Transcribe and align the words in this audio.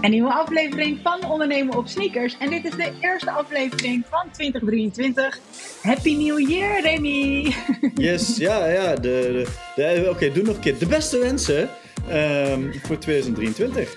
Een 0.00 0.10
nieuwe 0.10 0.32
aflevering 0.32 1.00
van 1.02 1.30
Ondernemen 1.30 1.76
op 1.76 1.88
Sneakers. 1.88 2.36
En 2.38 2.50
dit 2.50 2.64
is 2.64 2.70
de 2.70 2.92
eerste 3.00 3.30
aflevering 3.30 4.04
van 4.10 4.30
2023. 4.30 5.38
Happy 5.82 6.16
New 6.16 6.50
Year, 6.50 6.80
Remy! 6.80 7.54
Yes, 7.94 8.36
ja, 8.36 8.66
ja. 8.66 8.94
De, 8.94 9.46
de, 9.74 10.06
Oké, 10.10 10.32
doe 10.32 10.42
nog 10.42 10.54
een 10.54 10.60
keer. 10.60 10.78
De 10.78 10.86
beste 10.86 11.18
wensen 11.18 11.68
um, 12.10 12.72
voor 12.82 12.98
2023. 12.98 13.92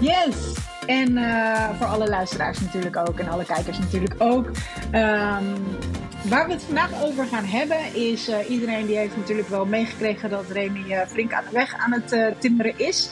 Yes! 0.00 0.54
En 0.86 1.16
uh, 1.16 1.70
voor 1.78 1.86
alle 1.86 2.08
luisteraars 2.08 2.60
natuurlijk 2.60 2.96
ook 2.96 3.18
en 3.18 3.28
alle 3.28 3.44
kijkers 3.44 3.78
natuurlijk 3.78 4.14
ook. 4.18 4.46
Um, 4.46 5.54
waar 6.22 6.46
we 6.46 6.52
het 6.52 6.62
vandaag 6.62 7.02
over 7.04 7.26
gaan 7.26 7.44
hebben 7.44 7.94
is... 7.94 8.28
Uh, 8.28 8.50
iedereen 8.50 8.86
die 8.86 8.96
heeft 8.96 9.16
natuurlijk 9.16 9.48
wel 9.48 9.66
meegekregen 9.66 10.30
dat 10.30 10.50
Remy 10.50 10.92
uh, 10.92 11.00
flink 11.06 11.32
aan 11.32 11.44
de 11.44 11.52
weg 11.52 11.74
aan 11.74 11.92
het 11.92 12.40
timmeren 12.40 12.74
is... 12.76 13.10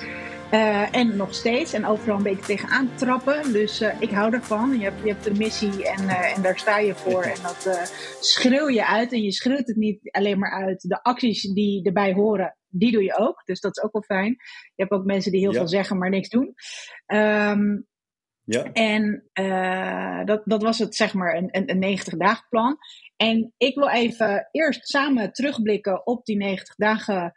Uh, 0.53 0.95
en 0.95 1.17
nog 1.17 1.35
steeds. 1.35 1.73
En 1.73 1.87
overal 1.87 2.17
een 2.17 2.23
beetje 2.23 2.47
tegenaan 2.47 2.95
trappen. 2.95 3.53
Dus 3.53 3.83
uh, 3.83 4.01
ik 4.01 4.11
hou 4.11 4.33
ervan. 4.33 4.79
Je 4.79 4.85
hebt, 4.85 5.03
je 5.03 5.13
hebt 5.13 5.27
een 5.27 5.37
missie 5.37 5.89
en, 5.89 6.05
uh, 6.05 6.37
en 6.37 6.43
daar 6.43 6.59
sta 6.59 6.79
je 6.79 6.95
voor. 6.95 7.23
En 7.23 7.43
dat 7.43 7.91
schreeuw 8.21 8.69
je 8.69 8.87
uit. 8.87 9.13
En 9.13 9.23
je 9.23 9.33
schreeuwt 9.33 9.67
het 9.67 9.77
niet 9.77 10.11
alleen 10.11 10.39
maar 10.39 10.53
uit. 10.53 10.89
De 10.89 11.03
acties 11.03 11.43
die 11.43 11.85
erbij 11.85 12.13
horen, 12.13 12.57
die 12.69 12.93
doe 12.93 13.03
je 13.03 13.19
ook. 13.19 13.43
Dus 13.45 13.61
dat 13.61 13.77
is 13.77 13.83
ook 13.83 13.93
wel 13.93 14.03
fijn. 14.03 14.37
Je 14.75 14.83
hebt 14.83 14.91
ook 14.91 15.05
mensen 15.05 15.33
die 15.33 15.41
heel 15.41 15.53
ja. 15.53 15.59
veel 15.59 15.69
zeggen, 15.69 15.99
maar 15.99 16.11
niks 16.11 16.29
doen. 16.29 16.55
Um, 17.07 17.87
ja. 18.45 18.73
En 18.73 19.31
dat, 20.25 20.43
dat 20.45 20.63
was 20.63 20.79
het, 20.79 20.95
zeg 20.95 21.15
maar, 21.15 21.37
een, 21.37 21.49
een, 21.51 21.71
een 21.71 21.79
90 21.79 22.17
dagen 22.17 22.47
plan. 22.49 22.79
En 23.17 23.53
ik 23.57 23.75
wil 23.75 23.89
even 23.89 24.49
eerst 24.51 24.89
samen 24.89 25.33
terugblikken 25.33 26.07
op 26.07 26.25
die 26.25 26.37
90 26.37 26.75
dagen 26.75 27.33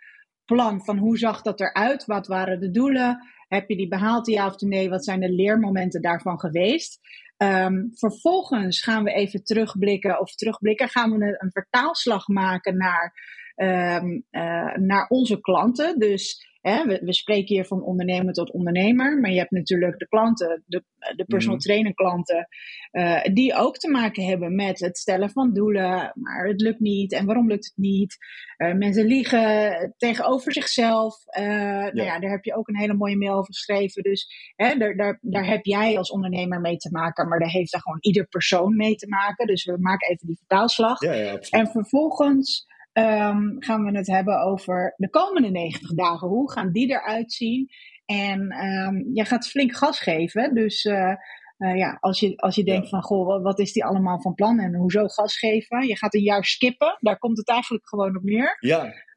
plan 0.56 0.86
van 0.86 0.98
hoe 0.98 1.18
zag 1.18 1.42
dat 1.42 1.60
eruit? 1.60 2.06
Wat 2.06 2.28
waren 2.28 2.60
de 2.60 2.72
doelen? 2.72 3.28
Heb 3.48 3.70
je 3.70 3.76
die 3.76 3.88
behaald, 3.88 4.28
ja 4.28 4.46
of 4.46 4.60
nee? 4.60 4.90
Wat 4.90 5.04
zijn 5.04 5.20
de 5.20 5.32
leermomenten 5.32 6.02
daarvan 6.02 6.40
geweest? 6.40 7.00
Um, 7.38 7.90
vervolgens 7.94 8.82
gaan 8.82 9.04
we 9.04 9.12
even 9.12 9.44
terugblikken, 9.44 10.20
of 10.20 10.36
terugblikken, 10.36 10.90
gaan 10.90 11.12
we 11.12 11.38
een, 11.40 11.52
vertaalslag 11.52 12.28
maken 12.28 12.78
naar, 12.78 13.14
um, 13.56 14.24
uh, 14.32 14.76
naar 14.76 15.08
onze 15.08 15.40
klanten. 15.40 16.00
Dus 16.00 16.49
Hè, 16.62 16.86
we, 16.86 17.02
we, 17.04 17.14
spreken 17.14 17.56
hier 17.56 17.66
van 17.66 17.84
ondernemer 17.84 18.34
tot 18.34 18.52
ondernemer, 18.52 19.20
maar 19.20 19.32
je 19.32 19.38
hebt 19.38 19.52
natuurlijk 19.52 20.00
de 20.00 20.08
klanten, 20.08 20.64
de, 20.66 20.84
de 21.16 21.26
personal 21.26 21.56
mm. 21.56 21.62
trainer 21.62 21.94
klanten, 21.94 22.48
uh, 22.92 23.24
die 23.24 23.56
ook 23.56 23.78
te 23.78 23.90
maken 23.90 24.24
hebben 24.24 24.56
met 24.56 24.80
het 24.80 24.98
stellen 24.98 25.30
van 25.30 25.54
doelen, 25.54 26.12
maar 26.14 26.48
het 26.48 26.62
lukt 26.62 26.80
niet 26.80 27.14
en 27.14 27.26
waarom 27.26 27.48
lukt 27.48 27.66
het 27.66 27.78
niet? 27.78 28.18
Uh, 28.58 28.74
mensen 28.74 29.06
liegen 29.06 29.94
tegenover 29.98 30.54
zichzelf. 30.54 31.16
Uh, 31.40 31.44
ja. 31.46 31.92
Nou 31.92 32.04
ja, 32.04 32.20
daar 32.20 32.32
heb 32.32 32.44
je 32.44 32.56
ook 32.56 32.68
een 32.68 32.78
hele 32.78 32.94
mooie 32.94 33.18
mail 33.18 33.34
over 33.34 33.54
geschreven. 33.54 34.04
Dus 34.04 34.54
hè, 34.56 34.78
daar, 34.78 34.96
daar, 34.96 35.20
daar 35.22 35.46
heb 35.46 35.66
jij 35.66 35.98
als 35.98 36.12
ondernemer 36.12 36.62
mee 36.62 36.78
te 36.78 36.92
maken, 36.92 37.28
maar 37.28 37.40
daar 37.40 37.50
heeft 37.50 37.72
daar 37.72 37.82
gewoon 37.82 38.02
ieder 38.02 38.28
persoon 38.28 38.76
mee 38.76 38.96
te 38.96 39.08
maken. 39.08 39.48
Dus 39.48 39.66
we 39.66 39.78
maken 39.80 40.10
even 40.10 40.28
die 40.28 40.38
vertaalslag. 40.38 41.02
Ja, 41.02 41.14
ja, 41.14 41.38
en 41.50 41.68
vervolgens 41.68 42.68
um, 43.00 43.56
gaan 43.60 43.84
we 43.84 43.98
het 43.98 44.08
hebben 44.08 44.42
over 44.42 44.94
de 44.98 45.10
komende 45.10 45.50
90 45.50 45.94
dagen. 45.94 46.28
Hoe 46.28 46.52
gaan 46.52 46.72
die 46.72 46.90
eruit 46.90 47.34
zien? 47.34 47.70
En 48.06 48.66
um, 48.66 49.10
je 49.14 49.26
gaat 49.26 49.48
flink 49.48 49.76
gas 49.76 50.00
geven. 50.00 50.56
Dus 50.56 50.86
uh, 50.86 51.14
uh, 51.58 51.78
ja, 51.78 51.98
als 52.00 52.20
je, 52.20 52.38
als 52.38 52.56
je 52.56 52.64
denkt 52.64 52.84
ja. 52.84 52.90
van, 52.90 53.02
goh, 53.02 53.44
wat 53.44 53.60
is 53.60 53.74
die 53.74 53.86
allemaal 53.86 54.22
van 54.22 54.34
plan 54.34 54.60
en 54.60 54.76
hoezo 54.76 55.08
gas 55.08 55.38
geven? 55.38 55.88
Je 55.88 55.98
gaat 55.98 56.14
een 56.14 56.22
jaar 56.22 56.46
skippen. 56.46 56.98
Daar 57.00 57.18
komt 57.18 57.38
het 57.38 57.50
eigenlijk 57.50 57.88
gewoon 57.88 58.18
op 58.18 58.24
neer. 58.24 58.58
Ja. 58.60 59.08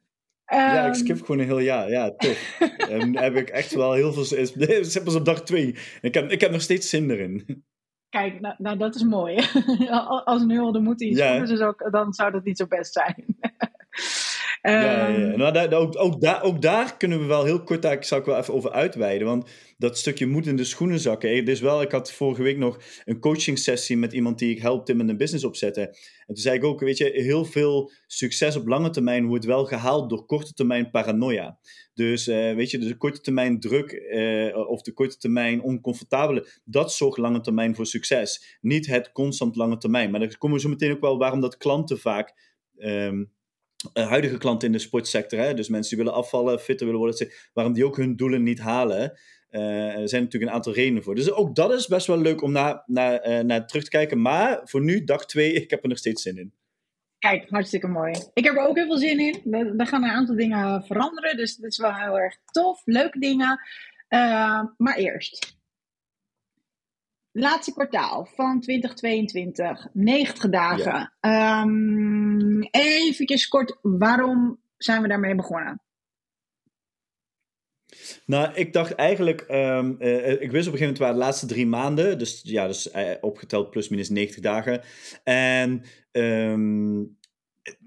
Ja, 0.45 0.85
ik 0.87 0.93
skip 0.93 1.19
gewoon 1.19 1.39
een 1.39 1.45
heel 1.45 1.59
jaar. 1.59 1.89
Ja, 1.89 2.11
tof. 2.15 2.59
en 2.89 3.17
heb 3.17 3.35
ik 3.35 3.49
echt 3.49 3.73
wel 3.73 3.93
heel 3.93 4.13
veel... 4.13 4.23
Zit 4.23 5.03
pas 5.03 5.15
op 5.15 5.25
dag 5.25 5.43
twee. 5.43 5.75
Ik 6.01 6.13
heb, 6.13 6.31
ik 6.31 6.41
heb 6.41 6.51
nog 6.51 6.61
steeds 6.61 6.89
zin 6.89 7.09
erin. 7.09 7.63
Kijk, 8.09 8.39
nou, 8.39 8.55
nou, 8.57 8.77
dat 8.77 8.95
is 8.95 9.03
mooi. 9.03 9.39
Als 10.25 10.43
nu 10.43 10.59
al 10.59 10.71
de 10.71 10.79
moed 10.79 11.01
in 11.01 11.15
je 11.15 11.43
dus 11.45 11.59
ook, 11.59 11.91
dan 11.91 12.13
zou 12.13 12.31
dat 12.31 12.43
niet 12.43 12.57
zo 12.57 12.67
best 12.67 12.93
zijn. 12.93 13.25
Ja, 14.71 14.81
ja. 14.81 15.07
Ehm, 15.07 15.37
nou, 15.37 15.53
daar, 15.53 15.73
ook, 15.73 15.99
ook, 15.99 16.21
daar, 16.21 16.43
ook 16.43 16.61
daar 16.61 16.97
kunnen 16.97 17.19
we 17.19 17.25
wel 17.25 17.43
heel 17.43 17.63
kort, 17.63 17.81
daar 17.81 18.05
zal 18.05 18.19
ik 18.19 18.25
wel 18.25 18.37
even 18.37 18.53
over 18.53 18.71
uitweiden. 18.71 19.27
Want 19.27 19.49
dat 19.77 19.97
stukje 19.97 20.25
moed 20.25 20.47
in 20.47 20.55
de 20.55 20.63
schoenen 20.63 20.99
zakken. 20.99 21.45
Dus 21.45 21.59
wel, 21.59 21.81
ik 21.81 21.91
had 21.91 22.11
vorige 22.11 22.43
week 22.43 22.57
nog 22.57 22.79
een 23.05 23.19
coaching 23.19 23.59
sessie 23.59 23.97
met 23.97 24.13
iemand 24.13 24.39
die 24.39 24.55
ik 24.55 24.61
helpte 24.61 24.93
met 24.93 25.09
een 25.09 25.17
business 25.17 25.45
opzetten. 25.45 25.87
En 25.87 26.33
toen 26.33 26.35
zei 26.35 26.57
ik 26.57 26.63
ook, 26.63 26.79
weet 26.79 26.97
je, 26.97 27.09
heel 27.13 27.45
veel 27.45 27.91
succes 28.07 28.55
op 28.55 28.67
lange 28.67 28.89
termijn 28.89 29.27
wordt 29.27 29.45
wel 29.45 29.65
gehaald 29.65 30.09
door 30.09 30.25
korte 30.25 30.53
termijn 30.53 30.91
paranoia. 30.91 31.59
Dus 31.93 32.27
uh, 32.27 32.55
weet 32.55 32.71
je, 32.71 32.77
de 32.77 32.97
korte 32.97 33.21
termijn 33.21 33.59
druk 33.59 33.91
uh, 33.91 34.69
of 34.69 34.81
de 34.81 34.93
korte 34.93 35.17
termijn 35.17 35.61
oncomfortabele, 35.61 36.47
dat 36.63 36.93
zorgt 36.93 37.17
lange 37.17 37.41
termijn 37.41 37.75
voor 37.75 37.85
succes. 37.85 38.57
Niet 38.61 38.87
het 38.87 39.11
constant 39.11 39.55
lange 39.55 39.77
termijn. 39.77 40.11
Maar 40.11 40.19
dan 40.19 40.37
komen 40.37 40.57
we 40.57 40.63
zo 40.63 40.69
meteen 40.69 40.91
ook 40.91 41.01
wel 41.01 41.17
waarom 41.17 41.39
dat 41.39 41.57
klanten 41.57 41.99
vaak. 41.99 42.51
Um, 42.77 43.31
uh, 43.93 44.07
huidige 44.07 44.37
klanten 44.37 44.67
in 44.67 44.73
de 44.73 44.79
sportsector, 44.79 45.39
hè, 45.39 45.53
dus 45.53 45.69
mensen 45.69 45.95
die 45.95 46.05
willen 46.05 46.19
afvallen, 46.19 46.59
fitter 46.59 46.85
willen 46.85 47.01
worden, 47.01 47.31
waarom 47.53 47.73
die 47.73 47.85
ook 47.85 47.97
hun 47.97 48.15
doelen 48.15 48.43
niet 48.43 48.59
halen. 48.59 49.19
Uh, 49.51 49.99
er 49.99 50.09
zijn 50.09 50.23
natuurlijk 50.23 50.51
een 50.51 50.57
aantal 50.57 50.73
redenen 50.73 51.03
voor. 51.03 51.15
Dus 51.15 51.31
ook 51.31 51.55
dat 51.55 51.73
is 51.73 51.87
best 51.87 52.07
wel 52.07 52.17
leuk 52.17 52.41
om 52.41 52.51
naar, 52.51 52.83
naar, 52.85 53.67
terug 53.67 53.83
te 53.83 53.89
kijken. 53.89 54.21
Maar 54.21 54.61
voor 54.63 54.81
nu, 54.81 55.03
dag 55.03 55.25
twee, 55.25 55.53
ik 55.53 55.69
heb 55.69 55.83
er 55.83 55.89
nog 55.89 55.97
steeds 55.97 56.21
zin 56.21 56.37
in. 56.37 56.53
Kijk, 57.19 57.49
hartstikke 57.49 57.87
mooi. 57.87 58.11
Ik 58.33 58.43
heb 58.43 58.55
er 58.55 58.67
ook 58.67 58.75
heel 58.75 58.85
veel 58.85 58.97
zin 58.97 59.19
in. 59.19 59.53
Er 59.77 59.87
gaan 59.87 60.03
een 60.03 60.09
aantal 60.09 60.35
dingen 60.35 60.83
veranderen, 60.83 61.37
dus 61.37 61.55
dat 61.55 61.71
is 61.71 61.77
wel 61.77 61.93
heel 61.93 62.19
erg 62.19 62.37
tof. 62.45 62.81
Leuke 62.85 63.19
dingen. 63.19 63.59
Maar 64.77 64.95
eerst, 64.95 65.52
laatste 67.33 67.73
kwartaal 67.73 68.25
van 68.25 68.59
2022, 68.59 69.87
90 69.93 70.49
dagen. 70.49 71.11
Ja. 71.21 71.61
Um, 71.61 72.63
even 72.71 73.47
kort, 73.49 73.77
waarom 73.81 74.59
zijn 74.77 75.01
we 75.01 75.07
daarmee 75.07 75.35
begonnen? 75.35 75.81
Nou, 78.25 78.53
ik 78.53 78.73
dacht 78.73 78.95
eigenlijk, 78.95 79.45
um, 79.49 79.95
uh, 79.99 80.41
ik 80.41 80.51
wist 80.51 80.67
op 80.67 80.73
een 80.73 80.79
gegeven 80.79 80.79
moment 80.79 80.97
waren 80.97 81.15
de 81.15 81.21
laatste 81.21 81.45
drie 81.45 81.67
maanden, 81.67 82.17
dus 82.17 82.41
ja, 82.43 82.67
dus 82.67 82.93
uh, 82.95 83.11
opgeteld 83.21 83.69
plus 83.69 83.89
minus 83.89 84.09
90 84.09 84.41
dagen. 84.41 84.81
En 85.23 85.83
um, 86.11 87.17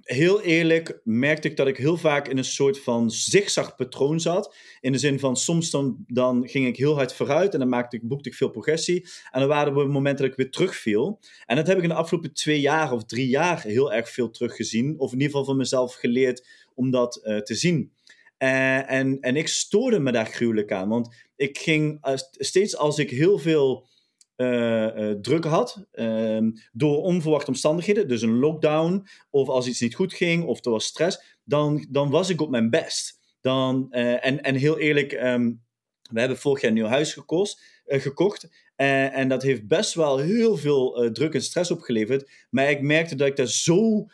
heel 0.07 0.43
eerlijk 0.43 1.01
merkte 1.05 1.49
ik 1.49 1.57
dat 1.57 1.67
ik 1.67 1.77
heel 1.77 1.97
vaak 1.97 2.29
in 2.29 2.39
een 2.39 2.45
soort 2.45 2.81
van 2.81 3.11
zigzag-patroon 3.11 4.21
zat. 4.21 4.55
In 4.81 4.93
de 4.93 4.99
zin 4.99 5.19
van 5.19 5.37
soms 5.37 5.71
dan, 5.71 6.05
dan 6.07 6.49
ging 6.49 6.67
ik 6.67 6.77
heel 6.77 6.95
hard 6.95 7.15
vooruit 7.15 7.53
en 7.53 7.59
dan 7.59 7.69
maakte 7.69 7.97
ik, 7.97 8.09
boekte 8.09 8.29
ik 8.29 8.35
veel 8.35 8.51
progressie. 8.51 9.07
En 9.31 9.41
dan 9.41 9.49
waren 9.49 9.77
er 9.77 9.89
momenten 9.89 10.23
dat 10.23 10.33
ik 10.33 10.39
weer 10.39 10.51
terugviel. 10.51 11.21
En 11.47 11.57
dat 11.57 11.67
heb 11.67 11.77
ik 11.77 11.83
in 11.83 11.89
de 11.89 11.95
afgelopen 11.95 12.33
twee 12.33 12.61
jaar 12.61 12.93
of 12.93 13.05
drie 13.05 13.29
jaar 13.29 13.63
heel 13.63 13.93
erg 13.93 14.09
veel 14.09 14.31
teruggezien. 14.31 14.99
Of 14.99 15.13
in 15.13 15.19
ieder 15.19 15.31
geval 15.31 15.45
van 15.45 15.57
mezelf 15.57 15.95
geleerd 15.95 16.47
om 16.75 16.91
dat 16.91 17.21
uh, 17.25 17.39
te 17.39 17.55
zien. 17.55 17.93
Uh, 18.39 18.91
en, 18.91 19.21
en 19.21 19.37
ik 19.37 19.49
stoorde 19.49 19.99
me 19.99 20.13
daar 20.13 20.27
gruwelijk 20.27 20.73
aan. 20.73 20.89
Want 20.89 21.15
ik 21.37 21.59
ging 21.59 22.07
uh, 22.09 22.15
steeds 22.31 22.77
als 22.77 22.99
ik 22.99 23.11
heel 23.11 23.39
veel 23.39 23.89
uh, 24.37 25.11
druk 25.11 25.45
had 25.45 25.87
ehm, 25.93 26.51
door 26.73 27.03
onverwachte 27.03 27.51
omstandigheden, 27.51 28.09
dus 28.09 28.23
een 28.23 28.39
lockdown, 28.39 29.07
of 29.31 29.49
als 29.49 29.67
iets 29.67 29.81
niet 29.81 29.95
goed 29.95 30.15
ging, 30.15 30.45
of 30.45 30.65
was 30.65 30.85
stress, 30.85 31.39
dan, 31.45 31.87
dan 31.91 32.11
was 32.11 32.29
ik 32.29 32.41
op 32.41 32.51
mijn 32.51 32.71
best. 32.71 33.21
Dan, 33.41 33.87
uh, 33.91 34.27
en, 34.27 34.41
en 34.43 34.55
heel 34.55 34.79
eerlijk, 34.79 35.13
um, 35.13 35.65
we 36.11 36.19
hebben 36.21 36.39
vorig 36.39 36.61
jaar 36.61 36.71
een 36.71 36.77
nieuw 36.77 36.87
huis 36.87 37.13
gekost, 37.13 37.83
gekocht. 37.87 38.49
en 38.77 39.29
dat 39.29 39.43
heeft 39.43 39.67
best 39.67 39.95
wel 39.95 40.19
heel 40.19 40.57
veel 40.57 41.11
druk 41.13 41.35
en 41.35 41.43
stress 41.43 41.71
opgeleverd. 41.71 42.31
Maar 42.51 42.71
ik 42.71 42.81
merkte 42.81 43.15
dat 43.15 43.29
ik 43.29 43.37
daar 43.37 43.49
zo 43.49 44.07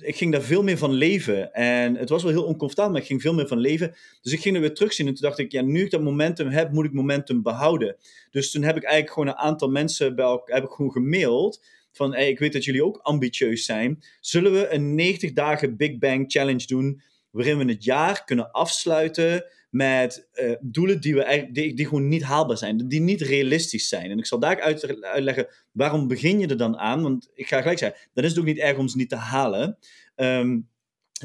ik 0.00 0.16
ging 0.16 0.32
daar 0.32 0.42
veel 0.42 0.62
meer 0.62 0.78
van 0.78 0.92
leven. 0.92 1.52
En 1.52 1.96
het 1.96 2.08
was 2.08 2.22
wel 2.22 2.32
heel 2.32 2.44
oncomfortabel, 2.44 2.92
maar 2.92 3.00
ik 3.00 3.06
ging 3.06 3.22
veel 3.22 3.34
meer 3.34 3.46
van 3.46 3.58
leven. 3.58 3.94
Dus 4.22 4.32
ik 4.32 4.40
ging 4.40 4.54
er 4.54 4.60
weer 4.60 4.74
terugzien. 4.74 5.06
En 5.06 5.14
toen 5.14 5.22
dacht 5.22 5.38
ik, 5.38 5.52
ja, 5.52 5.62
nu 5.62 5.84
ik 5.84 5.90
dat 5.90 6.02
momentum 6.02 6.48
heb, 6.48 6.72
moet 6.72 6.84
ik 6.84 6.92
momentum 6.92 7.42
behouden. 7.42 7.96
Dus 8.30 8.50
toen 8.50 8.62
heb 8.62 8.76
ik 8.76 8.82
eigenlijk 8.82 9.12
gewoon 9.14 9.28
een 9.28 9.50
aantal 9.50 9.68
mensen 9.68 10.14
bij 10.14 10.24
elkaar, 10.24 10.54
heb 10.54 10.64
ik 10.64 10.70
gewoon 10.70 10.92
gemaild. 10.92 11.64
Van, 11.92 12.14
ik 12.14 12.38
weet 12.38 12.52
dat 12.52 12.64
jullie 12.64 12.84
ook 12.84 12.98
ambitieus 13.02 13.64
zijn. 13.64 14.02
Zullen 14.20 14.52
we 14.52 14.68
een 14.68 14.94
90 14.94 15.32
dagen 15.32 15.76
Big 15.76 15.98
Bang 15.98 16.24
Challenge 16.30 16.66
doen, 16.66 17.02
waarin 17.30 17.58
we 17.58 17.64
het 17.64 17.84
jaar 17.84 18.24
kunnen 18.24 18.50
afsluiten 18.50 19.44
met 19.72 20.28
uh, 20.34 20.54
doelen 20.60 21.00
die, 21.00 21.14
we 21.14 21.48
die, 21.52 21.74
die, 21.74 21.86
gewoon 21.86 22.08
niet 22.08 22.22
haalbaar 22.22 22.58
zijn, 22.58 22.88
die 22.88 23.00
niet 23.00 23.20
realistisch 23.20 23.88
zijn. 23.88 24.10
En 24.10 24.18
ik 24.18 24.26
zal 24.26 24.38
daar 24.38 24.60
uit, 24.60 25.02
uitleggen 25.02 25.46
waarom 25.70 26.08
begin 26.08 26.38
je 26.38 26.46
er 26.46 26.56
dan 26.56 26.78
aan, 26.78 27.02
want 27.02 27.30
ik 27.34 27.46
ga 27.46 27.60
gelijk 27.60 27.78
zeggen, 27.78 28.00
dan 28.12 28.24
is 28.24 28.30
het 28.30 28.38
ook 28.38 28.44
niet 28.44 28.58
erg 28.58 28.78
om 28.78 28.88
ze 28.88 28.96
niet 28.96 29.08
te 29.08 29.16
halen. 29.16 29.78
Um, 30.16 30.70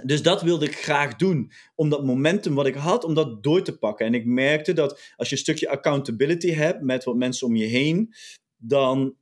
dus 0.03 0.21
dat 0.21 0.41
wilde 0.41 0.65
ik 0.65 0.75
graag 0.75 1.15
doen, 1.15 1.51
om 1.75 1.89
dat 1.89 2.05
momentum 2.05 2.55
wat 2.55 2.67
ik 2.67 2.75
had, 2.75 3.03
om 3.03 3.13
dat 3.13 3.43
door 3.43 3.63
te 3.63 3.77
pakken. 3.77 4.05
En 4.05 4.13
ik 4.13 4.25
merkte 4.25 4.73
dat 4.73 5.13
als 5.15 5.29
je 5.29 5.35
een 5.35 5.41
stukje 5.41 5.69
accountability 5.69 6.51
hebt 6.51 6.81
met 6.81 7.03
wat 7.03 7.15
mensen 7.15 7.47
om 7.47 7.55
je 7.55 7.65
heen, 7.65 8.13
dan, 8.57 9.15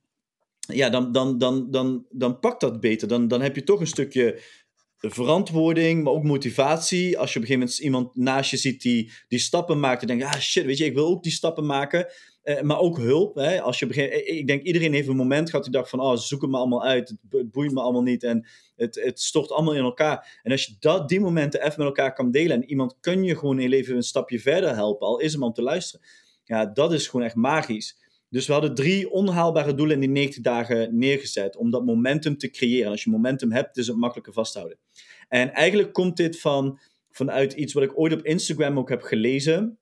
ja, 0.59 0.89
dan, 0.89 1.11
dan, 1.11 1.37
dan, 1.37 1.71
dan, 1.71 2.05
dan 2.09 2.39
pakt 2.39 2.61
dat 2.61 2.79
beter. 2.79 3.07
Dan, 3.07 3.27
dan 3.27 3.41
heb 3.41 3.55
je 3.55 3.63
toch 3.63 3.79
een 3.79 3.87
stukje 3.87 4.41
verantwoording, 5.09 6.03
maar 6.03 6.13
ook 6.13 6.23
motivatie. 6.23 7.17
Als 7.17 7.33
je 7.33 7.39
op 7.39 7.41
een 7.41 7.47
gegeven 7.47 7.59
moment 7.59 7.79
iemand 7.79 8.15
naast 8.15 8.51
je 8.51 8.57
ziet 8.57 8.81
die, 8.81 9.11
die 9.27 9.39
stappen 9.39 9.79
maakt, 9.79 10.01
en 10.01 10.07
denkt, 10.07 10.23
ah 10.23 10.39
shit, 10.39 10.65
weet 10.65 10.77
je, 10.77 10.85
ik 10.85 10.93
wil 10.93 11.07
ook 11.07 11.23
die 11.23 11.31
stappen 11.31 11.65
maken. 11.65 12.07
Uh, 12.43 12.61
maar 12.61 12.79
ook 12.79 12.97
hulp. 12.97 13.35
Hè? 13.35 13.61
Als 13.61 13.79
je 13.79 13.85
begint, 13.85 14.11
ik 14.13 14.47
denk 14.47 14.63
iedereen 14.63 14.93
heeft 14.93 15.07
een 15.07 15.15
moment 15.15 15.49
gehad 15.49 15.63
die 15.63 15.73
dacht 15.73 15.89
van, 15.89 15.99
oh, 15.99 16.15
ze 16.15 16.27
zoeken 16.27 16.49
me 16.49 16.57
allemaal 16.57 16.83
uit, 16.83 17.15
het 17.29 17.51
boeit 17.51 17.71
me 17.71 17.81
allemaal 17.81 18.01
niet 18.01 18.23
en 18.23 18.47
het, 18.75 18.95
het 19.03 19.21
stort 19.21 19.51
allemaal 19.51 19.75
in 19.75 19.83
elkaar. 19.83 20.39
En 20.43 20.51
als 20.51 20.65
je 20.65 20.75
dat, 20.79 21.09
die 21.09 21.19
momenten 21.19 21.59
even 21.61 21.77
met 21.77 21.87
elkaar 21.87 22.13
kan 22.13 22.31
delen 22.31 22.55
en 22.55 22.69
iemand 22.69 22.95
kun 22.99 23.23
je 23.23 23.37
gewoon 23.37 23.55
in 23.55 23.63
je 23.63 23.69
leven 23.69 23.95
een 23.95 24.03
stapje 24.03 24.39
verder 24.39 24.75
helpen, 24.75 25.07
al 25.07 25.19
is 25.19 25.33
hem 25.33 25.43
om 25.43 25.53
te 25.53 25.61
luisteren. 25.61 26.05
Ja, 26.43 26.65
dat 26.65 26.93
is 26.93 27.07
gewoon 27.07 27.25
echt 27.25 27.35
magisch. 27.35 27.97
Dus 28.35 28.47
we 28.47 28.53
hadden 28.53 28.75
drie 28.75 29.11
onhaalbare 29.11 29.75
doelen 29.75 29.95
in 29.95 30.01
die 30.01 30.09
90 30.09 30.41
dagen 30.41 30.97
neergezet 30.97 31.57
om 31.57 31.71
dat 31.71 31.85
momentum 31.85 32.37
te 32.37 32.49
creëren. 32.49 32.91
als 32.91 33.03
je 33.03 33.09
momentum 33.09 33.51
hebt, 33.51 33.77
is 33.77 33.87
het 33.87 33.97
makkelijker 33.97 34.33
vasthouden. 34.33 34.77
En 35.27 35.53
eigenlijk 35.53 35.93
komt 35.93 36.17
dit 36.17 36.39
van, 36.39 36.79
vanuit 37.09 37.53
iets 37.53 37.73
wat 37.73 37.83
ik 37.83 37.99
ooit 37.99 38.13
op 38.13 38.25
Instagram 38.25 38.77
ook 38.77 38.89
heb 38.89 39.01
gelezen. 39.01 39.79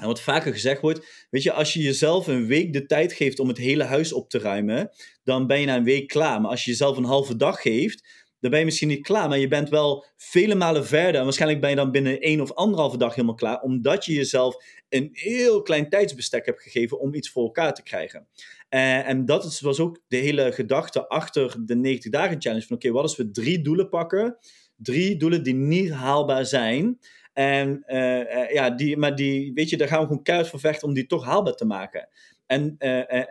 En 0.00 0.06
wat 0.06 0.20
vaker 0.20 0.52
gezegd 0.52 0.80
wordt, 0.80 1.26
weet 1.30 1.42
je, 1.42 1.52
als 1.52 1.72
je 1.72 1.80
jezelf 1.80 2.26
een 2.26 2.46
week 2.46 2.72
de 2.72 2.86
tijd 2.86 3.12
geeft 3.12 3.38
om 3.38 3.48
het 3.48 3.58
hele 3.58 3.84
huis 3.84 4.12
op 4.12 4.30
te 4.30 4.38
ruimen, 4.38 4.90
dan 5.24 5.46
ben 5.46 5.60
je 5.60 5.66
na 5.66 5.76
een 5.76 5.84
week 5.84 6.08
klaar. 6.08 6.40
Maar 6.40 6.50
als 6.50 6.64
je 6.64 6.70
jezelf 6.70 6.96
een 6.96 7.04
halve 7.04 7.36
dag 7.36 7.60
geeft, 7.60 8.28
dan 8.40 8.50
ben 8.50 8.58
je 8.58 8.64
misschien 8.64 8.88
niet 8.88 9.02
klaar, 9.02 9.28
maar 9.28 9.38
je 9.38 9.48
bent 9.48 9.68
wel 9.68 10.06
vele 10.16 10.54
malen 10.54 10.86
verder. 10.86 11.14
En 11.14 11.24
waarschijnlijk 11.24 11.60
ben 11.60 11.70
je 11.70 11.76
dan 11.76 11.90
binnen 11.90 12.20
één 12.20 12.40
of 12.40 12.52
anderhalve 12.52 12.96
dag 12.96 13.14
helemaal 13.14 13.34
klaar, 13.34 13.60
omdat 13.60 14.04
je 14.04 14.12
jezelf 14.12 14.64
een 14.90 15.08
heel 15.12 15.62
klein 15.62 15.88
tijdsbestek 15.88 16.46
hebt 16.46 16.62
gegeven 16.62 17.00
om 17.00 17.14
iets 17.14 17.30
voor 17.30 17.44
elkaar 17.44 17.74
te 17.74 17.82
krijgen. 17.82 18.26
Uh, 18.70 19.08
en 19.08 19.24
dat 19.24 19.60
was 19.60 19.80
ook 19.80 20.00
de 20.08 20.16
hele 20.16 20.52
gedachte 20.52 21.08
achter 21.08 21.56
de 21.66 21.76
90 21.76 22.10
dagen 22.10 22.40
challenge. 22.40 22.66
Van 22.66 22.76
oké, 22.76 22.90
wat 22.90 23.02
als 23.02 23.16
we 23.16 23.30
drie 23.30 23.62
doelen 23.62 23.88
pakken? 23.88 24.36
Drie 24.76 25.16
doelen 25.16 25.42
die 25.42 25.54
niet 25.54 25.90
haalbaar 25.90 26.46
zijn. 26.46 26.98
En 27.32 27.84
uh, 27.86 28.50
ja, 28.52 28.70
die, 28.70 28.96
maar 28.96 29.14
die, 29.14 29.52
weet 29.54 29.70
je, 29.70 29.76
daar 29.76 29.88
gaan 29.88 30.00
we 30.00 30.06
gewoon 30.06 30.22
keihard 30.22 30.48
voor 30.48 30.60
vechten 30.60 30.88
om 30.88 30.94
die 30.94 31.06
toch 31.06 31.24
haalbaar 31.24 31.54
te 31.54 31.64
maken. 31.64 32.08
En 32.46 32.76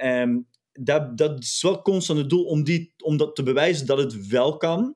um, 0.07 0.47
dat, 0.73 1.17
dat 1.17 1.39
is 1.39 1.61
wel 1.61 1.81
constant 1.81 2.19
het 2.19 2.29
doel 2.29 2.43
om, 2.43 2.63
die, 2.63 2.93
om 3.03 3.17
dat 3.17 3.35
te 3.35 3.43
bewijzen 3.43 3.85
dat 3.85 3.97
het 3.97 4.27
wel 4.27 4.57
kan. 4.57 4.95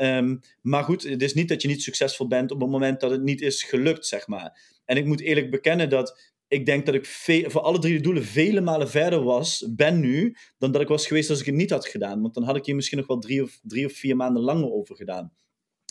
Um, 0.00 0.40
maar 0.60 0.84
goed, 0.84 1.02
het 1.02 1.22
is 1.22 1.34
niet 1.34 1.48
dat 1.48 1.62
je 1.62 1.68
niet 1.68 1.82
succesvol 1.82 2.28
bent 2.28 2.50
op 2.50 2.60
het 2.60 2.70
moment 2.70 3.00
dat 3.00 3.10
het 3.10 3.22
niet 3.22 3.40
is 3.40 3.62
gelukt, 3.62 4.06
zeg 4.06 4.26
maar. 4.26 4.78
En 4.84 4.96
ik 4.96 5.04
moet 5.04 5.20
eerlijk 5.20 5.50
bekennen 5.50 5.88
dat 5.90 6.32
ik 6.48 6.66
denk 6.66 6.86
dat 6.86 6.94
ik 6.94 7.06
voor 7.46 7.60
alle 7.60 7.78
drie 7.78 7.96
de 7.96 8.00
doelen 8.00 8.24
vele 8.24 8.60
malen 8.60 8.90
verder 8.90 9.22
was, 9.22 9.66
ben 9.70 10.00
nu, 10.00 10.36
dan 10.58 10.72
dat 10.72 10.80
ik 10.80 10.88
was 10.88 11.06
geweest 11.06 11.30
als 11.30 11.40
ik 11.40 11.46
het 11.46 11.54
niet 11.54 11.70
had 11.70 11.86
gedaan. 11.86 12.22
Want 12.22 12.34
dan 12.34 12.42
had 12.42 12.56
ik 12.56 12.64
hier 12.64 12.74
misschien 12.74 12.98
nog 12.98 13.06
wel 13.06 13.18
drie 13.18 13.42
of, 13.42 13.60
of 13.84 13.92
vier 13.92 14.16
maanden 14.16 14.42
langer 14.42 14.72
over 14.72 14.96
gedaan. 14.96 15.32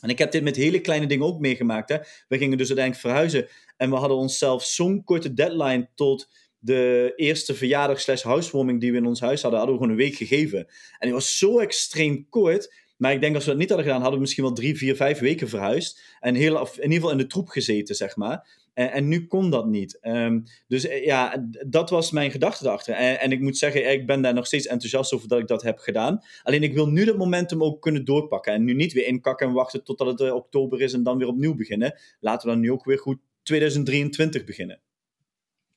En 0.02 0.10
ik 0.10 0.18
heb 0.18 0.32
dit 0.32 0.44
met 0.44 0.56
hele 0.56 0.82
kleine 0.82 1.08
dingen 1.08 1.26
ook 1.26 1.40
meegemaakt. 1.40 1.90
Hè. 1.90 1.98
We 2.28 2.38
gingen 2.38 2.58
dus 2.58 2.68
uiteindelijk 2.68 3.08
verhuizen. 3.08 3.48
En 3.78 3.90
we 3.90 3.96
hadden 3.96 4.18
onszelf 4.18 4.64
zo'n 4.64 5.04
korte 5.04 5.34
deadline 5.34 5.90
tot 5.96 6.30
de 6.60 7.14
eerste 7.16 7.54
verjaardag 7.54 8.02
slash 8.02 8.22
housewarming 8.22 8.80
die 8.80 8.92
we 8.92 8.98
in 8.98 9.06
ons 9.06 9.20
huis 9.20 9.42
hadden, 9.42 9.60
hadden 9.60 9.78
we 9.78 9.84
gewoon 9.84 9.98
een 10.00 10.04
week 10.06 10.16
gegeven. 10.16 10.60
En 10.60 10.68
die 11.00 11.14
was 11.14 11.38
zo 11.38 11.60
extreem 11.60 12.30
kort. 12.30 12.74
Maar 12.98 13.14
ik 13.14 13.22
denk 13.22 13.36
als 13.36 13.44
we 13.44 13.50
dat 13.50 13.60
niet 13.60 13.70
hadden 13.70 13.86
gedaan, 13.86 14.02
hadden 14.02 14.20
we 14.20 14.26
misschien 14.26 14.44
wel 14.44 14.54
drie, 14.54 14.78
vier, 14.78 14.96
vijf 14.96 15.20
weken 15.20 15.50
verhuisd. 15.50 16.02
En 16.20 16.36
heel, 16.36 16.58
in 16.58 16.84
ieder 16.84 16.94
geval 16.94 17.12
in 17.12 17.18
de 17.18 17.28
troep 17.28 17.48
gezeten, 17.48 17.96
zeg 17.96 18.16
maar. 18.16 18.48
En, 18.74 18.92
en 18.92 19.08
nu 19.08 19.28
kon 19.28 19.50
dat 19.50 19.68
niet. 19.68 20.00
Um, 20.02 20.44
dus 20.68 20.88
eh, 20.88 21.06
ja, 21.06 21.48
dat 21.68 21.90
was 21.90 22.12
mijn 22.12 22.32
gedachte 22.32 22.66
erachter. 22.66 22.94
En, 22.94 23.20
en, 23.20 23.32
ik 23.32 23.40
moet 23.40 23.58
zeggen, 23.58 23.92
ik 23.92 24.06
ben 24.06 24.22
daar 24.22 24.34
nog 24.34 24.46
steeds 24.46 24.68
enthousiast 24.68 25.14
over 25.14 25.28
dat 25.28 25.40
ik 25.40 25.48
dat 25.48 25.62
heb 25.62 25.78
gedaan. 25.78 26.24
Alleen 26.44 26.64
ik 26.64 26.74
wil 26.74 26.88
nu 26.88 27.06
dat 27.06 27.18
momentum 27.18 27.64
ook 27.64 27.82
kunnen 27.82 28.06
doorpakken. 28.06 28.54
En 28.54 28.64
nu 28.64 28.74
niet 28.74 28.94
weer 28.94 29.08
inkakken 29.08 29.48
en 29.48 29.54
wachten 29.54 29.84
totdat 29.84 30.08
het 30.08 30.20
uh, 30.20 30.36
oktober 30.36 30.82
is 30.82 30.94
en 30.94 31.04
dan 31.04 31.18
weer 31.18 31.28
opnieuw 31.28 31.56
beginnen. 31.56 32.00
Laten 32.20 32.48
we 32.48 32.54
dan 32.54 32.64
nu 32.64 32.72
ook 32.72 32.86
weer 32.86 33.00
goed 33.00 33.20
2023 33.44 34.44
beginnen. 34.44 34.80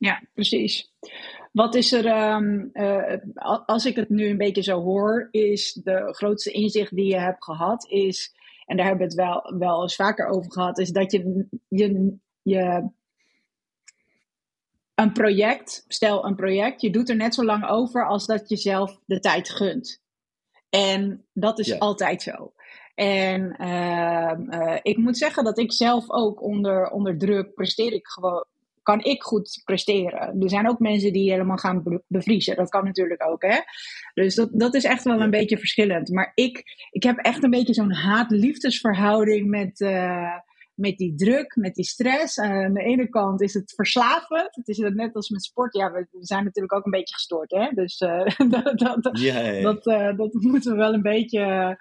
Ja, 0.01 0.23
precies. 0.35 0.93
Wat 1.53 1.75
is 1.75 1.93
er, 1.93 2.33
um, 2.35 2.71
uh, 2.73 3.15
als 3.67 3.87
ik 3.87 3.97
het 3.97 4.09
nu 4.09 4.29
een 4.29 4.37
beetje 4.37 4.63
zo 4.63 4.81
hoor, 4.81 5.29
is 5.31 5.73
de 5.73 6.15
grootste 6.15 6.51
inzicht 6.51 6.95
die 6.95 7.07
je 7.07 7.19
hebt 7.19 7.45
gehad, 7.45 7.87
is, 7.89 8.35
en 8.67 8.77
daar 8.77 8.87
hebben 8.87 9.09
we 9.09 9.13
het 9.13 9.23
wel, 9.23 9.59
wel 9.59 9.83
eens 9.83 9.95
vaker 9.95 10.27
over 10.27 10.53
gehad, 10.53 10.79
is 10.79 10.91
dat 10.91 11.13
je, 11.13 11.47
je, 11.69 12.17
je 12.43 12.91
een 14.95 15.13
project, 15.13 15.85
stel 15.89 16.25
een 16.25 16.37
project, 16.37 16.81
je 16.81 16.91
doet 16.91 17.09
er 17.09 17.17
net 17.17 17.35
zo 17.35 17.45
lang 17.45 17.69
over 17.69 18.07
als 18.07 18.27
dat 18.27 18.49
je 18.49 18.57
zelf 18.57 19.01
de 19.05 19.21
tijd 19.21 19.51
gunt. 19.51 20.03
En 20.71 21.27
dat 21.33 21.59
is 21.59 21.79
altijd 21.79 22.23
zo. 22.23 22.53
En 22.95 23.57
uh, 23.59 24.33
uh, 24.61 24.79
ik 24.83 24.97
moet 24.97 25.19
zeggen 25.19 25.45
dat 25.45 25.59
ik 25.59 25.73
zelf 25.73 26.11
ook 26.11 26.43
onder, 26.43 26.91
onder 26.91 27.19
druk 27.19 27.55
presteer 27.55 27.93
ik 27.93 28.07
gewoon 28.07 28.45
kan 28.83 29.05
ik 29.05 29.23
goed 29.23 29.63
presteren. 29.65 30.43
Er 30.43 30.51
zijn 30.51 30.69
ook 30.69 30.79
mensen 30.79 31.13
die 31.13 31.31
helemaal 31.31 31.57
gaan 31.57 32.03
bevriezen. 32.07 32.57
Dat 32.57 32.69
kan 32.69 32.85
natuurlijk 32.85 33.27
ook, 33.27 33.43
hè. 33.43 33.59
Dus 34.15 34.35
dat, 34.35 34.49
dat 34.53 34.75
is 34.75 34.85
echt 34.85 35.05
wel 35.05 35.21
een 35.21 35.31
beetje 35.31 35.59
verschillend. 35.59 36.09
Maar 36.09 36.33
ik, 36.35 36.63
ik 36.91 37.03
heb 37.03 37.19
echt 37.19 37.43
een 37.43 37.51
beetje 37.51 37.75
zo'n 37.75 37.93
haat-liefdesverhouding 37.93 39.49
met, 39.49 39.81
uh, 39.81 40.37
met 40.75 40.97
die 40.97 41.15
druk, 41.15 41.57
met 41.57 41.75
die 41.75 41.85
stress. 41.85 42.37
Uh, 42.37 42.45
aan 42.45 42.75
de 42.75 42.83
ene 42.83 43.09
kant 43.09 43.41
is 43.41 43.55
het 43.55 43.73
verslavend. 43.75 44.57
Het 44.57 44.69
is 44.69 44.79
net 44.79 45.15
als 45.15 45.29
met 45.29 45.45
sport. 45.45 45.75
Ja, 45.75 45.93
we, 45.93 46.07
zijn 46.11 46.45
natuurlijk 46.45 46.75
ook 46.75 46.85
een 46.85 46.91
beetje 46.91 47.15
gestoord, 47.15 47.51
hè. 47.51 47.71
Dus 47.75 48.01
uh, 48.01 48.25
dat, 48.51 48.79
dat, 48.79 49.03
dat, 49.03 49.85
dat 50.17 50.33
moeten 50.53 50.73
we 50.73 50.79
wel 50.79 50.95
een 50.95 51.03
beetje 51.03 51.77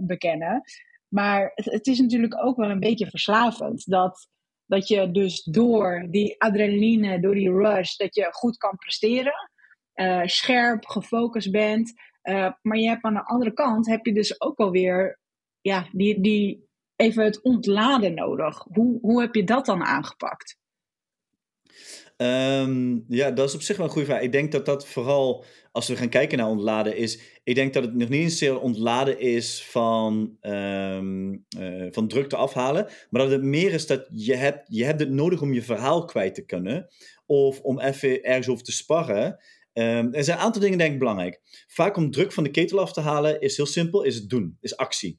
bekennen. 0.00 0.62
Maar 1.08 1.52
het, 1.54 1.64
het 1.64 1.86
is 1.86 2.00
natuurlijk 2.00 2.44
ook 2.44 2.56
wel 2.56 2.70
een 2.70 2.80
beetje 2.80 3.06
verslavend. 3.06 3.90
Dat 3.90 4.28
dat 4.66 4.88
je 4.88 5.10
dus 5.10 5.42
door 5.42 6.06
die 6.10 6.40
adrenaline, 6.40 7.20
door 7.20 7.34
die 7.34 7.52
rush, 7.52 7.96
dat 7.96 8.14
je 8.14 8.28
goed 8.30 8.56
kan 8.56 8.76
presteren. 8.76 9.50
Uh, 9.94 10.22
scherp, 10.24 10.86
gefocust 10.86 11.50
bent. 11.50 11.92
Uh, 12.22 12.52
maar 12.62 12.76
je 12.76 12.88
hebt 12.88 13.02
aan 13.02 13.14
de 13.14 13.24
andere 13.24 13.52
kant, 13.52 13.86
heb 13.86 14.06
je 14.06 14.12
dus 14.12 14.40
ook 14.40 14.58
alweer 14.58 15.20
ja, 15.60 15.88
die, 15.92 16.20
die, 16.20 16.68
even 16.96 17.24
het 17.24 17.42
ontladen 17.42 18.14
nodig. 18.14 18.66
Hoe, 18.72 18.98
hoe 19.00 19.20
heb 19.20 19.34
je 19.34 19.44
dat 19.44 19.66
dan 19.66 19.84
aangepakt? 19.84 20.58
Um, 22.16 23.04
ja, 23.08 23.30
dat 23.30 23.48
is 23.48 23.54
op 23.54 23.60
zich 23.60 23.76
wel 23.76 23.86
een 23.86 23.92
goede 23.92 24.06
vraag. 24.06 24.20
Ik 24.20 24.32
denk 24.32 24.52
dat 24.52 24.66
dat 24.66 24.86
vooral, 24.86 25.44
als 25.76 25.88
we 25.88 25.96
gaan 25.96 26.08
kijken 26.08 26.38
naar 26.38 26.48
ontladen, 26.48 26.96
is. 26.96 27.20
Ik 27.44 27.54
denk 27.54 27.72
dat 27.72 27.82
het 27.82 27.94
nog 27.94 28.08
niet 28.08 28.22
eens 28.22 28.48
ontladen 28.48 29.20
is 29.20 29.64
van, 29.64 30.36
um, 30.42 31.44
uh, 31.58 31.86
van 31.90 32.08
drukte 32.08 32.36
afhalen. 32.36 32.88
Maar 33.10 33.22
dat 33.22 33.30
het 33.30 33.42
meer 33.42 33.72
is 33.72 33.86
dat 33.86 34.08
je 34.12 34.34
hebt, 34.34 34.62
je 34.66 34.84
hebt 34.84 35.00
het 35.00 35.10
nodig 35.10 35.42
om 35.42 35.52
je 35.52 35.62
verhaal 35.62 36.04
kwijt 36.04 36.34
te 36.34 36.44
kunnen. 36.44 36.88
Of 37.26 37.60
om 37.60 37.80
even 37.80 38.22
ergens 38.22 38.48
over 38.48 38.64
te 38.64 38.72
sparren. 38.72 39.26
Um, 39.72 40.14
er 40.14 40.24
zijn 40.24 40.38
een 40.38 40.44
aantal 40.44 40.62
dingen 40.62 40.78
denk 40.78 40.92
ik 40.92 40.98
belangrijk. 40.98 41.40
Vaak 41.66 41.96
om 41.96 42.10
druk 42.10 42.32
van 42.32 42.44
de 42.44 42.50
ketel 42.50 42.80
af 42.80 42.92
te 42.92 43.00
halen 43.00 43.40
is 43.40 43.56
heel 43.56 43.66
simpel, 43.66 44.02
is 44.02 44.14
het 44.14 44.28
doen, 44.28 44.56
is 44.60 44.76
actie. 44.76 45.18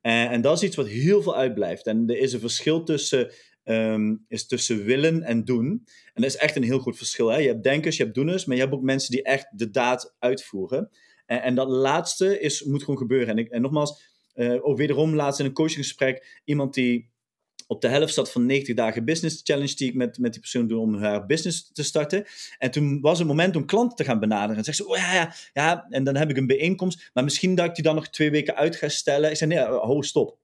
En, 0.00 0.30
en 0.30 0.40
dat 0.40 0.56
is 0.56 0.62
iets 0.62 0.76
wat 0.76 0.88
heel 0.88 1.22
veel 1.22 1.36
uitblijft. 1.36 1.86
En 1.86 2.04
er 2.06 2.18
is 2.18 2.32
een 2.32 2.40
verschil 2.40 2.82
tussen 2.82 3.32
um, 3.64 4.24
is 4.28 4.46
tussen 4.46 4.84
willen 4.84 5.22
en 5.22 5.44
doen. 5.44 5.66
En 6.14 6.22
dat 6.22 6.24
is 6.24 6.36
echt 6.36 6.56
een 6.56 6.62
heel 6.62 6.78
goed 6.78 6.96
verschil. 6.96 7.28
Hè? 7.28 7.38
Je 7.38 7.48
hebt 7.48 7.62
denkers, 7.62 7.96
je 7.96 8.02
hebt 8.02 8.14
doeners, 8.14 8.44
maar 8.44 8.56
je 8.56 8.62
hebt 8.62 8.74
ook 8.74 8.82
mensen 8.82 9.10
die 9.10 9.22
echt 9.22 9.46
de 9.58 9.70
daad 9.70 10.14
uitvoeren. 10.18 10.90
En, 11.26 11.42
en 11.42 11.54
dat 11.54 11.68
laatste 11.68 12.40
is, 12.40 12.62
moet 12.62 12.80
gewoon 12.80 12.98
gebeuren. 12.98 13.28
En, 13.28 13.38
ik, 13.38 13.48
en 13.48 13.62
nogmaals, 13.62 14.02
uh, 14.34 14.66
ook 14.66 14.76
wederom 14.76 15.14
laatst 15.14 15.40
in 15.40 15.46
een 15.46 15.52
coachinggesprek, 15.52 16.40
iemand 16.44 16.74
die 16.74 17.12
op 17.66 17.80
de 17.80 17.88
helft 17.88 18.14
zat 18.14 18.32
van 18.32 18.46
90 18.46 18.74
dagen 18.74 19.04
business 19.04 19.40
challenge 19.42 19.74
die 19.74 19.88
ik 19.88 19.94
met, 19.94 20.18
met 20.18 20.32
die 20.32 20.40
persoon 20.40 20.66
doe 20.66 20.80
om 20.80 20.94
haar 20.94 21.26
business 21.26 21.72
te 21.72 21.82
starten. 21.82 22.24
En 22.58 22.70
toen 22.70 23.00
was 23.00 23.18
het 23.18 23.28
moment 23.28 23.56
om 23.56 23.64
klanten 23.64 23.96
te 23.96 24.04
gaan 24.04 24.20
benaderen. 24.20 24.56
En 24.56 24.64
zegt 24.64 24.76
ze, 24.76 24.88
oh 24.88 24.96
ja, 24.96 25.14
ja, 25.14 25.34
ja, 25.52 25.86
en 25.88 26.04
dan 26.04 26.16
heb 26.16 26.30
ik 26.30 26.36
een 26.36 26.46
bijeenkomst, 26.46 27.10
maar 27.12 27.24
misschien 27.24 27.54
dat 27.54 27.66
ik 27.66 27.74
die 27.74 27.84
dan 27.84 27.94
nog 27.94 28.08
twee 28.08 28.30
weken 28.30 28.56
uit 28.56 28.76
ga 28.76 28.88
stellen. 28.88 29.30
Ik 29.30 29.36
zei, 29.36 29.54
nee, 29.54 29.64
ho, 29.64 30.02
stop. 30.02 30.38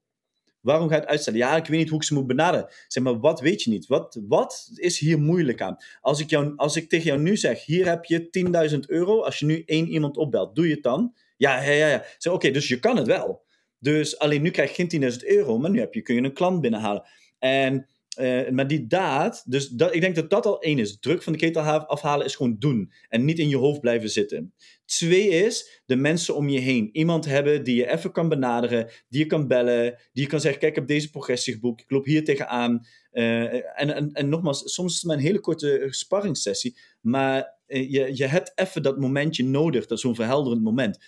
Waarom 0.61 0.89
ga 0.89 0.95
je 0.95 1.01
het 1.01 1.11
uitstellen? 1.11 1.39
Ja, 1.39 1.57
ik 1.57 1.67
weet 1.67 1.79
niet 1.79 1.89
hoe 1.89 1.99
ik 1.99 2.05
ze 2.05 2.15
moet 2.15 2.27
benaderen. 2.27 2.69
Zeg 2.89 3.03
maar, 3.03 3.21
wat 3.21 3.41
weet 3.41 3.63
je 3.63 3.71
niet? 3.71 3.87
Wat, 3.87 4.21
wat 4.29 4.71
is 4.75 4.99
hier 4.99 5.19
moeilijk 5.19 5.63
aan? 5.63 5.77
Als 6.01 6.21
ik, 6.21 6.31
jou, 6.31 6.53
als 6.57 6.77
ik 6.77 6.89
tegen 6.89 7.07
jou 7.07 7.21
nu 7.21 7.37
zeg, 7.37 7.65
hier 7.65 7.87
heb 7.87 8.05
je 8.05 8.69
10.000 8.71 8.79
euro. 8.87 9.23
Als 9.23 9.39
je 9.39 9.47
nu 9.47 9.63
één 9.67 9.89
iemand 9.89 10.17
opbelt, 10.17 10.55
doe 10.55 10.69
je 10.69 10.75
het 10.75 10.83
dan? 10.83 11.15
Ja, 11.37 11.63
ja, 11.63 11.71
ja. 11.71 11.89
ja. 11.89 12.05
Zeg, 12.19 12.33
oké, 12.33 12.51
dus 12.51 12.69
je 12.69 12.79
kan 12.79 12.97
het 12.97 13.07
wel. 13.07 13.45
Dus 13.79 14.19
alleen 14.19 14.43
nu 14.43 14.51
krijg 14.51 14.77
je 14.77 14.87
geen 14.89 15.13
10.000 15.13 15.19
euro, 15.19 15.59
maar 15.59 15.71
nu 15.71 15.79
heb 15.79 15.95
je, 15.95 16.03
kun 16.03 16.15
je 16.15 16.23
een 16.23 16.33
klant 16.33 16.61
binnenhalen. 16.61 17.05
En 17.39 17.87
uh, 18.19 18.49
maar 18.49 18.67
die 18.67 18.87
daad, 18.87 19.43
dus 19.47 19.69
dat, 19.69 19.95
ik 19.95 20.01
denk 20.01 20.15
dat 20.15 20.31
dat 20.31 20.47
al 20.47 20.61
één 20.61 20.79
is. 20.79 20.99
Druk 20.99 21.23
van 21.23 21.33
de 21.33 21.39
ketel 21.39 21.63
afhalen 21.63 22.27
is 22.27 22.35
gewoon 22.35 22.57
doen. 22.59 22.93
En 23.09 23.25
niet 23.25 23.39
in 23.39 23.49
je 23.49 23.57
hoofd 23.57 23.81
blijven 23.81 24.11
zitten. 24.11 24.55
Twee 24.85 25.29
is 25.29 25.83
de 25.87 25.97
mensen 25.97 26.35
om 26.35 26.49
je 26.49 26.59
heen. 26.59 26.89
Iemand 26.93 27.25
hebben 27.25 27.65
die 27.65 27.77
je 27.77 27.91
even 27.91 28.13
kan 28.13 28.29
benaderen, 28.29 28.91
die 29.09 29.21
je 29.21 29.27
kan 29.27 29.47
bellen, 29.49 29.99
die 30.13 30.23
je 30.23 30.29
kan 30.29 30.41
zeggen: 30.41 30.61
Kijk, 30.61 30.73
ik 30.73 30.79
heb 30.79 30.89
deze 30.89 31.11
progressie 31.11 31.53
geboekt, 31.55 31.81
ik 31.81 31.91
loop 31.91 32.05
hier 32.05 32.25
tegenaan. 32.25 32.87
Uh, 33.13 33.81
en, 33.81 34.13
en, 34.13 34.29
nogmaals, 34.29 34.73
soms 34.73 34.93
is 34.93 34.97
het 34.97 35.07
maar 35.07 35.17
een 35.17 35.23
hele 35.23 35.41
korte 35.41 35.87
sparringssessie, 35.91 36.79
maar 37.01 37.59
uh, 37.67 37.91
je, 37.91 38.17
je 38.17 38.27
hebt 38.27 38.53
even 38.55 38.83
dat 38.83 38.99
momentje 38.99 39.45
nodig, 39.45 39.87
dat 39.87 40.01
zo'n 40.01 40.15
verhelderend 40.15 40.63
moment. 40.63 40.99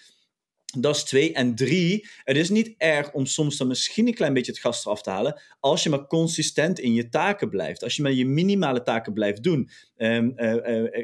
Dat 0.79 0.97
is 0.97 1.03
twee. 1.03 1.33
En 1.33 1.55
drie, 1.55 2.09
het 2.25 2.37
is 2.37 2.51
niet 2.51 2.75
erg 2.79 3.13
om 3.13 3.27
soms 3.27 3.57
dan 3.57 3.67
misschien 3.67 4.07
een 4.07 4.15
klein 4.15 4.33
beetje 4.33 4.53
het 4.53 4.61
gas 4.61 4.85
eraf 4.85 5.03
te 5.03 5.11
halen. 5.11 5.41
Als 5.61 5.83
je 5.83 5.91
maar 5.91 6.07
consistent 6.07 6.79
in 6.79 6.95
je 6.95 7.09
taken 7.09 7.49
blijft. 7.49 7.83
Als 7.83 7.97
je 7.97 8.03
maar 8.03 8.13
je 8.13 8.27
minimale 8.27 8.83
taken 8.83 9.13
blijft 9.13 9.43
doen. 9.43 9.71
Um, 9.97 10.39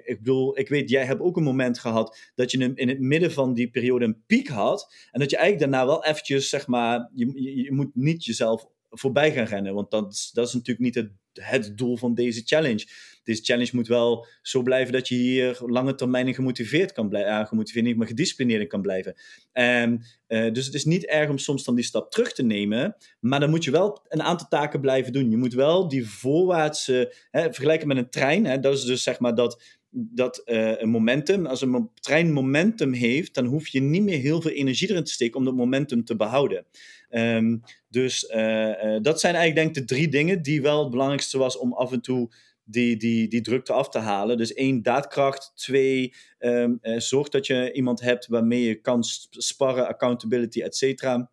ik 0.04 0.16
bedoel, 0.18 0.58
ik 0.58 0.68
weet, 0.68 0.90
jij 0.90 1.04
hebt 1.04 1.20
ook 1.20 1.36
een 1.36 1.42
moment 1.42 1.78
gehad 1.78 2.18
dat 2.34 2.50
je 2.50 2.72
in 2.74 2.88
het 2.88 3.00
midden 3.00 3.32
van 3.32 3.54
die 3.54 3.70
periode 3.70 4.04
een 4.04 4.22
piek 4.26 4.48
had. 4.48 4.94
En 5.10 5.20
dat 5.20 5.30
je 5.30 5.36
eigenlijk 5.36 5.70
daarna 5.70 5.86
wel 5.86 6.04
eventjes, 6.04 6.48
zeg 6.48 6.66
maar, 6.66 7.10
je, 7.14 7.42
je, 7.42 7.62
je 7.62 7.72
moet 7.72 7.90
niet 7.94 8.24
jezelf 8.24 8.66
voorbij 8.90 9.32
gaan 9.32 9.44
rennen. 9.44 9.74
Want 9.74 9.90
dat 9.90 10.12
is, 10.12 10.30
dat 10.32 10.46
is 10.46 10.52
natuurlijk 10.52 10.80
niet 10.80 10.94
het, 10.94 11.10
het 11.32 11.78
doel 11.78 11.96
van 11.96 12.14
deze 12.14 12.42
challenge. 12.44 12.86
Deze 13.24 13.42
challenge 13.42 13.70
moet 13.72 13.88
wel 13.88 14.26
zo 14.42 14.62
blijven 14.62 14.92
dat 14.92 15.08
je 15.08 15.14
hier 15.14 15.58
lange 15.66 15.94
termijn 15.94 16.34
gemotiveerd 16.34 16.92
kan 16.92 17.08
blijven. 17.08 17.46
Gemotiveerd 17.46 17.84
niet, 17.84 17.96
maar 17.96 18.06
gedisciplineerd 18.06 18.68
kan 18.68 18.82
blijven. 18.82 19.14
En, 19.52 20.02
uh, 20.28 20.52
dus 20.52 20.66
het 20.66 20.74
is 20.74 20.84
niet 20.84 21.06
erg 21.06 21.30
om 21.30 21.38
soms 21.38 21.64
dan 21.64 21.74
die 21.74 21.84
stap 21.84 22.10
terug 22.10 22.32
te 22.32 22.42
nemen. 22.42 22.96
Maar 23.20 23.40
dan 23.40 23.50
moet 23.50 23.64
je 23.64 23.70
wel 23.70 24.04
een 24.08 24.22
aantal 24.22 24.48
taken 24.48 24.80
blijven 24.80 25.12
doen. 25.12 25.30
Je 25.30 25.36
moet 25.36 25.54
wel 25.54 25.88
die 25.88 26.08
voorwaartse, 26.08 27.14
hè, 27.30 27.42
vergelijken 27.42 27.88
met 27.88 27.96
een 27.96 28.10
trein. 28.10 28.44
Hè, 28.44 28.60
dat 28.60 28.74
is 28.74 28.84
dus 28.84 29.02
zeg 29.02 29.18
maar 29.18 29.34
dat 29.34 29.78
dat 29.90 30.42
uh, 30.44 30.80
een 30.80 30.88
momentum, 30.88 31.46
als 31.46 31.60
een 31.60 31.90
trein 31.94 32.32
momentum 32.32 32.92
heeft, 32.92 33.34
dan 33.34 33.44
hoef 33.44 33.68
je 33.68 33.80
niet 33.80 34.02
meer 34.02 34.18
heel 34.18 34.40
veel 34.40 34.50
energie 34.50 34.90
erin 34.90 35.04
te 35.04 35.12
steken 35.12 35.38
om 35.38 35.44
dat 35.44 35.54
momentum 35.54 36.04
te 36.04 36.16
behouden. 36.16 36.66
Um, 37.10 37.60
dus 37.88 38.30
uh, 38.34 38.68
uh, 38.68 38.98
dat 39.02 39.20
zijn 39.20 39.34
eigenlijk 39.34 39.54
denk 39.54 39.68
ik 39.68 39.74
de 39.74 39.94
drie 39.94 40.08
dingen 40.08 40.42
die 40.42 40.62
wel 40.62 40.80
het 40.80 40.90
belangrijkste 40.90 41.38
was 41.38 41.58
om 41.58 41.72
af 41.72 41.92
en 41.92 42.00
toe 42.00 42.32
die, 42.64 42.96
die, 42.96 43.28
die 43.28 43.40
drukte 43.40 43.72
af 43.72 43.88
te 43.88 43.98
halen. 43.98 44.36
Dus 44.36 44.52
één, 44.52 44.82
daadkracht. 44.82 45.52
Twee, 45.54 46.14
um, 46.38 46.78
zorg 46.82 47.28
dat 47.28 47.46
je 47.46 47.72
iemand 47.72 48.00
hebt 48.00 48.26
waarmee 48.26 48.62
je 48.62 48.80
kan 48.80 49.04
sparren, 49.30 49.88
accountability, 49.88 50.62
et 50.62 50.76
cetera. 50.76 51.30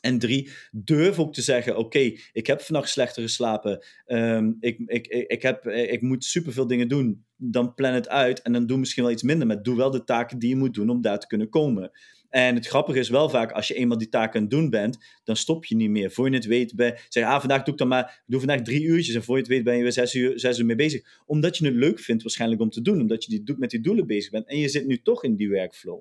En 0.00 0.18
drie, 0.18 0.50
durf 0.70 1.18
ook 1.18 1.34
te 1.34 1.42
zeggen: 1.42 1.76
Oké, 1.76 2.12
ik 2.32 2.46
heb 2.46 2.60
vannacht 2.60 2.88
slechter 2.88 3.22
geslapen. 3.22 3.84
Um, 4.06 4.56
ik, 4.60 4.78
ik, 4.86 5.06
ik, 5.06 5.42
heb, 5.42 5.66
ik 5.66 6.02
moet 6.02 6.24
superveel 6.24 6.66
dingen 6.66 6.88
doen. 6.88 7.24
Dan 7.36 7.74
plan 7.74 7.92
het 7.92 8.08
uit 8.08 8.42
en 8.42 8.52
dan 8.52 8.66
doe 8.66 8.78
misschien 8.78 9.02
wel 9.02 9.12
iets 9.12 9.22
minder. 9.22 9.46
Maar 9.46 9.62
doe 9.62 9.76
wel 9.76 9.90
de 9.90 10.04
taken 10.04 10.38
die 10.38 10.48
je 10.48 10.56
moet 10.56 10.74
doen 10.74 10.90
om 10.90 11.00
daar 11.00 11.18
te 11.18 11.26
kunnen 11.26 11.48
komen. 11.48 11.90
En 12.34 12.54
het 12.54 12.66
grappige 12.66 12.98
is 12.98 13.08
wel 13.08 13.28
vaak, 13.28 13.52
als 13.52 13.68
je 13.68 13.74
eenmaal 13.74 13.98
die 13.98 14.08
taken 14.08 14.34
aan 14.34 14.40
het 14.40 14.50
doen 14.50 14.70
bent, 14.70 14.98
dan 15.24 15.36
stop 15.36 15.64
je 15.64 15.76
niet 15.76 15.90
meer. 15.90 16.10
Voor 16.10 16.28
je 16.28 16.34
het 16.34 16.44
weet, 16.44 16.74
bij, 16.74 16.98
zeg 17.08 17.24
ah, 17.24 17.40
vandaag 17.40 17.62
doe 17.62 17.72
ik 17.72 17.78
dan 17.78 17.88
maar, 17.88 18.04
ik 18.04 18.22
doe 18.26 18.40
vandaag 18.40 18.62
drie 18.62 18.82
uurtjes. 18.82 19.14
En 19.14 19.24
voor 19.24 19.34
je 19.34 19.40
het 19.40 19.50
weet 19.50 19.64
ben 19.64 19.76
je 19.76 19.82
weer 19.82 19.92
zes 19.92 20.14
uur, 20.14 20.38
zes 20.38 20.58
uur 20.58 20.66
mee 20.66 20.76
bezig. 20.76 21.22
Omdat 21.26 21.56
je 21.56 21.64
het 21.66 21.74
leuk 21.74 21.98
vindt 21.98 22.22
waarschijnlijk 22.22 22.60
om 22.60 22.70
te 22.70 22.82
doen. 22.82 23.00
Omdat 23.00 23.24
je 23.24 23.42
die, 23.42 23.54
met 23.58 23.70
die 23.70 23.80
doelen 23.80 24.06
bezig 24.06 24.30
bent. 24.30 24.48
En 24.48 24.58
je 24.58 24.68
zit 24.68 24.86
nu 24.86 25.02
toch 25.02 25.24
in 25.24 25.36
die 25.36 25.48
workflow. 25.48 26.00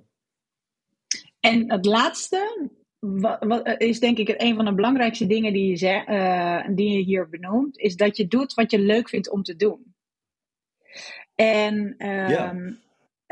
En 1.39 1.71
het 1.71 1.85
laatste, 1.85 2.69
wat, 2.99 3.43
wat, 3.43 3.81
is 3.81 3.99
denk 3.99 4.17
ik 4.17 4.35
een 4.37 4.55
van 4.55 4.65
de 4.65 4.73
belangrijkste 4.73 5.27
dingen 5.27 5.53
die 5.53 5.69
je, 5.69 5.77
zeg, 5.77 6.07
uh, 6.07 6.67
die 6.75 6.97
je 6.97 7.03
hier 7.03 7.29
benoemt, 7.29 7.77
is 7.77 7.95
dat 7.95 8.17
je 8.17 8.27
doet 8.27 8.53
wat 8.53 8.71
je 8.71 8.79
leuk 8.79 9.09
vindt 9.09 9.29
om 9.29 9.43
te 9.43 9.55
doen. 9.55 9.95
En 11.35 11.75
um, 11.75 12.29
ja. 12.29 12.55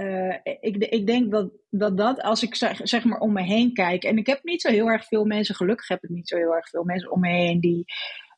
Uh, 0.01 0.35
ik, 0.59 0.75
ik, 0.77 1.07
denk 1.07 1.31
dat, 1.31 1.51
dat 1.69 1.97
dat, 1.97 2.21
als 2.21 2.43
ik 2.43 2.55
zeg, 2.55 2.79
zeg, 2.83 3.03
maar 3.03 3.19
om 3.19 3.33
me 3.33 3.41
heen 3.41 3.73
kijk, 3.73 4.03
en 4.03 4.17
ik 4.17 4.27
heb 4.27 4.43
niet 4.43 4.61
zo 4.61 4.69
heel 4.69 4.87
erg 4.87 5.05
veel 5.05 5.25
mensen, 5.25 5.55
gelukkig 5.55 5.87
heb 5.87 6.03
ik 6.03 6.09
niet 6.09 6.27
zo 6.27 6.37
heel 6.37 6.55
erg 6.55 6.69
veel 6.69 6.83
mensen 6.83 7.11
om 7.11 7.19
me 7.19 7.29
heen 7.29 7.59
die 7.59 7.85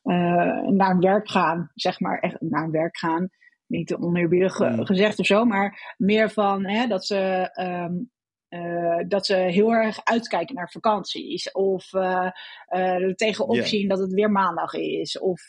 uh, 0.04 0.62
naar 0.62 0.90
een 0.90 1.00
werk 1.00 1.30
gaan, 1.30 1.70
zeg 1.74 2.00
maar, 2.00 2.18
echt 2.18 2.40
naar 2.40 2.64
een 2.64 2.70
werk 2.70 2.98
gaan. 2.98 3.28
Niet 3.66 3.94
oneerbiedig 3.94 4.58
mm. 4.58 4.86
gezegd 4.86 5.18
of 5.18 5.26
zo, 5.26 5.44
maar 5.44 5.94
meer 5.96 6.30
van 6.30 6.66
hè, 6.66 6.86
dat 6.86 7.06
ze. 7.06 7.50
Um, 7.60 8.12
uh, 8.48 9.04
dat 9.08 9.26
ze 9.26 9.34
heel 9.34 9.72
erg 9.72 10.04
uitkijken 10.04 10.54
naar 10.54 10.70
vakanties. 10.70 11.52
Of 11.52 11.92
er 11.92 13.14
tegenop 13.14 13.54
yeah. 13.54 13.66
zien 13.66 13.88
dat 13.88 13.98
het 13.98 14.12
weer 14.12 14.30
maandag 14.30 14.74
is. 14.74 15.18
Of 15.18 15.40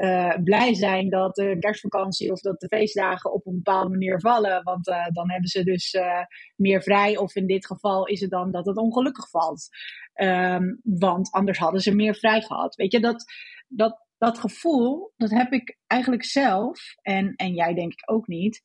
uh, 0.00 0.34
blij 0.44 0.74
zijn 0.74 1.08
dat 1.08 1.34
de 1.34 1.56
kerstvakantie 1.58 2.32
of 2.32 2.40
dat 2.40 2.60
de 2.60 2.66
feestdagen 2.66 3.32
op 3.32 3.46
een 3.46 3.54
bepaalde 3.54 3.90
manier 3.90 4.20
vallen. 4.20 4.62
Want 4.62 4.88
uh, 4.88 5.06
dan 5.12 5.30
hebben 5.30 5.48
ze 5.48 5.64
dus 5.64 5.94
uh, 5.94 6.24
meer 6.56 6.82
vrij. 6.82 7.16
Of 7.16 7.34
in 7.34 7.46
dit 7.46 7.66
geval 7.66 8.06
is 8.06 8.20
het 8.20 8.30
dan 8.30 8.50
dat 8.50 8.66
het 8.66 8.76
ongelukkig 8.76 9.30
valt. 9.30 9.68
Um, 10.14 10.80
want 10.82 11.30
anders 11.30 11.58
hadden 11.58 11.80
ze 11.80 11.94
meer 11.94 12.14
vrij 12.14 12.40
gehad. 12.40 12.74
Weet 12.74 12.92
je, 12.92 13.00
dat, 13.00 13.24
dat, 13.68 14.06
dat 14.18 14.38
gevoel, 14.38 15.12
dat 15.16 15.30
heb 15.30 15.52
ik 15.52 15.78
eigenlijk 15.86 16.24
zelf. 16.24 16.80
En, 17.02 17.34
en 17.36 17.54
jij 17.54 17.74
denk 17.74 17.92
ik 17.92 18.10
ook 18.10 18.26
niet. 18.26 18.62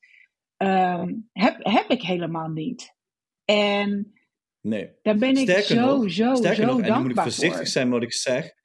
Um, 0.57 1.29
heb, 1.31 1.55
heb 1.59 1.89
ik 1.89 2.01
helemaal 2.01 2.49
niet. 2.49 2.95
En 3.45 4.13
nee. 4.61 4.91
daar 5.01 5.17
ben 5.17 5.29
ik 5.29 5.49
sterker 5.49 5.75
zo, 5.75 5.97
nog, 5.97 6.11
zo, 6.11 6.35
sterker 6.35 6.55
zo 6.55 6.65
nog, 6.65 6.75
dankbaar 6.75 6.95
en 6.95 7.01
moet 7.01 7.11
ik 7.11 7.21
voorzichtig 7.21 7.57
voor. 7.57 7.67
zijn 7.67 7.89
wat 7.89 8.03
ik 8.03 8.13
zeg. 8.13 8.63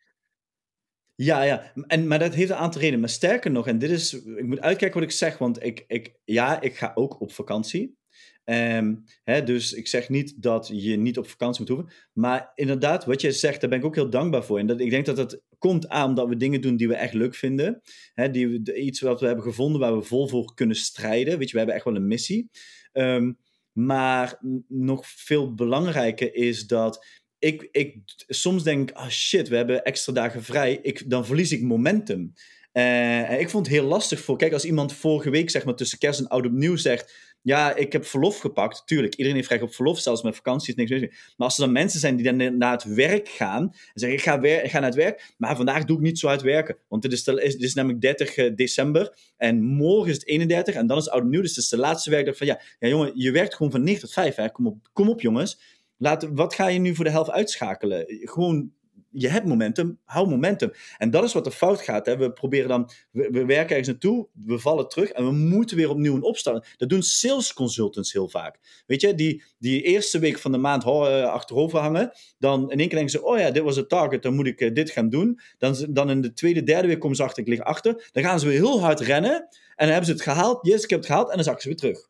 Ja, 1.22 1.42
ja. 1.42 1.72
En, 1.86 2.06
maar 2.06 2.18
dat 2.18 2.34
heeft 2.34 2.50
een 2.50 2.56
aantal 2.56 2.80
redenen. 2.80 3.00
Maar 3.00 3.08
sterker 3.08 3.50
nog, 3.50 3.66
en 3.66 3.78
dit 3.78 3.90
is, 3.90 4.14
ik 4.24 4.46
moet 4.46 4.60
uitkijken 4.60 5.00
wat 5.00 5.08
ik 5.08 5.16
zeg, 5.16 5.38
want 5.38 5.62
ik, 5.62 5.84
ik, 5.86 6.14
ja, 6.24 6.60
ik 6.60 6.76
ga 6.76 6.92
ook 6.94 7.20
op 7.20 7.32
vakantie. 7.32 7.98
Um, 8.44 9.04
hè, 9.24 9.42
dus 9.42 9.72
ik 9.72 9.88
zeg 9.88 10.08
niet 10.08 10.42
dat 10.42 10.70
je 10.72 10.96
niet 10.96 11.18
op 11.18 11.28
vakantie 11.28 11.60
moet 11.60 11.76
hoeven. 11.76 11.94
Maar 12.12 12.52
inderdaad, 12.54 13.04
wat 13.04 13.20
je 13.20 13.32
zegt, 13.32 13.60
daar 13.60 13.70
ben 13.70 13.78
ik 13.78 13.84
ook 13.84 13.94
heel 13.94 14.10
dankbaar 14.10 14.44
voor. 14.44 14.58
En 14.58 14.66
dat, 14.66 14.80
ik 14.80 14.90
denk 14.90 15.06
dat 15.06 15.16
dat 15.16 15.42
komt 15.58 15.88
aan 15.88 16.08
omdat 16.08 16.28
we 16.28 16.36
dingen 16.36 16.60
doen 16.60 16.76
die 16.76 16.88
we 16.88 16.94
echt 16.94 17.14
leuk 17.14 17.34
vinden. 17.34 17.80
Hè, 18.14 18.30
die 18.30 18.74
iets 18.74 19.00
wat 19.00 19.20
we 19.20 19.26
hebben 19.26 19.44
gevonden 19.44 19.80
waar 19.80 19.96
we 19.96 20.02
vol 20.02 20.28
voor 20.28 20.54
kunnen 20.54 20.76
strijden. 20.76 21.38
Weet 21.38 21.46
je, 21.46 21.52
we 21.52 21.58
hebben 21.58 21.76
echt 21.76 21.84
wel 21.84 21.96
een 21.96 22.06
missie. 22.06 22.50
Um, 22.92 23.38
maar 23.72 24.38
nog 24.68 25.06
veel 25.06 25.54
belangrijker 25.54 26.34
is 26.34 26.66
dat 26.66 27.19
ik, 27.40 27.68
ik 27.72 27.96
soms 28.28 28.62
denk, 28.62 28.90
ah 28.90 29.08
shit, 29.08 29.48
we 29.48 29.56
hebben 29.56 29.84
extra 29.84 30.12
dagen 30.12 30.42
vrij. 30.42 30.78
Ik, 30.82 31.10
dan 31.10 31.26
verlies 31.26 31.52
ik 31.52 31.62
momentum. 31.62 32.32
Uh, 32.72 33.40
ik 33.40 33.50
vond 33.50 33.66
het 33.66 33.74
heel 33.74 33.84
lastig 33.84 34.20
voor. 34.20 34.36
Kijk, 34.36 34.52
als 34.52 34.64
iemand 34.64 34.92
vorige 34.92 35.30
week, 35.30 35.50
zeg 35.50 35.64
maar, 35.64 35.74
tussen 35.74 35.98
kerst 35.98 36.20
en 36.20 36.28
oud 36.28 36.46
opnieuw 36.46 36.76
zegt. 36.76 37.14
Ja, 37.42 37.74
ik 37.76 37.92
heb 37.92 38.04
verlof 38.06 38.38
gepakt. 38.38 38.82
Tuurlijk, 38.86 39.14
iedereen 39.14 39.36
heeft 39.36 39.48
recht 39.48 39.62
op 39.62 39.74
verlof, 39.74 39.98
zelfs 39.98 40.22
met 40.22 40.36
vakantie 40.36 40.68
is 40.68 40.74
niks 40.74 40.90
meer. 40.90 41.08
Maar 41.36 41.46
als 41.46 41.58
er 41.58 41.64
dan 41.64 41.72
mensen 41.72 42.00
zijn 42.00 42.16
die 42.16 42.32
dan 42.32 42.58
naar 42.58 42.72
het 42.72 42.84
werk 42.84 43.28
gaan. 43.28 43.62
En 43.62 43.72
zeggen: 43.94 44.18
ik 44.18 44.24
ga, 44.24 44.40
wer- 44.40 44.64
ik 44.64 44.70
ga 44.70 44.78
naar 44.78 44.88
het 44.88 44.98
werk, 44.98 45.32
maar 45.36 45.56
vandaag 45.56 45.84
doe 45.84 45.96
ik 45.96 46.02
niet 46.02 46.18
zo 46.18 46.28
uit 46.28 46.42
werken. 46.42 46.76
Want 46.88 47.02
dit 47.02 47.12
is, 47.12 47.26
is 47.56 47.74
namelijk 47.74 48.00
30 48.00 48.54
december. 48.54 49.16
En 49.36 49.62
morgen 49.62 50.10
is 50.10 50.14
het 50.14 50.26
31. 50.26 50.74
En 50.74 50.86
dan 50.86 50.98
is 50.98 51.08
oud 51.08 51.22
opnieuw. 51.22 51.40
Dus 51.40 51.54
het 51.54 51.64
is 51.64 51.68
de 51.68 51.76
laatste 51.76 52.10
werkdag 52.10 52.36
van: 52.36 52.46
ja, 52.46 52.60
ja, 52.78 52.88
jongen, 52.88 53.12
je 53.14 53.30
werkt 53.30 53.54
gewoon 53.54 53.72
van 53.72 53.82
9 53.82 54.00
tot 54.00 54.12
5. 54.12 54.34
Hè. 54.34 54.50
Kom, 54.50 54.66
op, 54.66 54.88
kom 54.92 55.08
op, 55.08 55.20
jongens. 55.20 55.78
Laat, 56.02 56.28
wat 56.32 56.54
ga 56.54 56.66
je 56.66 56.78
nu 56.78 56.94
voor 56.94 57.04
de 57.04 57.10
helft 57.10 57.30
uitschakelen? 57.30 58.04
Gewoon, 58.06 58.72
je 59.10 59.28
hebt 59.28 59.46
momentum, 59.46 59.98
hou 60.04 60.28
momentum. 60.28 60.70
En 60.98 61.10
dat 61.10 61.24
is 61.24 61.32
wat 61.32 61.46
er 61.46 61.52
fout 61.52 61.80
gaat. 61.80 62.06
Hè. 62.06 62.16
We 62.16 62.32
proberen 62.32 62.68
dan, 62.68 62.90
we, 63.10 63.28
we, 63.30 63.44
werken 63.44 63.68
ergens 63.68 63.88
naartoe, 63.88 64.28
we 64.44 64.58
vallen 64.58 64.88
terug 64.88 65.10
en 65.10 65.24
we 65.24 65.32
moeten 65.32 65.76
weer 65.76 65.90
opnieuw 65.90 66.14
een 66.14 66.22
opstarten. 66.22 66.68
Dat 66.76 66.88
doen 66.88 67.02
sales 67.02 67.52
consultants 67.52 68.12
heel 68.12 68.28
vaak. 68.28 68.82
Weet 68.86 69.00
je, 69.00 69.14
die, 69.14 69.42
die 69.58 69.82
eerste 69.82 70.18
week 70.18 70.38
van 70.38 70.52
de 70.52 70.58
maand 70.58 70.84
oh, 70.84 71.24
achterover 71.24 71.78
hangen, 71.78 72.12
dan 72.38 72.62
in 72.70 72.78
één 72.78 72.88
keer 72.88 72.98
denken 72.98 73.10
ze, 73.10 73.24
oh 73.24 73.38
ja, 73.38 73.50
dit 73.50 73.62
was 73.62 73.76
het 73.76 73.88
target, 73.88 74.22
dan 74.22 74.34
moet 74.34 74.46
ik 74.46 74.60
uh, 74.60 74.74
dit 74.74 74.90
gaan 74.90 75.08
doen. 75.08 75.40
Dan, 75.58 75.86
dan 75.90 76.10
in 76.10 76.20
de 76.20 76.32
tweede, 76.32 76.62
derde 76.62 76.88
week 76.88 77.00
komen 77.00 77.16
ze 77.16 77.22
achter, 77.22 77.42
ik 77.42 77.48
lig 77.48 77.60
achter. 77.60 78.08
Dan 78.12 78.22
gaan 78.22 78.40
ze 78.40 78.46
weer 78.46 78.58
heel 78.58 78.80
hard 78.80 79.00
rennen 79.00 79.32
en 79.32 79.86
dan 79.86 79.88
hebben 79.88 80.06
ze 80.06 80.12
het 80.12 80.22
gehaald. 80.22 80.66
Yes, 80.66 80.82
ik 80.82 80.90
heb 80.90 80.98
het 80.98 81.08
gehaald 81.08 81.28
en 81.28 81.34
dan 81.34 81.44
zakken 81.44 81.62
ze 81.62 81.68
weer 81.68 81.78
terug. 81.78 82.08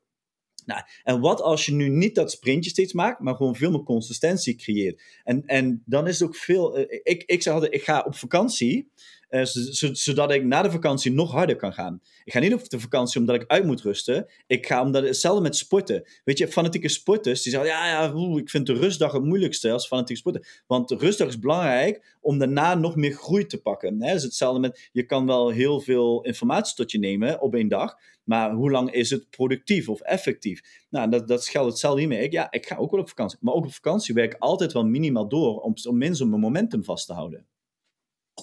Nou, 0.70 0.82
en 1.02 1.20
wat 1.20 1.40
als 1.40 1.66
je 1.66 1.72
nu 1.72 1.88
niet 1.88 2.14
dat 2.14 2.30
sprintje 2.30 2.70
steeds 2.70 2.92
maakt, 2.92 3.20
maar 3.20 3.34
gewoon 3.34 3.56
veel 3.56 3.70
meer 3.70 3.82
consistentie 3.82 4.54
creëert? 4.56 5.02
En, 5.24 5.42
en 5.46 5.82
dan 5.86 6.06
is 6.06 6.18
het 6.18 6.28
ook 6.28 6.36
veel. 6.36 6.78
Uh, 6.78 6.84
ik, 7.02 7.22
ik 7.26 7.42
zeg 7.42 7.54
altijd: 7.54 7.74
ik 7.74 7.82
ga 7.82 8.02
op 8.06 8.14
vakantie, 8.14 8.90
uh, 9.30 9.44
zodat 9.92 10.32
ik 10.32 10.44
na 10.44 10.62
de 10.62 10.70
vakantie 10.70 11.12
nog 11.12 11.30
harder 11.32 11.56
kan 11.56 11.72
gaan. 11.72 12.00
Ik 12.24 12.32
ga 12.32 12.38
niet 12.38 12.54
op 12.54 12.68
de 12.68 12.80
vakantie 12.80 13.20
omdat 13.20 13.34
ik 13.34 13.44
uit 13.46 13.64
moet 13.64 13.80
rusten. 13.80 14.26
Ik 14.46 14.66
ga 14.66 14.82
omdat 14.82 15.04
hetzelfde 15.04 15.42
met 15.42 15.56
sporten. 15.56 16.04
Weet 16.24 16.38
je, 16.38 16.48
fanatieke 16.48 16.88
sporters 16.88 17.42
die 17.42 17.52
zeggen: 17.52 17.70
ja, 17.70 17.86
ja, 17.88 18.14
oe, 18.14 18.40
ik 18.40 18.50
vind 18.50 18.66
de 18.66 18.72
rustdag 18.72 19.12
het 19.12 19.24
moeilijkste 19.24 19.72
als 19.72 19.86
fanatieke 19.86 20.20
sporten. 20.20 20.44
Want 20.66 20.88
de 20.88 20.96
rustdag 20.96 21.28
is 21.28 21.38
belangrijk 21.38 22.16
om 22.20 22.38
daarna 22.38 22.74
nog 22.74 22.96
meer 22.96 23.12
groei 23.12 23.46
te 23.46 23.60
pakken. 23.62 23.98
Dus 23.98 24.22
hetzelfde 24.22 24.60
met: 24.60 24.88
je 24.92 25.02
kan 25.02 25.26
wel 25.26 25.48
heel 25.48 25.80
veel 25.80 26.22
informatie 26.22 26.74
tot 26.74 26.90
je 26.90 26.98
nemen 26.98 27.40
op 27.40 27.54
één 27.54 27.68
dag. 27.68 27.96
Maar 28.24 28.52
hoe 28.52 28.70
lang 28.70 28.92
is 28.92 29.10
het 29.10 29.30
productief 29.30 29.88
of 29.88 30.00
effectief? 30.00 30.84
Nou, 30.90 31.10
dat, 31.10 31.28
dat 31.28 31.46
geldt 31.46 31.70
hetzelfde 31.70 32.00
hiermee. 32.00 32.22
Ik, 32.22 32.32
ja, 32.32 32.50
ik 32.50 32.66
ga 32.66 32.76
ook 32.76 32.90
wel 32.90 33.00
op 33.00 33.08
vakantie. 33.08 33.38
Maar 33.40 33.54
ook 33.54 33.64
op 33.64 33.72
vakantie 33.72 34.14
werk 34.14 34.32
ik 34.32 34.40
altijd 34.40 34.72
wel 34.72 34.84
minimaal 34.84 35.28
door 35.28 35.60
om, 35.60 35.74
om 35.88 35.98
minstens 35.98 36.28
mijn 36.28 36.40
momentum 36.40 36.84
vast 36.84 37.06
te 37.06 37.12
houden. 37.12 37.46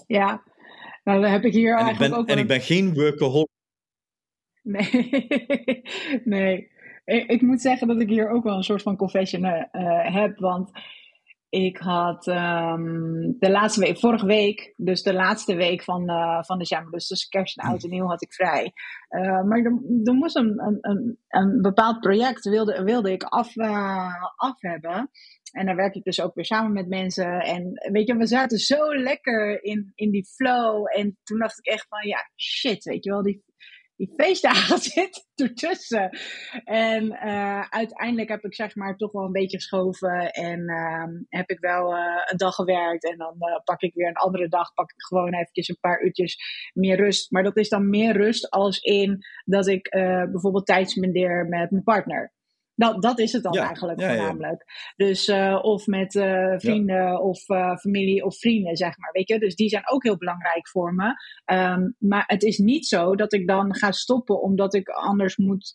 Ja, 0.08 0.44
nou 1.08 1.22
dan 1.22 1.32
heb 1.32 1.46
ik 1.46 1.54
hier 1.54 1.78
en 1.78 1.84
eigenlijk 1.86 2.04
ik 2.04 2.10
ben, 2.10 2.20
ook 2.20 2.28
En 2.28 2.38
ik 2.38 2.48
ben 2.48 2.62
geen 2.62 2.94
workaholic. 2.94 3.48
Nee, 4.62 5.12
nee. 6.36 6.72
Ik, 7.06 7.30
ik, 7.30 7.42
moet 7.42 7.62
zeggen 7.62 7.88
dat 7.88 8.00
ik 8.00 8.10
hier 8.10 8.30
ook 8.30 8.44
wel 8.44 8.56
een 8.56 8.64
soort 8.64 8.82
van 8.82 8.96
confession 8.96 9.44
uh, 9.44 9.64
heb. 10.14 10.38
Want 10.38 10.72
ik 11.50 11.78
had 11.78 12.28
um, 12.28 13.36
de 13.40 13.50
laatste 13.50 13.80
week, 13.80 14.00
vorige 14.00 14.26
week, 14.26 14.74
dus 14.76 15.04
de 15.04 15.14
laatste 15.14 15.56
week 15.56 15.84
van, 15.84 16.10
uh, 16.10 16.44
van 16.44 16.58
december, 16.58 16.92
dus 16.92 17.08
tussen 17.08 17.30
kerst 17.30 17.58
en 17.58 17.70
oud 17.70 17.84
en 17.84 17.90
nieuw 17.90 18.08
had 18.08 18.22
ik 18.22 18.34
vrij. 18.34 18.74
Uh, 19.10 19.44
maar 19.44 19.58
er, 19.58 19.80
er 20.04 20.14
moest 20.14 20.36
een, 20.36 20.62
een, 20.62 20.78
een, 20.82 21.18
een, 21.28 21.62
bepaald 21.62 22.00
project 22.00 22.50
wilde, 22.50 22.84
wilde 22.84 23.12
ik 23.12 23.24
af, 23.24 23.56
uh, 23.56 24.24
af 24.36 24.62
hebben. 24.62 25.10
En 25.52 25.66
daar 25.66 25.76
werk 25.76 25.96
ik 25.96 26.04
dus 26.04 26.22
ook 26.22 26.36
weer 26.36 26.46
samen 26.46 26.74
met 26.74 26.88
mensen. 26.88 27.40
En 27.40 27.72
weet 27.92 28.08
je, 28.08 28.16
we 28.16 28.28
zaten 28.28 28.58
zo 28.58 28.96
lekker 28.96 29.64
in, 29.64 29.92
in 29.96 30.12
die 30.12 30.26
flow. 30.26 30.86
En 30.98 31.18
toen 31.24 31.40
dacht 31.40 31.58
ik 31.58 31.66
echt 31.66 31.86
van, 31.90 32.08
ja, 32.08 32.30
shit, 32.36 32.84
weet 32.84 33.04
je 33.04 33.10
wel, 33.10 33.24
die 33.24 33.44
die 33.98 34.14
feestdagen 34.16 34.78
zitten 34.92 35.24
ertussen. 35.36 36.10
En 36.64 37.04
uh, 37.06 37.62
uiteindelijk 37.70 38.30
heb 38.30 38.44
ik 38.46 38.56
zeg 38.56 38.76
maar 38.76 38.96
toch 38.96 39.12
wel 39.12 39.24
een 39.24 39.32
beetje 39.32 39.58
geschoven. 39.58 40.32
En 40.32 40.60
uh, 40.60 41.04
heb 41.40 41.50
ik 41.50 41.60
wel 41.60 41.94
uh, 41.94 42.22
een 42.26 42.38
dag 42.38 42.56
gewerkt. 42.56 43.10
En 43.10 43.18
dan 43.18 43.36
uh, 43.40 43.64
pak 43.64 43.82
ik 43.82 43.94
weer 43.94 44.08
een 44.08 44.16
andere 44.16 44.48
dag. 44.48 44.74
Pak 44.74 44.92
ik 44.92 45.02
gewoon 45.02 45.34
eventjes 45.34 45.68
een 45.68 45.80
paar 45.80 46.04
uurtjes 46.04 46.38
meer 46.74 46.96
rust. 46.96 47.32
Maar 47.32 47.44
dat 47.44 47.58
is 47.58 47.70
dan 47.70 47.90
meer 47.90 48.14
rust 48.14 48.50
als 48.50 48.80
in 48.80 49.18
dat 49.46 49.68
ik 49.68 49.90
bijvoorbeeld 50.32 50.66
tijd 50.66 50.90
spendeer 50.90 51.46
met 51.48 51.72
mijn 51.72 51.84
partner. 51.84 52.36
Dat, 52.78 53.02
dat 53.02 53.20
is 53.20 53.32
het 53.32 53.44
dan 53.44 53.58
eigenlijk 53.58 54.02
voornamelijk. 54.02 54.66
Dus 54.96 55.28
uh, 55.28 55.60
of 55.62 55.88
met 55.88 56.16
uh, 56.16 56.54
vrienden 56.58 57.22
of 57.22 57.50
uh, 57.50 57.78
familie 57.78 58.26
of 58.26 58.38
vrienden, 58.38 58.76
zeg 58.76 58.98
maar. 58.98 59.12
Weet 59.12 59.28
je? 59.28 59.40
Dus 59.40 59.56
die 59.56 59.70
zijn 59.70 59.90
ook 59.90 60.04
heel 60.04 60.18
belangrijk 60.18 60.70
voor 60.70 60.94
me. 60.94 61.14
Um, 61.56 61.96
maar 62.00 62.24
het 62.28 62.44
is 62.44 62.58
niet 62.58 62.88
zo 62.88 63.16
dat 63.16 63.34
ik 63.34 63.48
dan 63.48 63.76
ga 63.76 63.92
stoppen 63.92 64.42
omdat 64.42 64.74
ik 64.74 64.90
anders 64.90 65.38
moet, 65.38 65.74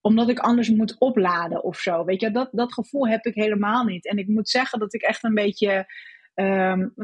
omdat 0.00 0.28
ik 0.28 0.38
anders 0.38 0.70
moet 0.70 0.98
opladen 0.98 1.64
of 1.64 1.78
zo. 1.78 2.04
Weet 2.04 2.20
je, 2.20 2.30
dat, 2.30 2.48
dat 2.52 2.72
gevoel 2.72 3.08
heb 3.08 3.24
ik 3.24 3.34
helemaal 3.34 3.84
niet. 3.84 4.06
En 4.06 4.18
ik 4.18 4.28
moet 4.28 4.48
zeggen 4.48 4.78
dat 4.78 4.94
ik 4.94 5.02
echt 5.02 5.24
een 5.24 5.34
beetje. 5.34 5.86
Um, 6.34 6.94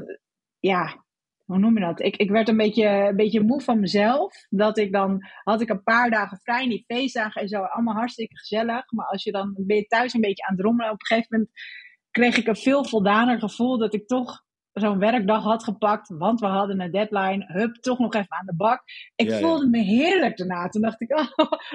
ja, 0.59 1.04
hoe 1.45 1.59
noem 1.59 1.75
je 1.75 1.85
dat? 1.85 2.01
Ik, 2.01 2.17
ik 2.17 2.31
werd 2.31 2.49
een 2.49 2.57
beetje, 2.57 2.89
een 2.89 3.17
beetje 3.17 3.43
moe 3.43 3.61
van 3.61 3.81
mezelf. 3.81 4.35
Dat 4.49 4.79
ik 4.79 4.93
dan 4.93 5.27
had 5.43 5.61
ik 5.61 5.69
een 5.69 5.83
paar 5.83 6.11
dagen 6.11 6.39
vrij, 6.39 6.69
die 6.69 6.85
feestdagen 6.87 7.43
en 7.43 7.49
zo, 7.49 7.61
allemaal 7.63 7.95
hartstikke 7.95 8.37
gezellig. 8.37 8.93
Maar 8.93 9.07
als 9.07 9.23
je 9.23 9.33
dan 9.33 9.55
ben 9.57 9.77
je 9.77 9.87
thuis 9.87 10.15
een 10.15 10.21
beetje 10.21 10.47
aan 10.47 10.57
het 10.57 10.65
rommelen, 10.65 10.93
op 10.93 11.01
een 11.01 11.07
gegeven 11.07 11.29
moment 11.31 11.51
kreeg 12.11 12.37
ik 12.37 12.47
een 12.47 12.57
veel 12.57 12.85
voldaner 12.85 13.39
gevoel 13.39 13.79
dat 13.79 13.95
ik 13.95 14.07
toch 14.07 14.43
zo'n 14.73 14.99
werkdag 14.99 15.43
had 15.43 15.65
gepakt, 15.65 16.09
want 16.09 16.41
we 16.41 16.47
hadden 16.47 16.81
een 16.81 16.91
deadline. 16.91 17.45
Hup, 17.47 17.75
toch 17.75 17.99
nog 17.99 18.15
even 18.15 18.37
aan 18.37 18.47
de 18.47 18.57
bak. 18.57 18.83
Ik 19.15 19.33
voelde 19.33 19.69
me 19.69 19.79
heerlijk 19.79 20.37
daarna. 20.37 20.69
Toen 20.69 20.83
dacht 20.83 21.01
ik, 21.01 21.17
oh, 21.19 21.29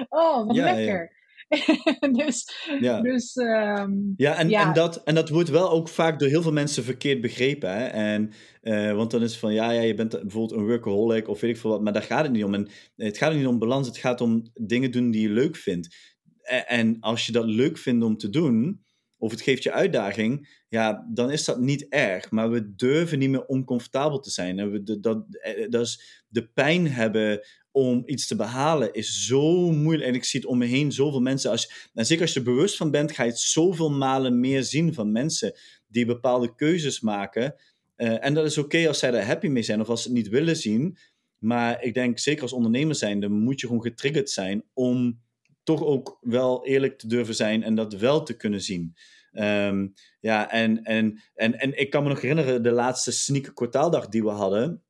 oh 0.08 0.46
wat 0.46 0.56
lekker. 0.56 1.18
dus, 2.24 2.50
ja, 2.80 3.00
dus, 3.00 3.36
um, 3.36 4.14
ja, 4.16 4.36
en, 4.36 4.50
En, 4.50 4.72
dat, 4.72 5.02
en 5.04 5.14
dat 5.14 5.28
wordt 5.28 5.48
wel 5.48 5.70
ook 5.70 5.88
vaak 5.88 6.18
door 6.18 6.28
heel 6.28 6.42
veel 6.42 6.52
mensen 6.52 6.84
verkeerd 6.84 7.20
begrepen. 7.20 7.72
Hè? 7.72 7.84
En, 7.84 8.32
uh, 8.62 8.92
want 8.92 9.10
dan 9.10 9.22
is 9.22 9.30
het 9.30 9.40
van, 9.40 9.52
ja, 9.52 9.70
ja, 9.70 9.80
je 9.80 9.94
bent 9.94 10.10
bijvoorbeeld 10.10 10.60
een 10.60 10.66
workaholic 10.66 11.28
of 11.28 11.40
weet 11.40 11.50
ik 11.50 11.56
veel 11.56 11.70
wat, 11.70 11.82
maar 11.82 11.92
daar 11.92 12.02
gaat 12.02 12.22
het 12.22 12.32
niet 12.32 12.44
om. 12.44 12.54
En 12.54 12.68
het 12.96 13.18
gaat 13.18 13.34
niet 13.34 13.46
om 13.46 13.58
balans, 13.58 13.86
het 13.86 13.98
gaat 13.98 14.20
om 14.20 14.50
dingen 14.54 14.90
doen 14.90 15.10
die 15.10 15.22
je 15.22 15.34
leuk 15.34 15.56
vindt. 15.56 15.96
En, 16.42 16.66
en 16.66 16.96
als 17.00 17.26
je 17.26 17.32
dat 17.32 17.44
leuk 17.44 17.78
vindt 17.78 18.04
om 18.04 18.16
te 18.16 18.28
doen, 18.28 18.84
of 19.20 19.30
het 19.30 19.40
geeft 19.40 19.62
je 19.62 19.72
uitdaging, 19.72 20.62
ja, 20.68 21.06
dan 21.12 21.30
is 21.30 21.44
dat 21.44 21.60
niet 21.60 21.88
erg. 21.88 22.30
Maar 22.30 22.50
we 22.50 22.74
durven 22.74 23.18
niet 23.18 23.30
meer 23.30 23.44
oncomfortabel 23.44 24.20
te 24.20 24.30
zijn. 24.30 24.58
En 24.58 24.70
we, 24.70 24.82
dat, 24.82 25.02
dat, 25.02 25.24
eh, 25.30 25.68
dat 25.68 25.82
is 25.82 26.24
de 26.28 26.48
pijn 26.48 26.88
hebben 26.88 27.46
om 27.72 28.02
iets 28.06 28.26
te 28.26 28.36
behalen 28.36 28.92
is 28.92 29.26
zo 29.26 29.70
moeilijk. 29.70 30.08
En 30.08 30.14
ik 30.14 30.24
zie 30.24 30.40
het 30.40 30.48
om 30.48 30.58
me 30.58 30.66
heen 30.66 30.92
zoveel 30.92 31.20
mensen. 31.20 31.50
Als, 31.50 31.90
en 31.94 32.06
zeker 32.06 32.22
als 32.22 32.32
je 32.32 32.38
er 32.38 32.44
bewust 32.44 32.76
van 32.76 32.90
bent, 32.90 33.12
ga 33.12 33.22
je 33.22 33.30
het 33.30 33.38
zoveel 33.38 33.90
malen 33.90 34.40
meer 34.40 34.62
zien 34.62 34.94
van 34.94 35.12
mensen 35.12 35.54
die 35.86 36.06
bepaalde 36.06 36.54
keuzes 36.54 37.00
maken. 37.00 37.54
Uh, 37.96 38.24
en 38.24 38.34
dat 38.34 38.44
is 38.44 38.58
oké 38.58 38.88
als 38.88 38.98
zij 38.98 39.12
er 39.12 39.26
happy 39.26 39.46
mee 39.46 39.62
zijn 39.62 39.80
of 39.80 39.88
als 39.88 40.02
ze 40.02 40.08
het 40.08 40.16
niet 40.16 40.28
willen 40.28 40.56
zien. 40.56 40.98
Maar 41.38 41.82
ik 41.82 41.94
denk, 41.94 42.18
zeker 42.18 42.42
als 42.42 42.52
ondernemer 42.52 42.94
zijnde, 42.94 43.28
moet 43.28 43.60
je 43.60 43.66
gewoon 43.66 43.82
getriggerd 43.82 44.30
zijn 44.30 44.64
om 44.72 45.20
toch 45.62 45.84
ook 45.84 46.18
wel 46.20 46.66
eerlijk 46.66 46.98
te 46.98 47.06
durven 47.06 47.34
zijn 47.34 47.62
en 47.62 47.74
dat 47.74 47.92
wel 47.92 48.22
te 48.22 48.36
kunnen 48.36 48.60
zien. 48.60 48.94
Um, 49.32 49.94
ja, 50.20 50.50
en, 50.50 50.82
en, 50.82 51.22
en, 51.34 51.58
en 51.58 51.78
ik 51.78 51.90
kan 51.90 52.02
me 52.02 52.08
nog 52.08 52.20
herinneren, 52.20 52.62
de 52.62 52.70
laatste 52.70 53.12
sneaker 53.12 53.52
kwartaaldag 53.52 54.08
die 54.08 54.22
we 54.22 54.30
hadden 54.30 54.82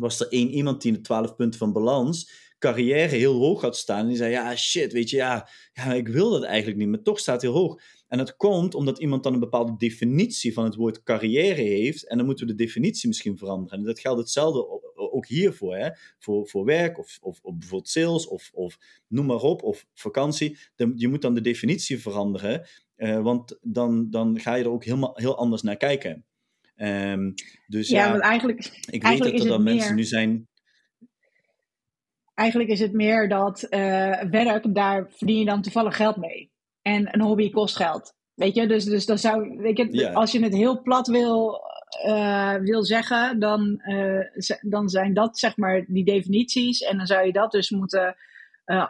was 0.00 0.20
er 0.20 0.28
één 0.28 0.48
iemand 0.48 0.82
die 0.82 0.90
in 0.90 0.96
de 0.96 1.02
12 1.02 1.36
punten 1.36 1.58
van 1.58 1.72
balans 1.72 2.48
carrière 2.60 3.16
heel 3.16 3.34
hoog 3.34 3.60
had 3.60 3.76
staan. 3.76 4.00
En 4.00 4.08
die 4.08 4.16
zei, 4.16 4.30
ja, 4.30 4.56
shit, 4.56 4.92
weet 4.92 5.10
je, 5.10 5.16
ja, 5.16 5.48
ja, 5.72 5.94
ik 5.94 6.08
wil 6.08 6.30
dat 6.30 6.42
eigenlijk 6.42 6.78
niet, 6.78 6.88
maar 6.88 7.02
toch 7.02 7.18
staat 7.18 7.42
heel 7.42 7.52
hoog. 7.52 7.82
En 8.08 8.18
dat 8.18 8.36
komt 8.36 8.74
omdat 8.74 8.98
iemand 8.98 9.22
dan 9.22 9.32
een 9.32 9.40
bepaalde 9.40 9.76
definitie 9.76 10.52
van 10.52 10.64
het 10.64 10.74
woord 10.74 11.02
carrière 11.02 11.62
heeft. 11.62 12.08
En 12.08 12.16
dan 12.16 12.26
moeten 12.26 12.46
we 12.46 12.52
de 12.52 12.64
definitie 12.64 13.08
misschien 13.08 13.38
veranderen. 13.38 13.78
En 13.78 13.84
dat 13.84 14.00
geldt 14.00 14.20
hetzelfde 14.20 14.66
ook 14.94 15.26
hiervoor. 15.26 15.76
Hè? 15.76 15.90
Voor, 16.18 16.48
voor 16.48 16.64
werk 16.64 16.98
of, 16.98 17.18
of, 17.20 17.40
bijvoorbeeld 17.42 17.88
sales 17.88 18.26
of, 18.26 18.50
of 18.54 18.78
noem 19.08 19.26
maar 19.26 19.42
op, 19.42 19.62
of 19.62 19.86
vakantie. 19.94 20.58
je 20.94 21.08
moet 21.08 21.22
dan 21.22 21.34
de 21.34 21.40
definitie 21.40 22.00
veranderen. 22.00 22.68
Uh, 22.96 23.22
want 23.22 23.58
dan, 23.62 24.10
dan 24.10 24.40
ga 24.40 24.54
je 24.54 24.64
er 24.64 24.70
ook 24.70 24.84
helemaal, 24.84 25.12
heel 25.14 25.36
anders 25.36 25.62
naar 25.62 25.76
kijken. 25.76 26.24
Um, 26.82 27.34
dus 27.66 27.88
ja, 27.88 28.04
ja, 28.04 28.10
want 28.10 28.22
eigenlijk, 28.22 28.80
ik 28.90 29.02
weet 29.02 29.18
dat 29.18 29.40
er 29.40 29.48
dan 29.48 29.62
mensen 29.62 29.94
nu 29.94 30.04
zijn. 30.04 30.48
Eigenlijk 32.34 32.70
is 32.70 32.80
het 32.80 32.92
meer 32.92 33.28
dat 33.28 33.66
uh, 33.70 34.22
werk, 34.22 34.74
daar 34.74 35.06
verdien 35.10 35.38
je 35.38 35.44
dan 35.44 35.62
toevallig 35.62 35.96
geld 35.96 36.16
mee. 36.16 36.52
En 36.82 37.14
een 37.14 37.20
hobby 37.20 37.50
kost 37.50 37.76
geld. 37.76 38.14
Weet 38.34 38.54
je, 38.54 38.66
dus, 38.66 38.84
dus 38.84 39.06
dan 39.06 39.18
zou, 39.18 39.56
weet 39.56 39.76
je, 39.76 40.12
als 40.12 40.32
je 40.32 40.42
het 40.42 40.54
heel 40.54 40.82
plat 40.82 41.06
wil, 41.06 41.60
uh, 42.06 42.54
wil 42.54 42.84
zeggen, 42.84 43.40
dan, 43.40 43.82
uh, 43.84 44.24
dan 44.60 44.88
zijn 44.88 45.14
dat 45.14 45.38
zeg 45.38 45.56
maar 45.56 45.84
die 45.86 46.04
definities. 46.04 46.80
En 46.80 46.96
dan 46.96 47.06
zou 47.06 47.26
je 47.26 47.32
dat 47.32 47.50
dus 47.50 47.70
moeten, 47.70 48.16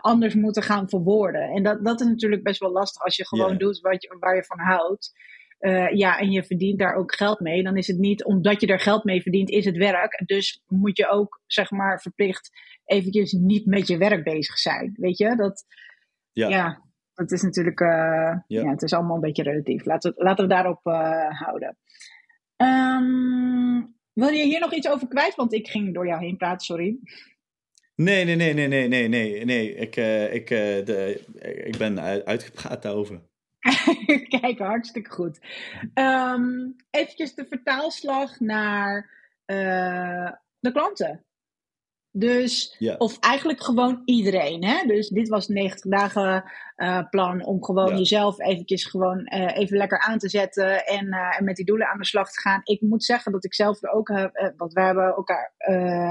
anders 0.00 0.35
moeten 0.35 0.62
gaan 0.62 0.88
verwoorden. 0.88 1.42
En 1.48 1.62
dat, 1.62 1.85
dat 1.85 2.00
is 2.00 2.07
natuurlijk 2.07 2.42
best 2.42 2.61
wel 2.61 2.72
lastig 2.72 3.03
als 3.03 3.16
je 3.16 3.26
gewoon 3.26 3.59
doet 3.59 3.81
wat 3.81 4.03
je, 4.03 4.16
waar 4.20 4.37
je 4.37 4.44
van 4.44 4.59
houdt. 4.59 5.12
Uh, 5.60 5.90
ja, 5.90 6.18
en 6.18 6.30
je 6.30 6.44
verdient 6.44 6.78
daar 6.78 6.94
ook 6.94 7.14
geld 7.14 7.40
mee, 7.40 7.62
dan 7.62 7.76
is 7.76 7.86
het 7.86 7.98
niet 7.98 8.24
omdat 8.24 8.60
je 8.60 8.66
er 8.66 8.80
geld 8.80 9.04
mee 9.04 9.22
verdient, 9.22 9.50
is 9.50 9.64
het 9.64 9.76
werk. 9.76 10.22
Dus 10.26 10.62
moet 10.66 10.96
je 10.96 11.08
ook, 11.08 11.40
zeg 11.46 11.70
maar, 11.70 12.00
verplicht 12.00 12.50
eventjes 12.84 13.32
niet 13.32 13.66
met 13.66 13.86
je 13.86 13.98
werk 13.98 14.24
bezig 14.24 14.58
zijn. 14.58 14.94
Weet 14.96 15.18
je, 15.18 15.36
dat, 15.36 15.64
ja, 16.32 16.48
ja 16.48 16.82
dat 17.14 17.32
is 17.32 17.42
natuurlijk, 17.42 17.80
uh, 17.80 17.88
ja. 17.88 18.42
ja. 18.46 18.70
het 18.70 18.82
is 18.82 18.92
allemaal 18.92 19.14
een 19.14 19.20
beetje 19.20 19.42
relatief. 19.42 19.84
Laten 19.84 20.14
we, 20.14 20.22
laten 20.22 20.44
we 20.44 20.50
daarop 20.54 20.86
uh, 20.86 21.40
houden. 21.40 21.76
Um, 22.56 23.94
wil 24.12 24.28
je 24.28 24.44
hier 24.44 24.60
nog 24.60 24.74
iets 24.74 24.88
over 24.88 25.08
kwijt? 25.08 25.34
Want 25.34 25.52
ik 25.52 25.68
ging 25.68 25.94
door 25.94 26.06
jou 26.06 26.24
heen 26.24 26.36
praten, 26.36 26.66
sorry. 26.66 26.98
Nee, 27.94 28.24
nee, 28.24 28.36
nee, 28.36 28.54
nee, 28.54 28.68
nee, 28.68 28.88
nee, 28.88 29.08
nee. 29.08 29.44
nee. 29.44 29.74
Ik, 29.74 29.96
ik, 30.32 30.48
de, 30.86 31.22
ik 31.64 31.76
ben 31.76 32.00
uitgepraat 32.24 32.82
daarover. 32.82 33.28
Kijk, 34.40 34.58
hartstikke 34.58 35.10
goed. 35.10 35.38
Um, 35.94 36.76
eventjes 36.90 37.34
de 37.34 37.46
vertaalslag 37.48 38.40
naar 38.40 39.10
uh, 39.46 40.32
de 40.58 40.72
klanten. 40.72 41.24
Dus, 42.12 42.76
of 42.98 43.18
eigenlijk 43.18 43.62
gewoon 43.62 44.02
iedereen. 44.04 44.64
Hè? 44.64 44.86
Dus 44.86 45.08
dit 45.08 45.28
was 45.28 45.48
90 45.48 45.90
dagen 45.90 46.44
uh, 46.76 47.08
plan 47.10 47.44
om 47.44 47.64
gewoon 47.64 47.98
jezelf 47.98 48.40
eventjes 48.40 48.84
gewoon 48.84 49.18
uh, 49.18 49.56
even 49.56 49.76
lekker 49.76 49.98
aan 49.98 50.18
te 50.18 50.28
zetten 50.28 50.86
en, 50.86 51.06
uh, 51.06 51.38
en 51.38 51.44
met 51.44 51.56
die 51.56 51.64
doelen 51.64 51.88
aan 51.88 51.98
de 51.98 52.04
slag 52.04 52.32
te 52.32 52.40
gaan. 52.40 52.60
Ik 52.64 52.80
moet 52.80 53.04
zeggen 53.04 53.32
dat 53.32 53.44
ik 53.44 53.54
zelf 53.54 53.82
er 53.82 53.90
ook 53.90 54.08
heb, 54.08 54.52
want 54.56 54.72
we 54.72 54.80
hebben 54.80 55.14
elkaar 55.14 55.52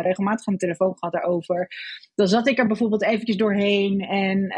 regelmatig 0.02 0.48
aan 0.48 0.54
de 0.54 0.60
telefoon 0.60 0.98
gehad 0.98 1.14
daarover. 1.14 1.68
Dan 2.16 2.28
zat 2.28 2.48
ik 2.48 2.58
er 2.60 2.68
bijvoorbeeld 2.68 3.04
eventjes 3.04 3.38
doorheen 3.38 4.00
en 4.02 4.54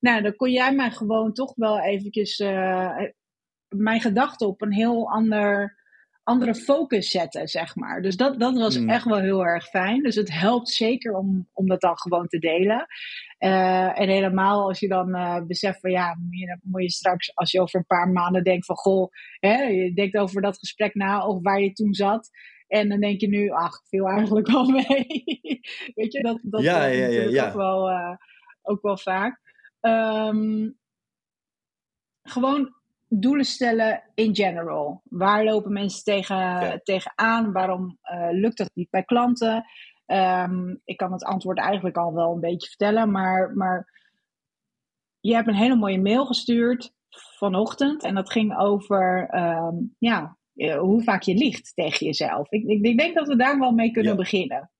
nou, 0.00 0.22
dan 0.22 0.36
kon 0.36 0.50
jij 0.50 0.74
mij 0.74 0.90
gewoon 0.90 1.32
toch 1.32 1.52
wel 1.54 1.80
eventjes 1.80 2.38
uh, 2.38 2.96
mijn 3.68 4.00
gedachten 4.00 4.46
op 4.46 4.62
een 4.62 4.72
heel 4.72 5.10
ander, 5.10 5.76
andere 6.22 6.54
focus 6.54 7.10
zetten, 7.10 7.48
zeg 7.48 7.76
maar. 7.76 8.02
Dus 8.02 8.16
dat, 8.16 8.40
dat 8.40 8.58
was 8.58 8.78
mm. 8.78 8.88
echt 8.88 9.04
wel 9.04 9.18
heel 9.18 9.44
erg 9.44 9.68
fijn. 9.68 10.02
Dus 10.02 10.14
het 10.14 10.32
helpt 10.32 10.68
zeker 10.68 11.14
om, 11.14 11.48
om 11.52 11.66
dat 11.66 11.80
dan 11.80 11.98
gewoon 11.98 12.26
te 12.26 12.38
delen. 12.38 12.86
Uh, 13.38 14.00
en 14.00 14.08
helemaal 14.08 14.68
als 14.68 14.80
je 14.80 14.88
dan 14.88 15.16
uh, 15.16 15.42
beseft 15.46 15.80
van 15.80 15.90
ja, 15.90 16.16
moet 16.20 16.38
je, 16.38 16.58
moet 16.62 16.82
je 16.82 16.90
straks, 16.90 17.34
als 17.34 17.50
je 17.50 17.60
over 17.60 17.78
een 17.78 17.86
paar 17.86 18.08
maanden 18.08 18.44
denkt 18.44 18.66
van 18.66 18.76
goh, 18.76 19.12
hè, 19.40 19.62
je 19.62 19.92
denkt 19.92 20.16
over 20.16 20.42
dat 20.42 20.58
gesprek 20.58 20.94
na 20.94 21.26
of 21.26 21.42
waar 21.42 21.60
je 21.60 21.72
toen 21.72 21.94
zat. 21.94 22.30
En 22.66 22.88
dan 22.88 23.00
denk 23.00 23.20
je 23.20 23.28
nu, 23.28 23.50
ach, 23.50 23.80
viel 23.84 24.08
eigenlijk 24.08 24.50
wel 24.52 24.68
mee. 24.68 25.60
Weet 25.94 26.12
je, 26.12 26.22
dat, 26.22 26.38
dat 26.42 26.62
ja, 26.62 26.84
ja, 26.84 27.06
ja, 27.06 27.22
ja. 27.22 27.46
Ook, 27.46 27.54
wel, 27.54 27.90
uh, 27.90 28.16
ook 28.62 28.82
wel 28.82 28.98
vaak. 28.98 29.47
Um, 29.80 30.78
gewoon 32.22 32.74
doelen 33.08 33.44
stellen 33.44 34.02
in 34.14 34.34
general. 34.34 35.02
Waar 35.04 35.44
lopen 35.44 35.72
mensen 35.72 36.04
tegen, 36.04 36.36
ja. 36.36 36.80
tegenaan? 36.82 37.52
Waarom 37.52 37.98
uh, 38.02 38.28
lukt 38.30 38.58
dat 38.58 38.70
niet 38.74 38.90
bij 38.90 39.04
klanten? 39.04 39.64
Um, 40.06 40.80
ik 40.84 40.96
kan 40.96 41.12
het 41.12 41.24
antwoord 41.24 41.58
eigenlijk 41.58 41.96
al 41.96 42.14
wel 42.14 42.32
een 42.32 42.40
beetje 42.40 42.68
vertellen, 42.68 43.10
maar, 43.10 43.52
maar 43.54 43.98
je 45.20 45.34
hebt 45.34 45.48
een 45.48 45.54
hele 45.54 45.76
mooie 45.76 46.00
mail 46.00 46.26
gestuurd 46.26 46.92
vanochtend 47.10 48.02
en 48.02 48.14
dat 48.14 48.30
ging 48.30 48.58
over 48.58 49.34
um, 49.34 49.94
ja, 49.98 50.36
hoe 50.78 51.02
vaak 51.02 51.22
je 51.22 51.34
liegt 51.34 51.74
tegen 51.74 52.06
jezelf. 52.06 52.50
Ik, 52.50 52.64
ik, 52.64 52.84
ik, 52.84 52.98
denk 52.98 53.14
dat 53.14 53.28
we 53.28 53.36
daar 53.36 53.58
wel 53.58 53.72
mee 53.72 53.90
kunnen 53.90 54.16
beginnen. 54.16 54.70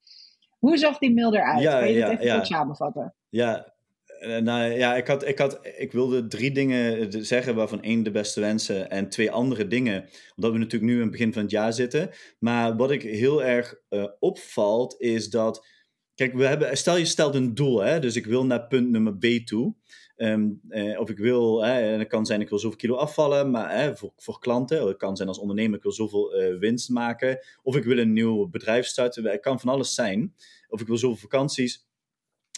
Hoe 0.58 0.76
zag 0.76 0.98
die 0.98 1.14
mail 1.14 1.34
eruit? 1.34 1.62
Ja, 1.62 1.78
kan 1.78 1.92
je 1.92 2.04
het 2.04 2.20
even 2.20 2.46
samenvatten? 2.46 3.14
Ja, 3.28 3.74
nou 4.20 4.72
ja, 4.72 4.96
ik, 4.96 5.06
had, 5.06 5.26
ik, 5.26 5.38
had, 5.38 5.58
ik 5.76 5.92
wilde 5.92 6.26
drie 6.26 6.50
dingen 6.50 7.12
zeggen, 7.24 7.54
waarvan 7.54 7.82
één 7.82 8.02
de 8.02 8.10
beste 8.10 8.40
wensen 8.40 8.90
en 8.90 9.08
twee 9.08 9.30
andere 9.30 9.66
dingen, 9.66 10.08
omdat 10.36 10.52
we 10.52 10.58
natuurlijk 10.58 10.90
nu 10.90 10.96
in 10.96 11.02
het 11.02 11.10
begin 11.10 11.32
van 11.32 11.42
het 11.42 11.50
jaar 11.50 11.72
zitten. 11.72 12.10
Maar 12.38 12.76
wat 12.76 12.90
ik 12.90 13.02
heel 13.02 13.44
erg 13.44 13.74
opvalt, 14.18 14.94
is 15.00 15.30
dat, 15.30 15.66
kijk, 16.14 16.34
we 16.34 16.44
hebben, 16.46 16.76
stel 16.76 16.96
je 16.96 17.04
stelt 17.04 17.34
een 17.34 17.54
doel, 17.54 17.78
hè, 17.80 18.00
dus 18.00 18.16
ik 18.16 18.26
wil 18.26 18.46
naar 18.46 18.66
punt 18.66 18.90
nummer 18.90 19.16
B 19.16 19.24
toe. 19.44 19.74
Ehm, 20.16 20.48
eh, 20.68 21.00
of 21.00 21.10
ik 21.10 21.18
wil, 21.18 21.64
hè, 21.64 21.96
en 21.96 22.06
kan 22.06 22.26
zijn 22.26 22.40
ik 22.40 22.48
wil 22.48 22.58
zoveel 22.58 22.78
kilo 22.78 22.94
afvallen, 22.96 23.50
maar 23.50 23.78
hè, 23.78 23.96
voor, 23.96 24.12
voor 24.16 24.38
klanten, 24.38 24.86
het 24.86 24.96
kan 24.96 25.16
zijn 25.16 25.28
als 25.28 25.38
ondernemer 25.38 25.76
ik 25.76 25.82
wil 25.82 25.92
zoveel 25.92 26.30
winst 26.58 26.88
maken, 26.88 27.38
of 27.62 27.76
ik 27.76 27.84
wil 27.84 27.98
een 27.98 28.12
nieuw 28.12 28.48
bedrijf 28.48 28.86
starten, 28.86 29.24
het 29.24 29.40
kan 29.40 29.60
van 29.60 29.68
alles 29.68 29.94
zijn, 29.94 30.34
of 30.68 30.80
ik 30.80 30.86
wil 30.86 30.96
zoveel 30.96 31.16
vakanties. 31.16 31.87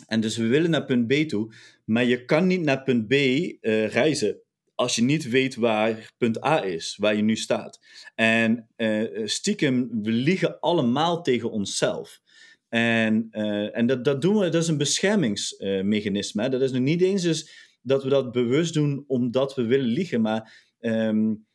En 0.07 0.21
dus 0.21 0.37
we 0.37 0.47
willen 0.47 0.71
naar 0.71 0.85
punt 0.85 1.07
B 1.07 1.13
toe, 1.13 1.55
maar 1.85 2.05
je 2.05 2.25
kan 2.25 2.47
niet 2.47 2.61
naar 2.61 2.83
punt 2.83 3.09
B 3.09 3.13
uh, 3.13 3.89
reizen 3.89 4.41
als 4.81 4.95
je 4.95 5.03
niet 5.03 5.29
weet 5.29 5.55
waar 5.55 6.13
punt 6.19 6.45
A 6.45 6.65
is, 6.65 6.97
waar 6.97 7.17
je 7.17 7.23
nu 7.23 7.37
staat. 7.37 7.81
En 8.15 8.69
uh, 8.77 9.27
stiekem, 9.27 10.03
we 10.03 10.11
liegen 10.11 10.61
allemaal 10.61 11.23
tegen 11.23 11.51
onszelf. 11.51 12.21
En, 12.69 13.29
uh, 13.31 13.77
en 13.77 13.87
dat, 13.87 14.05
dat 14.05 14.23
doen 14.23 14.39
we, 14.39 14.49
dat 14.49 14.63
is 14.63 14.69
een 14.69 14.79
beschermingsmechanisme. 14.79 16.49
dat 16.49 16.61
is 16.61 16.73
nog 16.73 16.83
niet 16.83 17.03
eens 17.03 17.23
dus 17.23 17.51
dat 17.83 18.03
we 18.03 18.09
dat 18.09 18.33
bewust 18.33 18.75
doen 18.75 19.05
omdat 19.07 19.55
we 19.55 19.65
willen 19.65 19.87
liegen, 19.87 20.21
maar 20.21 20.69
um, 20.81 21.47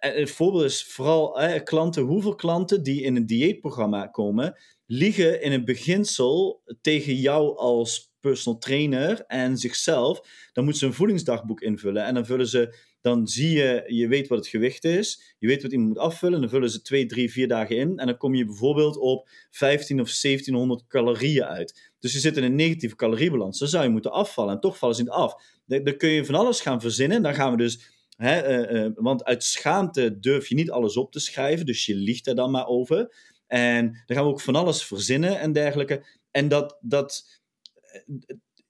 het 0.00 0.30
voorbeeld 0.30 0.64
is 0.64 0.84
vooral 0.84 1.40
klanten, 1.64 2.02
hoeveel 2.02 2.34
klanten 2.34 2.82
die 2.82 3.02
in 3.02 3.16
een 3.16 3.26
dieetprogramma 3.26 4.06
komen, 4.06 4.56
liegen 4.86 5.42
in 5.42 5.52
het 5.52 5.64
beginsel 5.64 6.62
tegen 6.80 7.14
jou 7.14 7.56
als 7.56 8.12
personal 8.20 8.58
trainer 8.58 9.24
en 9.26 9.56
zichzelf. 9.56 10.20
Dan 10.52 10.64
moeten 10.64 10.82
ze 10.82 10.86
een 10.86 10.94
voedingsdagboek 10.94 11.60
invullen. 11.60 12.04
En 12.04 12.14
dan 12.14 12.26
vullen 12.26 12.48
ze, 12.48 12.76
dan 13.00 13.26
zie 13.26 13.50
je, 13.50 13.82
je 13.86 14.08
weet 14.08 14.28
wat 14.28 14.38
het 14.38 14.46
gewicht 14.46 14.84
is. 14.84 15.34
Je 15.38 15.46
weet 15.46 15.62
wat 15.62 15.72
iemand 15.72 15.88
moet 15.88 15.98
afvullen. 15.98 16.40
Dan 16.40 16.48
vullen 16.48 16.70
ze 16.70 16.82
twee, 16.82 17.06
drie, 17.06 17.32
vier 17.32 17.48
dagen 17.48 17.76
in. 17.76 17.98
En 17.98 18.06
dan 18.06 18.16
kom 18.16 18.34
je 18.34 18.44
bijvoorbeeld 18.44 18.96
op 18.96 19.28
15 19.50 20.00
of 20.00 20.10
1700 20.10 20.86
calorieën 20.86 21.44
uit. 21.44 21.92
Dus 21.98 22.12
je 22.12 22.18
zit 22.18 22.36
in 22.36 22.42
een 22.42 22.54
negatieve 22.54 22.96
caloriebalans. 22.96 23.58
Dan 23.58 23.68
zou 23.68 23.84
je 23.84 23.90
moeten 23.90 24.12
afvallen. 24.12 24.54
En 24.54 24.60
toch 24.60 24.78
vallen 24.78 24.94
ze 24.94 25.02
niet 25.02 25.10
af. 25.10 25.34
Dan 25.66 25.96
kun 25.96 26.08
je 26.08 26.24
van 26.24 26.34
alles 26.34 26.60
gaan 26.60 26.80
verzinnen. 26.80 27.22
Dan 27.22 27.34
gaan 27.34 27.50
we 27.50 27.56
dus. 27.56 27.96
Uh, 28.18 28.70
uh, 28.70 28.90
want 28.94 29.24
uit 29.24 29.44
schaamte 29.44 30.18
durf 30.18 30.48
je 30.48 30.54
niet 30.54 30.70
alles 30.70 30.96
op 30.96 31.12
te 31.12 31.20
schrijven. 31.20 31.66
Dus 31.66 31.86
je 31.86 31.94
liegt 31.94 32.26
er 32.26 32.34
dan 32.34 32.50
maar 32.50 32.66
over. 32.66 33.14
En 33.46 33.84
dan 34.06 34.16
gaan 34.16 34.24
we 34.24 34.30
ook 34.30 34.40
van 34.40 34.54
alles 34.54 34.84
verzinnen 34.84 35.38
en 35.38 35.52
dergelijke. 35.52 36.06
En 36.30 36.48
dat, 36.48 36.78
dat, 36.80 37.40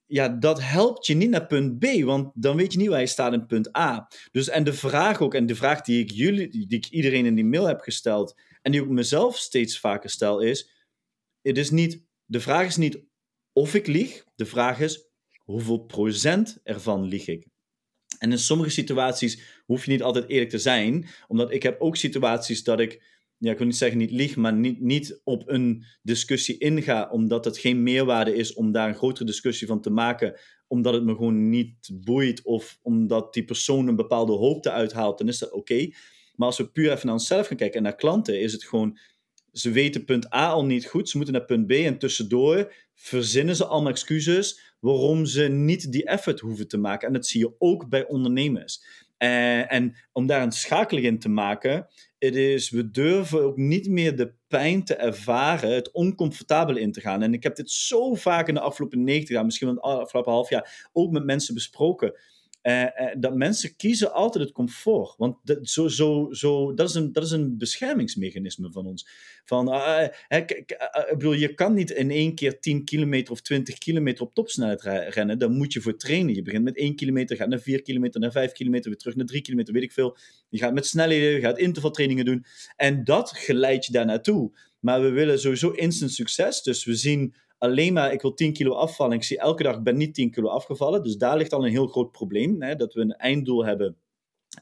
ja, 0.05 0.29
dat 0.29 0.61
helpt 0.61 1.05
je 1.05 1.13
niet 1.13 1.29
naar 1.29 1.47
punt 1.47 1.79
B, 1.79 1.85
want 2.03 2.31
dan 2.33 2.57
weet 2.57 2.71
je 2.71 2.79
niet 2.79 2.87
waar 2.87 2.99
je 2.99 3.07
staat 3.07 3.33
in 3.33 3.45
punt 3.45 3.77
A. 3.77 4.07
Dus, 4.31 4.49
en 4.49 4.63
de 4.63 4.73
vraag 4.73 5.21
ook, 5.21 5.33
en 5.33 5.45
de 5.45 5.55
vraag 5.55 5.81
die 5.81 6.03
ik, 6.03 6.11
jullie, 6.11 6.49
die 6.49 6.77
ik 6.77 6.87
iedereen 6.89 7.25
in 7.25 7.35
die 7.35 7.45
mail 7.45 7.67
heb 7.67 7.79
gesteld, 7.79 8.35
en 8.61 8.71
die 8.71 8.81
ik 8.81 8.89
mezelf 8.89 9.37
steeds 9.37 9.79
vaker 9.79 10.09
stel, 10.09 10.39
is: 10.39 10.69
het 11.41 11.57
is 11.57 11.69
niet, 11.69 12.03
de 12.25 12.39
vraag 12.39 12.67
is 12.67 12.77
niet 12.77 13.03
of 13.53 13.73
ik 13.73 13.87
lieg, 13.87 14.23
de 14.35 14.45
vraag 14.45 14.79
is 14.79 15.07
hoeveel 15.43 15.79
procent 15.79 16.59
ervan 16.63 17.03
lieg 17.03 17.27
ik. 17.27 17.47
En 18.19 18.31
in 18.31 18.39
sommige 18.39 18.69
situaties 18.69 19.61
hoef 19.65 19.85
je 19.85 19.91
niet 19.91 20.03
altijd 20.03 20.29
eerlijk 20.29 20.49
te 20.49 20.57
zijn, 20.57 21.05
omdat 21.27 21.51
ik 21.51 21.63
heb 21.63 21.81
ook 21.81 21.95
situaties 21.95 22.63
dat 22.63 22.79
ik 22.79 23.17
ja, 23.39 23.51
ik 23.51 23.57
wil 23.57 23.67
niet 23.67 23.77
zeggen 23.77 23.97
niet 23.97 24.11
lieg, 24.11 24.35
maar 24.35 24.53
niet, 24.53 24.81
niet 24.81 25.21
op 25.23 25.43
een 25.45 25.85
discussie 26.01 26.57
inga, 26.57 27.09
omdat 27.11 27.45
het 27.45 27.57
geen 27.57 27.83
meerwaarde 27.83 28.35
is 28.35 28.53
om 28.53 28.71
daar 28.71 28.87
een 28.87 28.95
grotere 28.95 29.25
discussie 29.25 29.67
van 29.67 29.81
te 29.81 29.89
maken, 29.89 30.39
omdat 30.67 30.93
het 30.93 31.03
me 31.03 31.15
gewoon 31.15 31.49
niet 31.49 31.89
boeit 31.93 32.41
of 32.43 32.79
omdat 32.81 33.33
die 33.33 33.45
persoon 33.45 33.87
een 33.87 33.95
bepaalde 33.95 34.31
hoopte 34.31 34.71
uithaalt, 34.71 35.17
dan 35.17 35.27
is 35.27 35.37
dat 35.39 35.51
oké. 35.51 35.89
Maar 36.35 36.47
als 36.47 36.57
we 36.57 36.71
puur 36.71 36.91
even 36.91 37.05
naar 37.05 37.15
onszelf 37.15 37.47
gaan 37.47 37.57
kijken 37.57 37.77
en 37.77 37.83
naar 37.83 37.95
klanten, 37.95 38.39
is 38.39 38.51
het 38.51 38.63
gewoon, 38.63 38.97
ze 39.51 39.71
weten 39.71 40.05
punt 40.05 40.33
A 40.33 40.49
al 40.49 40.65
niet 40.65 40.85
goed, 40.85 41.09
ze 41.09 41.17
moeten 41.17 41.35
naar 41.35 41.45
punt 41.45 41.67
B 41.67 41.71
en 41.71 41.97
tussendoor 41.97 42.73
verzinnen 43.01 43.55
ze 43.55 43.65
allemaal 43.65 43.91
excuses 43.91 44.75
waarom 44.79 45.25
ze 45.25 45.43
niet 45.43 45.91
die 45.91 46.05
effort 46.05 46.39
hoeven 46.39 46.67
te 46.67 46.77
maken. 46.77 47.07
En 47.07 47.13
dat 47.13 47.25
zie 47.25 47.39
je 47.39 47.53
ook 47.57 47.89
bij 47.89 48.07
ondernemers. 48.07 48.83
Uh, 49.17 49.73
en 49.73 49.95
om 50.11 50.27
daar 50.27 50.41
een 50.41 50.51
schakeling 50.51 51.05
in 51.05 51.19
te 51.19 51.29
maken, 51.29 51.87
is, 52.17 52.69
we 52.69 52.91
durven 52.91 53.43
ook 53.43 53.57
niet 53.57 53.89
meer 53.89 54.15
de 54.15 54.33
pijn 54.47 54.83
te 54.83 54.95
ervaren, 54.95 55.73
het 55.73 55.91
oncomfortabele 55.91 56.79
in 56.79 56.91
te 56.91 57.01
gaan. 57.01 57.21
En 57.21 57.33
ik 57.33 57.43
heb 57.43 57.55
dit 57.55 57.71
zo 57.71 58.13
vaak 58.13 58.47
in 58.47 58.53
de 58.53 58.59
afgelopen 58.59 59.03
90 59.03 59.35
jaar, 59.35 59.45
misschien 59.45 59.67
wel 59.67 59.75
het 59.75 60.01
afgelopen 60.01 60.31
half 60.31 60.49
jaar, 60.49 60.89
ook 60.93 61.11
met 61.11 61.23
mensen 61.23 61.53
besproken. 61.53 62.13
Uh, 62.63 62.81
uh, 62.81 62.87
dat 63.17 63.35
mensen 63.35 63.75
kiezen 63.75 64.13
altijd 64.13 64.43
het 64.43 64.53
comfort. 64.53 65.17
Want 65.17 65.37
dat, 65.43 65.69
zo, 65.69 65.87
zo, 65.87 66.27
zo, 66.31 66.73
dat, 66.73 66.89
is 66.89 66.95
een, 66.95 67.11
dat 67.11 67.23
is 67.23 67.31
een 67.31 67.57
beschermingsmechanisme 67.57 68.71
van 68.71 68.85
ons. 68.85 69.07
Van, 69.45 69.73
uh, 69.73 70.07
ik 70.27 70.77
bedoel, 71.09 71.33
je 71.33 71.53
kan 71.53 71.73
niet 71.73 71.91
in 71.91 72.11
één 72.11 72.35
keer 72.35 72.59
10 72.59 72.85
kilometer 72.85 73.31
of 73.31 73.41
20 73.41 73.77
kilometer 73.77 74.23
op 74.23 74.33
topsnelheid 74.33 74.81
rennen. 75.13 75.39
Daar 75.39 75.49
moet 75.49 75.73
je 75.73 75.81
voor 75.81 75.97
trainen. 75.97 76.35
Je 76.35 76.41
begint 76.41 76.63
met 76.63 76.77
1 76.77 76.95
kilometer, 76.95 77.35
gaat 77.35 77.47
naar 77.47 77.59
4 77.59 77.81
kilometer, 77.81 78.19
naar 78.19 78.31
5 78.31 78.51
kilometer, 78.51 78.89
weer 78.89 78.99
terug 78.99 79.15
naar 79.15 79.25
3 79.25 79.41
kilometer, 79.41 79.73
weet 79.73 79.83
ik 79.83 79.91
veel. 79.91 80.17
Je 80.49 80.57
gaat 80.57 80.73
met 80.73 80.85
snelheden, 80.85 81.31
je 81.31 81.39
gaat 81.39 81.57
intervaltrainingen 81.57 82.25
doen. 82.25 82.45
En 82.75 83.03
dat 83.03 83.31
geleidt 83.31 83.85
je 83.85 83.91
daar 83.91 84.05
naartoe. 84.05 84.51
Maar 84.79 85.01
we 85.01 85.09
willen 85.09 85.39
sowieso 85.39 85.69
instant 85.69 86.11
succes. 86.11 86.61
Dus 86.61 86.85
we 86.85 86.95
zien 86.95 87.35
alleen 87.59 87.93
maar, 87.93 88.13
ik 88.13 88.21
wil 88.21 88.33
10 88.33 88.53
kilo 88.53 88.73
afvallen. 88.73 89.15
Ik 89.15 89.23
zie 89.23 89.39
elke 89.39 89.63
dag, 89.63 89.75
ik 89.75 89.83
ben 89.83 89.97
niet 89.97 90.13
10 90.13 90.31
kilo 90.31 90.47
afgevallen. 90.47 91.03
Dus 91.03 91.17
daar 91.17 91.37
ligt 91.37 91.53
al 91.53 91.65
een 91.65 91.71
heel 91.71 91.87
groot 91.87 92.11
probleem. 92.11 92.61
Hè, 92.61 92.75
dat 92.75 92.93
we 92.93 93.01
een 93.01 93.15
einddoel 93.15 93.65
hebben. 93.65 93.97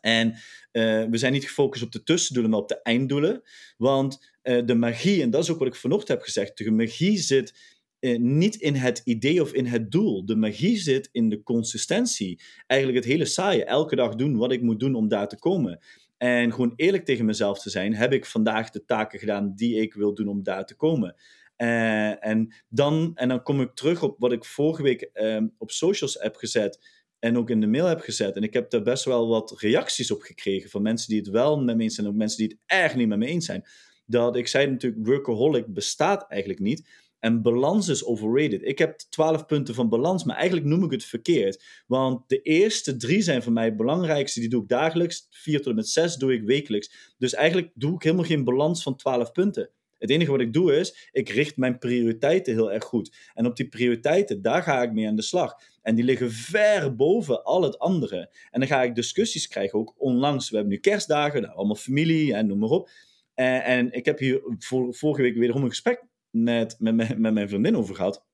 En 0.01 0.31
uh, 0.31 1.03
we 1.03 1.17
zijn 1.17 1.33
niet 1.33 1.45
gefocust 1.45 1.83
op 1.83 1.91
de 1.91 2.03
tussendoelen, 2.03 2.51
maar 2.51 2.61
op 2.61 2.67
de 2.67 2.81
einddoelen. 2.81 3.41
Want 3.77 4.31
uh, 4.43 4.65
de 4.65 4.75
magie, 4.75 5.21
en 5.21 5.29
dat 5.29 5.43
is 5.43 5.51
ook 5.51 5.59
wat 5.59 5.67
ik 5.67 5.75
vanochtend 5.75 6.09
heb 6.09 6.21
gezegd, 6.21 6.57
de 6.57 6.71
magie 6.71 7.17
zit 7.17 7.75
uh, 7.99 8.19
niet 8.19 8.55
in 8.55 8.75
het 8.75 9.01
idee 9.03 9.41
of 9.41 9.53
in 9.53 9.65
het 9.65 9.91
doel. 9.91 10.25
De 10.25 10.35
magie 10.35 10.77
zit 10.77 11.09
in 11.11 11.29
de 11.29 11.43
consistentie. 11.43 12.41
Eigenlijk 12.67 13.03
het 13.03 13.11
hele 13.11 13.25
saaie. 13.25 13.65
Elke 13.65 13.95
dag 13.95 14.15
doen 14.15 14.37
wat 14.37 14.51
ik 14.51 14.61
moet 14.61 14.79
doen 14.79 14.95
om 14.95 15.07
daar 15.07 15.27
te 15.27 15.39
komen. 15.39 15.79
En 16.17 16.53
gewoon 16.53 16.73
eerlijk 16.75 17.05
tegen 17.05 17.25
mezelf 17.25 17.59
te 17.59 17.69
zijn, 17.69 17.95
heb 17.95 18.13
ik 18.13 18.25
vandaag 18.25 18.69
de 18.69 18.85
taken 18.85 19.19
gedaan 19.19 19.53
die 19.55 19.81
ik 19.81 19.93
wil 19.93 20.13
doen 20.13 20.27
om 20.27 20.43
daar 20.43 20.65
te 20.65 20.75
komen. 20.75 21.15
Uh, 21.57 22.25
en, 22.25 22.53
dan, 22.69 23.11
en 23.15 23.27
dan 23.27 23.43
kom 23.43 23.61
ik 23.61 23.73
terug 23.73 24.03
op 24.03 24.15
wat 24.19 24.31
ik 24.31 24.45
vorige 24.45 24.83
week 24.83 25.09
uh, 25.13 25.41
op 25.57 25.71
socials 25.71 26.13
heb 26.19 26.35
gezet 26.35 26.79
en 27.19 27.37
ook 27.37 27.49
in 27.49 27.61
de 27.61 27.67
mail 27.67 27.85
heb 27.85 27.99
gezet. 27.99 28.35
En 28.35 28.43
ik 28.43 28.53
heb 28.53 28.69
daar 28.69 28.81
best 28.81 29.03
wel 29.03 29.27
wat 29.27 29.59
reacties 29.59 30.11
op 30.11 30.21
gekregen 30.21 30.69
van 30.69 30.81
mensen 30.81 31.09
die 31.09 31.19
het 31.19 31.29
wel 31.29 31.59
met 31.59 31.77
me 31.77 31.83
eens 31.83 31.95
zijn 31.95 32.07
en 32.07 32.11
ook 32.13 32.17
mensen 32.17 32.37
die 32.37 32.47
het 32.47 32.79
erg 32.79 32.95
niet 32.95 33.07
met 33.07 33.17
me 33.17 33.25
eens 33.25 33.45
zijn. 33.45 33.65
Dat 34.05 34.35
ik 34.35 34.47
zei 34.47 34.67
natuurlijk, 34.67 35.05
workaholic 35.05 35.73
bestaat 35.73 36.25
eigenlijk 36.29 36.61
niet. 36.61 36.89
En 37.19 37.41
balans 37.41 37.87
is 37.87 38.05
overrated. 38.05 38.61
Ik 38.63 38.77
heb 38.77 38.97
12 38.97 39.45
punten 39.45 39.73
van 39.73 39.89
balans, 39.89 40.23
maar 40.23 40.35
eigenlijk 40.35 40.67
noem 40.67 40.83
ik 40.83 40.91
het 40.91 41.03
verkeerd. 41.05 41.63
Want 41.87 42.29
de 42.29 42.41
eerste 42.41 42.95
drie 42.95 43.21
zijn 43.21 43.43
voor 43.43 43.51
mij 43.51 43.65
het 43.65 43.77
belangrijkste. 43.77 44.39
Die 44.39 44.49
doe 44.49 44.61
ik 44.61 44.67
dagelijks. 44.67 45.27
Vier 45.29 45.57
tot 45.57 45.67
en 45.67 45.75
met 45.75 45.89
zes 45.89 46.15
doe 46.15 46.33
ik 46.33 46.43
wekelijks. 46.43 47.15
Dus 47.17 47.33
eigenlijk 47.33 47.71
doe 47.73 47.95
ik 47.95 48.03
helemaal 48.03 48.25
geen 48.25 48.43
balans 48.43 48.83
van 48.83 48.95
12 48.95 49.31
punten. 49.31 49.69
Het 49.99 50.09
enige 50.09 50.31
wat 50.31 50.39
ik 50.39 50.53
doe 50.53 50.75
is, 50.75 51.09
ik 51.11 51.29
richt 51.29 51.57
mijn 51.57 51.77
prioriteiten 51.77 52.53
heel 52.53 52.71
erg 52.71 52.83
goed. 52.83 53.15
En 53.33 53.45
op 53.45 53.55
die 53.55 53.67
prioriteiten, 53.67 54.41
daar 54.41 54.63
ga 54.63 54.81
ik 54.81 54.91
mee 54.91 55.07
aan 55.07 55.15
de 55.15 55.21
slag. 55.21 55.53
En 55.81 55.95
die 55.95 56.03
liggen 56.03 56.31
ver 56.31 56.95
boven 56.95 57.43
al 57.43 57.63
het 57.63 57.79
andere. 57.79 58.29
En 58.51 58.59
dan 58.59 58.69
ga 58.69 58.83
ik 58.83 58.95
discussies 58.95 59.47
krijgen, 59.47 59.79
ook 59.79 59.93
onlangs. 59.97 60.49
We 60.49 60.55
hebben 60.55 60.73
nu 60.73 60.79
kerstdagen, 60.79 61.41
nou, 61.41 61.53
allemaal 61.53 61.75
familie 61.75 62.33
en 62.33 62.47
noem 62.47 62.59
maar 62.59 62.69
op. 62.69 62.89
En, 63.33 63.63
en 63.63 63.91
ik 63.91 64.05
heb 64.05 64.19
hier 64.19 64.41
vorige 64.89 65.21
week 65.21 65.37
wederom 65.37 65.63
een 65.63 65.69
gesprek 65.69 66.03
met, 66.29 66.75
met, 66.79 67.17
met, 67.17 67.33
mijn 67.33 67.49
vriendin 67.49 67.77
over 67.77 67.95
gehad. 67.95 68.25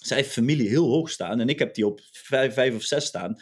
Zij 0.00 0.16
heeft 0.16 0.32
familie 0.32 0.68
heel 0.68 0.88
hoog 0.88 1.10
staan 1.10 1.40
en 1.40 1.48
ik 1.48 1.58
heb 1.58 1.74
die 1.74 1.86
op 1.86 2.00
vijf, 2.10 2.54
vijf 2.54 2.74
of 2.74 2.82
zes 2.82 3.04
staan. 3.04 3.36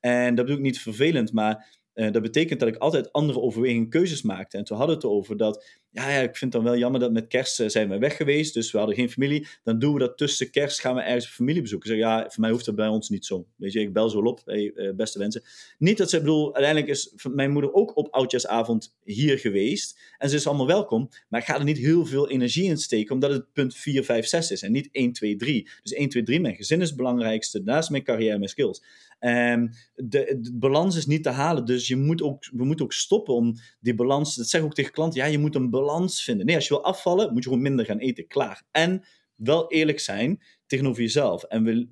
En 0.00 0.34
dat 0.34 0.44
bedoel 0.44 0.60
ik 0.60 0.66
niet 0.66 0.80
vervelend, 0.80 1.32
maar 1.32 1.78
uh, 1.94 2.12
dat 2.12 2.22
betekent 2.22 2.60
dat 2.60 2.68
ik 2.68 2.76
altijd 2.76 3.12
andere 3.12 3.40
overwegingen 3.40 3.88
keuzes 3.88 4.22
maakte. 4.22 4.56
En 4.56 4.64
toen 4.64 4.76
hadden 4.76 4.96
we 4.96 5.02
het 5.02 5.12
over 5.12 5.36
dat 5.36 5.79
ja, 5.92 6.10
ja, 6.10 6.20
ik 6.20 6.36
vind 6.36 6.52
dan 6.52 6.62
wel 6.62 6.76
jammer 6.76 7.00
dat 7.00 7.12
met 7.12 7.26
kerst 7.26 7.60
uh, 7.60 7.68
zijn 7.68 7.88
we 7.88 7.98
weg 7.98 8.16
geweest, 8.16 8.54
dus 8.54 8.72
we 8.72 8.78
hadden 8.78 8.96
geen 8.96 9.10
familie. 9.10 9.46
Dan 9.62 9.78
doen 9.78 9.92
we 9.92 9.98
dat 9.98 10.16
tussen 10.16 10.50
kerst, 10.50 10.80
gaan 10.80 10.94
we 10.94 11.00
ergens 11.00 11.26
familie 11.26 11.62
bezoeken. 11.62 11.88
Zeg, 11.88 11.98
ja, 11.98 12.28
voor 12.28 12.40
mij 12.40 12.50
hoeft 12.50 12.64
dat 12.64 12.74
bij 12.74 12.88
ons 12.88 13.08
niet 13.08 13.26
zo. 13.26 13.46
Weet 13.56 13.72
je, 13.72 13.80
ik 13.80 13.92
bel 13.92 14.08
zo 14.08 14.18
op, 14.18 14.40
hey, 14.44 14.72
uh, 14.74 14.94
beste 14.94 15.18
wensen. 15.18 15.42
Niet 15.78 15.98
dat 15.98 16.10
ze, 16.10 16.18
bedoel, 16.18 16.54
uiteindelijk 16.54 16.92
is 16.92 17.14
mijn 17.30 17.50
moeder 17.50 17.72
ook 17.72 17.96
op 17.96 18.14
oudjaarsavond 18.14 18.96
hier 19.04 19.38
geweest. 19.38 20.00
En 20.18 20.30
ze 20.30 20.36
is 20.36 20.46
allemaal 20.46 20.66
welkom, 20.66 21.08
maar 21.28 21.40
ik 21.40 21.46
ga 21.46 21.58
er 21.58 21.64
niet 21.64 21.78
heel 21.78 22.06
veel 22.06 22.30
energie 22.30 22.64
in 22.64 22.76
steken, 22.76 23.14
omdat 23.14 23.30
het 23.30 23.52
punt 23.52 23.76
4, 23.76 24.04
5, 24.04 24.26
6 24.26 24.50
is 24.50 24.62
en 24.62 24.72
niet 24.72 24.88
1, 24.92 25.12
2, 25.12 25.36
3. 25.36 25.68
Dus 25.82 25.92
1, 25.92 26.08
2, 26.08 26.22
3, 26.22 26.40
mijn 26.40 26.56
gezin 26.56 26.80
is 26.80 26.88
het 26.88 26.96
belangrijkste, 26.96 27.60
naast 27.64 27.90
mijn 27.90 28.02
carrière, 28.04 28.38
mijn 28.38 28.50
skills. 28.50 28.82
En 29.20 29.74
de, 29.94 30.50
balans 30.54 30.96
is 30.96 31.06
niet 31.06 31.22
te 31.22 31.30
halen. 31.30 31.64
Dus 31.64 31.88
je 31.88 31.96
moet 31.96 32.22
ook, 32.22 32.48
we 32.52 32.64
moeten 32.64 32.84
ook 32.84 32.92
stoppen 32.92 33.34
om 33.34 33.54
die 33.80 33.94
balans. 33.94 34.34
Dat 34.34 34.48
zeg 34.48 34.60
ik 34.60 34.66
ook 34.66 34.74
tegen 34.74 34.92
klanten. 34.92 35.20
Ja, 35.20 35.26
je 35.26 35.38
moet 35.38 35.54
een 35.54 35.70
balans 35.70 36.22
vinden. 36.22 36.46
Nee, 36.46 36.54
als 36.54 36.68
je 36.68 36.74
wil 36.74 36.84
afvallen, 36.84 37.32
moet 37.32 37.42
je 37.42 37.48
gewoon 37.48 37.64
minder 37.64 37.84
gaan 37.84 37.98
eten. 37.98 38.26
Klaar. 38.26 38.62
En 38.70 39.04
wel 39.34 39.70
eerlijk 39.70 40.00
zijn 40.00 40.42
tegenover 40.66 41.02
jezelf. 41.02 41.42
En 41.42 41.88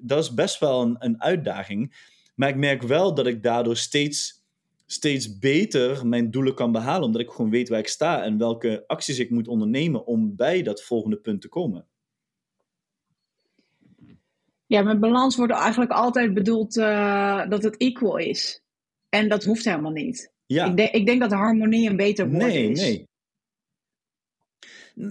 dat 0.00 0.22
is 0.22 0.34
best 0.34 0.58
wel 0.60 0.82
een, 0.82 0.96
een 0.98 1.22
uitdaging. 1.22 1.94
Maar 2.34 2.48
ik 2.48 2.56
merk 2.56 2.82
wel 2.82 3.14
dat 3.14 3.26
ik 3.26 3.42
daardoor 3.42 3.76
steeds, 3.76 4.44
steeds 4.86 5.38
beter 5.38 6.06
mijn 6.06 6.30
doelen 6.30 6.54
kan 6.54 6.72
behalen. 6.72 7.06
Omdat 7.06 7.20
ik 7.20 7.30
gewoon 7.30 7.50
weet 7.50 7.68
waar 7.68 7.78
ik 7.78 7.88
sta 7.88 8.24
en 8.24 8.38
welke 8.38 8.84
acties 8.86 9.18
ik 9.18 9.30
moet 9.30 9.48
ondernemen 9.48 10.06
om 10.06 10.36
bij 10.36 10.62
dat 10.62 10.82
volgende 10.82 11.16
punt 11.16 11.40
te 11.40 11.48
komen. 11.48 11.86
Ja, 14.68 14.82
met 14.82 15.00
balans 15.00 15.36
wordt 15.36 15.52
eigenlijk 15.52 15.90
altijd 15.90 16.34
bedoeld 16.34 16.76
uh, 16.76 17.48
dat 17.48 17.62
het 17.62 17.76
equal 17.76 18.16
is. 18.16 18.62
En 19.08 19.28
dat 19.28 19.44
hoeft 19.44 19.64
helemaal 19.64 19.92
niet. 19.92 20.32
Ja. 20.46 20.64
Ik, 20.64 20.76
denk, 20.76 20.90
ik 20.90 21.06
denk 21.06 21.20
dat 21.20 21.32
harmonie 21.32 21.90
een 21.90 21.96
beter 21.96 22.30
woord 22.30 22.42
nee, 22.42 22.70
is. 22.70 22.80
Nee, 22.80 23.06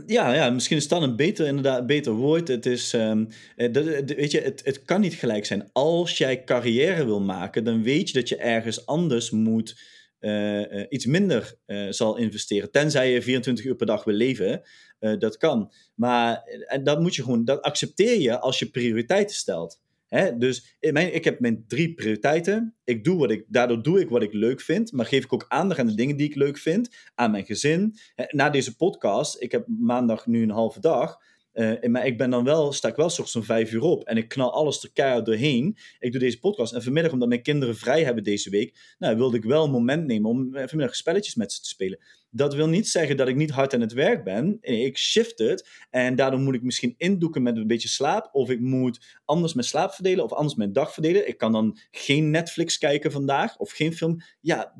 ja, 0.05 0.33
ja, 0.33 0.49
misschien 0.49 0.77
is 0.77 0.87
dat 0.87 1.01
een 1.01 1.15
beter, 1.15 1.47
inderdaad, 1.47 1.85
beter 1.85 2.11
woord. 2.11 2.47
Het 2.47 2.65
is, 2.65 2.93
um, 2.93 3.27
weet 3.55 4.31
je, 4.31 4.41
het, 4.41 4.61
het 4.65 4.83
kan 4.83 5.01
niet 5.01 5.13
gelijk 5.13 5.45
zijn. 5.45 5.69
Als 5.71 6.17
jij 6.17 6.43
carrière 6.43 7.05
wil 7.05 7.21
maken, 7.21 7.63
dan 7.63 7.83
weet 7.83 8.07
je 8.07 8.13
dat 8.13 8.29
je 8.29 8.37
ergens 8.37 8.85
anders 8.85 9.31
moet, 9.31 9.81
uh, 10.19 10.83
iets 10.89 11.05
minder 11.05 11.55
uh, 11.65 11.87
zal 11.89 12.17
investeren. 12.17 12.71
Tenzij 12.71 13.11
je 13.11 13.21
24 13.21 13.65
uur 13.65 13.75
per 13.75 13.85
dag 13.85 14.03
wil 14.03 14.15
leven, 14.15 14.61
dat 14.99 15.37
kan. 15.37 15.71
Maar 15.95 16.43
en 16.67 16.83
dat 16.83 17.01
moet 17.01 17.15
je 17.15 17.23
gewoon, 17.23 17.45
dat 17.45 17.61
accepteer 17.61 18.19
je 18.19 18.39
als 18.39 18.59
je 18.59 18.69
prioriteiten 18.69 19.35
stelt. 19.35 19.79
Hè? 20.07 20.37
Dus 20.37 20.77
mijn, 20.79 21.13
ik 21.13 21.23
heb 21.23 21.39
mijn 21.39 21.63
drie 21.67 21.93
prioriteiten. 21.93 22.75
Ik 22.83 23.03
doe 23.03 23.17
wat 23.17 23.31
ik, 23.31 23.45
daardoor 23.47 23.83
doe 23.83 23.99
ik 23.99 24.09
wat 24.09 24.23
ik 24.23 24.33
leuk 24.33 24.61
vind, 24.61 24.91
maar 24.91 25.05
geef 25.05 25.23
ik 25.23 25.33
ook 25.33 25.45
aandacht 25.47 25.79
aan 25.79 25.87
de 25.87 25.95
dingen 25.95 26.17
die 26.17 26.29
ik 26.29 26.35
leuk 26.35 26.57
vind, 26.57 26.89
aan 27.15 27.31
mijn 27.31 27.45
gezin. 27.45 27.95
Na 28.29 28.49
deze 28.49 28.75
podcast, 28.75 29.41
ik 29.41 29.51
heb 29.51 29.67
maandag 29.67 30.25
nu 30.25 30.43
een 30.43 30.49
halve 30.49 30.79
dag. 30.79 31.17
Uh, 31.57 31.83
maar 31.83 32.05
ik 32.05 32.17
ben 32.17 32.29
dan 32.29 32.43
wel, 32.43 32.73
sta 32.73 32.87
ik 32.87 32.95
wel 32.95 33.09
soms 33.09 33.35
om 33.35 33.43
vijf 33.43 33.71
uur 33.71 33.81
op 33.81 34.03
en 34.03 34.17
ik 34.17 34.27
knal 34.27 34.53
alles 34.53 34.83
er 34.83 34.91
keihard 34.93 35.25
doorheen. 35.25 35.77
Ik 35.99 36.11
doe 36.11 36.19
deze 36.19 36.39
podcast 36.39 36.73
en 36.73 36.83
vanmiddag, 36.83 37.11
omdat 37.11 37.27
mijn 37.27 37.41
kinderen 37.41 37.75
vrij 37.75 38.03
hebben 38.03 38.23
deze 38.23 38.49
week, 38.49 38.95
nou, 38.97 39.15
wilde 39.15 39.37
ik 39.37 39.43
wel 39.43 39.63
een 39.63 39.71
moment 39.71 40.05
nemen 40.05 40.29
om 40.29 40.55
eh, 40.55 40.67
vanmiddag 40.67 40.95
spelletjes 40.95 41.35
met 41.35 41.53
ze 41.53 41.61
te 41.61 41.67
spelen. 41.67 41.99
Dat 42.29 42.53
wil 42.53 42.67
niet 42.67 42.87
zeggen 42.87 43.17
dat 43.17 43.27
ik 43.27 43.35
niet 43.35 43.49
hard 43.49 43.73
aan 43.73 43.81
het 43.81 43.93
werk 43.93 44.23
ben. 44.23 44.57
Ik 44.61 44.97
shift 44.97 45.39
het 45.39 45.69
en 45.89 46.15
daardoor 46.15 46.39
moet 46.39 46.55
ik 46.55 46.63
misschien 46.63 46.95
indoeken 46.97 47.43
met 47.43 47.57
een 47.57 47.67
beetje 47.67 47.87
slaap. 47.87 48.29
Of 48.31 48.49
ik 48.49 48.59
moet 48.59 49.19
anders 49.25 49.53
mijn 49.53 49.67
slaap 49.67 49.93
verdelen 49.93 50.23
of 50.23 50.33
anders 50.33 50.55
mijn 50.55 50.73
dag 50.73 50.93
verdelen. 50.93 51.27
Ik 51.27 51.37
kan 51.37 51.51
dan 51.51 51.77
geen 51.91 52.29
Netflix 52.29 52.77
kijken 52.77 53.11
vandaag 53.11 53.57
of 53.57 53.71
geen 53.71 53.93
film. 53.93 54.21
Ja, 54.41 54.75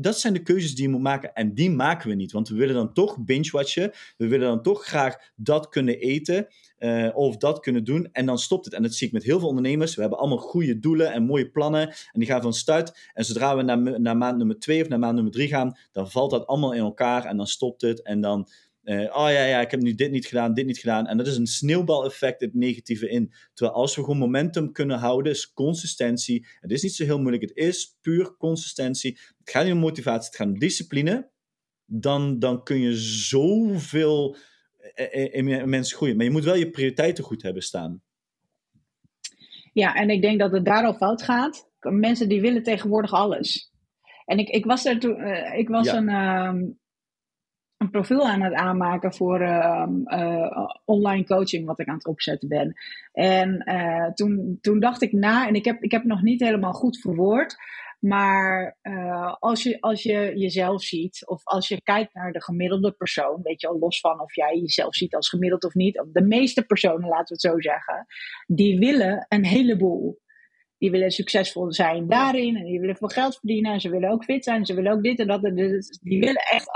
dat 0.00 0.18
zijn 0.18 0.32
de 0.32 0.42
keuzes 0.42 0.74
die 0.74 0.84
je 0.84 0.90
moet 0.90 1.00
maken. 1.00 1.34
En 1.34 1.54
die 1.54 1.70
maken 1.70 2.08
we 2.08 2.14
niet. 2.14 2.32
Want 2.32 2.48
we 2.48 2.54
willen 2.54 2.74
dan 2.74 2.92
toch 2.92 3.24
binge-watchen. 3.24 3.92
We 4.16 4.28
willen 4.28 4.46
dan 4.46 4.62
toch 4.62 4.84
graag 4.84 5.32
dat 5.36 5.68
kunnen 5.68 5.98
eten. 5.98 6.46
Uh, 6.78 7.16
of 7.16 7.36
dat 7.36 7.60
kunnen 7.60 7.84
doen. 7.84 8.08
En 8.12 8.26
dan 8.26 8.38
stopt 8.38 8.64
het. 8.64 8.74
En 8.74 8.82
dat 8.82 8.94
zie 8.94 9.06
ik 9.06 9.12
met 9.12 9.22
heel 9.22 9.38
veel 9.38 9.48
ondernemers. 9.48 9.94
We 9.94 10.00
hebben 10.00 10.18
allemaal 10.18 10.38
goede 10.38 10.78
doelen 10.78 11.12
en 11.12 11.22
mooie 11.22 11.50
plannen. 11.50 11.88
En 11.88 12.20
die 12.20 12.26
gaan 12.26 12.42
van 12.42 12.52
start. 12.52 13.10
En 13.12 13.24
zodra 13.24 13.56
we 13.56 13.62
naar, 13.62 14.00
naar 14.00 14.16
maand 14.16 14.36
nummer 14.36 14.58
twee 14.58 14.82
of 14.82 14.88
naar 14.88 14.98
maand 14.98 15.14
nummer 15.14 15.32
drie 15.32 15.48
gaan. 15.48 15.78
Dan 15.92 16.10
valt 16.10 16.30
dat 16.30 16.46
allemaal 16.46 16.72
in 16.72 16.82
elkaar. 16.82 17.24
En 17.24 17.36
dan 17.36 17.46
stopt 17.46 17.82
het. 17.82 18.02
En 18.02 18.20
dan 18.20 18.48
uh, 18.84 19.16
oh 19.16 19.30
ja, 19.30 19.44
ja, 19.44 19.60
ik 19.60 19.70
heb 19.70 19.80
nu 19.80 19.94
dit 19.94 20.10
niet 20.10 20.26
gedaan, 20.26 20.54
dit 20.54 20.66
niet 20.66 20.78
gedaan. 20.78 21.06
En 21.06 21.16
dat 21.16 21.26
is 21.26 21.36
een 21.36 21.46
sneeuwbaleffect, 21.46 22.40
het 22.40 22.54
negatieve 22.54 23.08
in. 23.08 23.32
Terwijl 23.54 23.76
als 23.76 23.96
we 23.96 24.02
gewoon 24.02 24.18
momentum 24.18 24.72
kunnen 24.72 24.98
houden, 24.98 25.32
is 25.32 25.52
consistentie. 25.52 26.46
Het 26.60 26.70
is 26.70 26.82
niet 26.82 26.94
zo 26.94 27.04
heel 27.04 27.18
moeilijk, 27.18 27.42
het 27.42 27.56
is 27.56 27.96
puur 28.00 28.36
consistentie. 28.36 29.18
Het 29.38 29.50
gaat 29.50 29.64
niet 29.64 29.72
om 29.72 29.78
motivatie, 29.78 30.26
het 30.26 30.36
gaat 30.36 30.46
om 30.46 30.58
discipline. 30.58 31.30
Dan, 31.86 32.38
dan 32.38 32.62
kun 32.62 32.80
je 32.80 32.96
zoveel 32.96 34.36
eh, 34.94 35.24
eh, 35.24 35.34
in 35.34 35.68
mensen 35.68 35.96
groeien. 35.96 36.16
Maar 36.16 36.24
je 36.24 36.30
moet 36.30 36.44
wel 36.44 36.54
je 36.54 36.70
prioriteiten 36.70 37.24
goed 37.24 37.42
hebben 37.42 37.62
staan. 37.62 38.02
Ja, 39.72 39.94
en 39.94 40.10
ik 40.10 40.22
denk 40.22 40.38
dat 40.38 40.52
het 40.52 40.64
daar 40.64 40.84
al 40.84 40.94
fout 40.94 41.22
gaat. 41.22 41.70
Mensen 41.80 42.28
die 42.28 42.40
willen 42.40 42.62
tegenwoordig 42.62 43.12
alles. 43.12 43.72
En 44.24 44.38
ik, 44.38 44.48
ik 44.48 44.64
was 44.64 44.84
er 44.84 44.98
toen, 44.98 45.20
uh, 45.20 45.58
ik 45.58 45.68
was 45.68 45.86
een, 45.86 46.08
uh, 46.08 46.52
een 47.82 47.90
profiel 47.90 48.28
aan 48.28 48.42
het 48.42 48.52
aanmaken 48.52 49.14
voor 49.14 49.40
ehm, 49.40 50.04
eh, 50.04 50.68
online 50.84 51.24
coaching, 51.24 51.66
wat 51.66 51.78
ik 51.78 51.88
aan 51.88 51.94
het 51.94 52.06
opzetten 52.06 52.48
ben. 52.48 52.74
En 53.12 53.62
uh, 53.64 54.12
toen, 54.12 54.58
toen 54.60 54.80
dacht 54.80 55.02
ik 55.02 55.12
na, 55.12 55.48
en 55.48 55.54
ik 55.54 55.64
heb, 55.64 55.82
ik 55.82 55.90
heb 55.90 56.00
het 56.00 56.10
nog 56.10 56.22
niet 56.22 56.40
helemaal 56.40 56.72
goed 56.72 57.00
verwoord. 57.00 57.56
Maar 57.98 58.76
uh, 58.82 59.34
als, 59.38 59.62
je, 59.62 59.80
als 59.80 60.02
je 60.02 60.32
jezelf 60.34 60.82
ziet, 60.82 61.26
of 61.26 61.44
als 61.44 61.68
je 61.68 61.82
kijkt 61.82 62.14
naar 62.14 62.32
de 62.32 62.42
gemiddelde 62.42 62.92
persoon, 62.92 63.42
weet 63.42 63.60
je 63.60 63.68
al 63.68 63.78
los 63.78 64.00
van 64.00 64.20
of 64.20 64.34
jij 64.34 64.58
jezelf 64.58 64.94
ziet 64.94 65.14
als 65.14 65.28
gemiddeld 65.28 65.64
of 65.64 65.74
niet, 65.74 66.04
de 66.12 66.22
meeste 66.22 66.62
personen, 66.62 67.08
laten 67.08 67.26
we 67.26 67.32
het 67.32 67.40
zo 67.40 67.60
zeggen, 67.60 68.06
die 68.46 68.78
willen 68.78 69.26
een 69.28 69.44
heleboel. 69.44 70.20
Die 70.78 70.90
willen 70.90 71.10
succesvol 71.10 71.72
zijn 71.72 72.08
daarin 72.08 72.56
en 72.56 72.64
die 72.64 72.80
willen 72.80 72.96
veel 72.96 73.08
geld 73.08 73.38
verdienen 73.38 73.72
en 73.72 73.80
ze 73.80 73.90
willen 73.90 74.10
ook 74.10 74.24
fit 74.24 74.44
zijn, 74.44 74.66
ze 74.66 74.74
willen 74.74 74.92
ook 74.92 75.02
dit 75.02 75.18
en 75.18 75.26
dat. 75.26 75.42
Die 75.42 76.20
willen 76.20 76.42
echt 76.50 76.68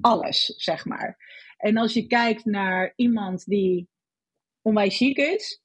alles, 0.00 0.44
zeg 0.56 0.84
maar. 0.84 1.18
En 1.56 1.76
als 1.76 1.92
je 1.92 2.06
kijkt 2.06 2.44
naar 2.44 2.92
iemand 2.96 3.44
die 3.44 3.88
onwijs 4.62 4.96
ziek 4.96 5.16
is, 5.16 5.62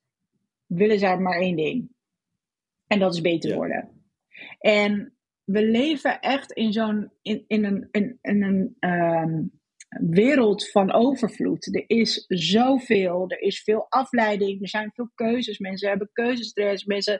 willen 0.65 0.99
zij 0.99 1.17
maar 1.17 1.39
één 1.39 1.55
ding. 1.55 1.89
En 2.87 2.99
dat 2.99 3.13
is 3.13 3.21
beter 3.21 3.55
worden. 3.55 3.89
En 4.59 5.17
we 5.43 5.65
leven 5.65 6.19
echt 6.19 6.51
in 6.51 6.73
zo'n 6.73 7.11
in, 7.21 7.43
in 7.47 7.65
een, 7.65 7.87
in, 7.91 8.17
in 8.21 8.43
een 8.43 8.75
ehm, 8.79 9.43
wereld 10.09 10.69
van 10.69 10.91
overvloed. 10.93 11.75
Er 11.75 11.83
is 11.87 12.25
zoveel, 12.27 13.25
er 13.27 13.41
is 13.41 13.63
veel 13.63 13.85
afleiding, 13.89 14.61
er 14.61 14.69
zijn 14.69 14.91
veel 14.93 15.11
keuzes. 15.15 15.59
Mensen 15.59 15.89
hebben 15.89 16.09
keuzestress, 16.13 16.85
mensen. 16.85 17.19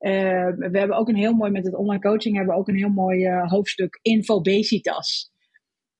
Uh, 0.00 0.48
we 0.56 0.78
hebben 0.78 0.96
ook 0.96 1.08
een 1.08 1.16
heel 1.16 1.32
mooi 1.32 1.50
met 1.50 1.64
het 1.64 1.74
online 1.74 2.02
coaching 2.02 2.36
hebben 2.36 2.54
we 2.54 2.60
ook 2.60 2.68
een 2.68 2.76
heel 2.76 2.88
mooi 2.88 3.26
uh, 3.26 3.50
hoofdstuk 3.50 3.98
infobesitas 4.02 5.29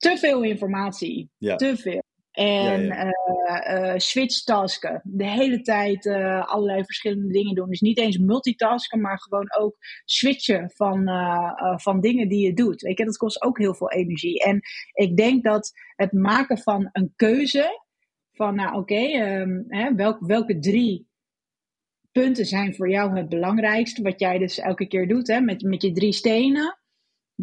te 0.01 0.17
veel 0.19 0.43
informatie. 0.43 1.31
Te 1.39 1.77
veel. 1.77 2.03
En 2.31 2.85
ja, 2.85 3.15
ja. 3.45 3.93
Uh, 3.93 3.99
switchtasken. 3.99 5.01
De 5.05 5.27
hele 5.27 5.61
tijd 5.61 6.05
uh, 6.05 6.47
allerlei 6.47 6.85
verschillende 6.85 7.33
dingen 7.33 7.55
doen. 7.55 7.69
Dus 7.69 7.81
niet 7.81 7.99
eens 7.99 8.19
multitasken, 8.19 9.01
maar 9.01 9.21
gewoon 9.21 9.55
ook 9.59 9.77
switchen 10.05 10.71
van, 10.75 11.09
van 11.81 12.01
dingen 12.01 12.29
die 12.29 12.47
je 12.47 12.55
doet. 12.55 12.81
Weet 12.81 12.99
je, 12.99 13.05
dat 13.05 13.17
kost 13.17 13.43
ook 13.43 13.59
heel 13.59 13.75
veel 13.75 13.91
energie. 13.91 14.45
En 14.45 14.61
ik 14.93 15.17
denk 15.17 15.45
dat 15.45 15.73
het 15.97 16.13
maken 16.13 16.59
van 16.59 16.89
een 16.93 17.13
keuze. 17.17 17.89
Van 18.33 18.55
nou 18.55 18.69
oké, 18.69 18.79
okay, 18.79 19.41
um, 19.41 19.97
welk, 19.97 20.27
welke 20.27 20.59
drie 20.59 21.09
punten 22.13 22.47
zijn 22.47 22.75
voor 22.75 22.91
jou 22.91 23.17
het 23.17 23.29
belangrijkste? 23.29 24.03
Wat 24.03 24.21
jij 24.21 24.39
dus 24.39 24.59
elke 24.59 24.87
keer 24.87 25.09
doet 25.09 25.29
hè, 25.29 25.41
met, 25.41 25.63
met 25.63 25.83
je 25.83 25.93
drie 25.93 26.13
stenen. 26.13 26.80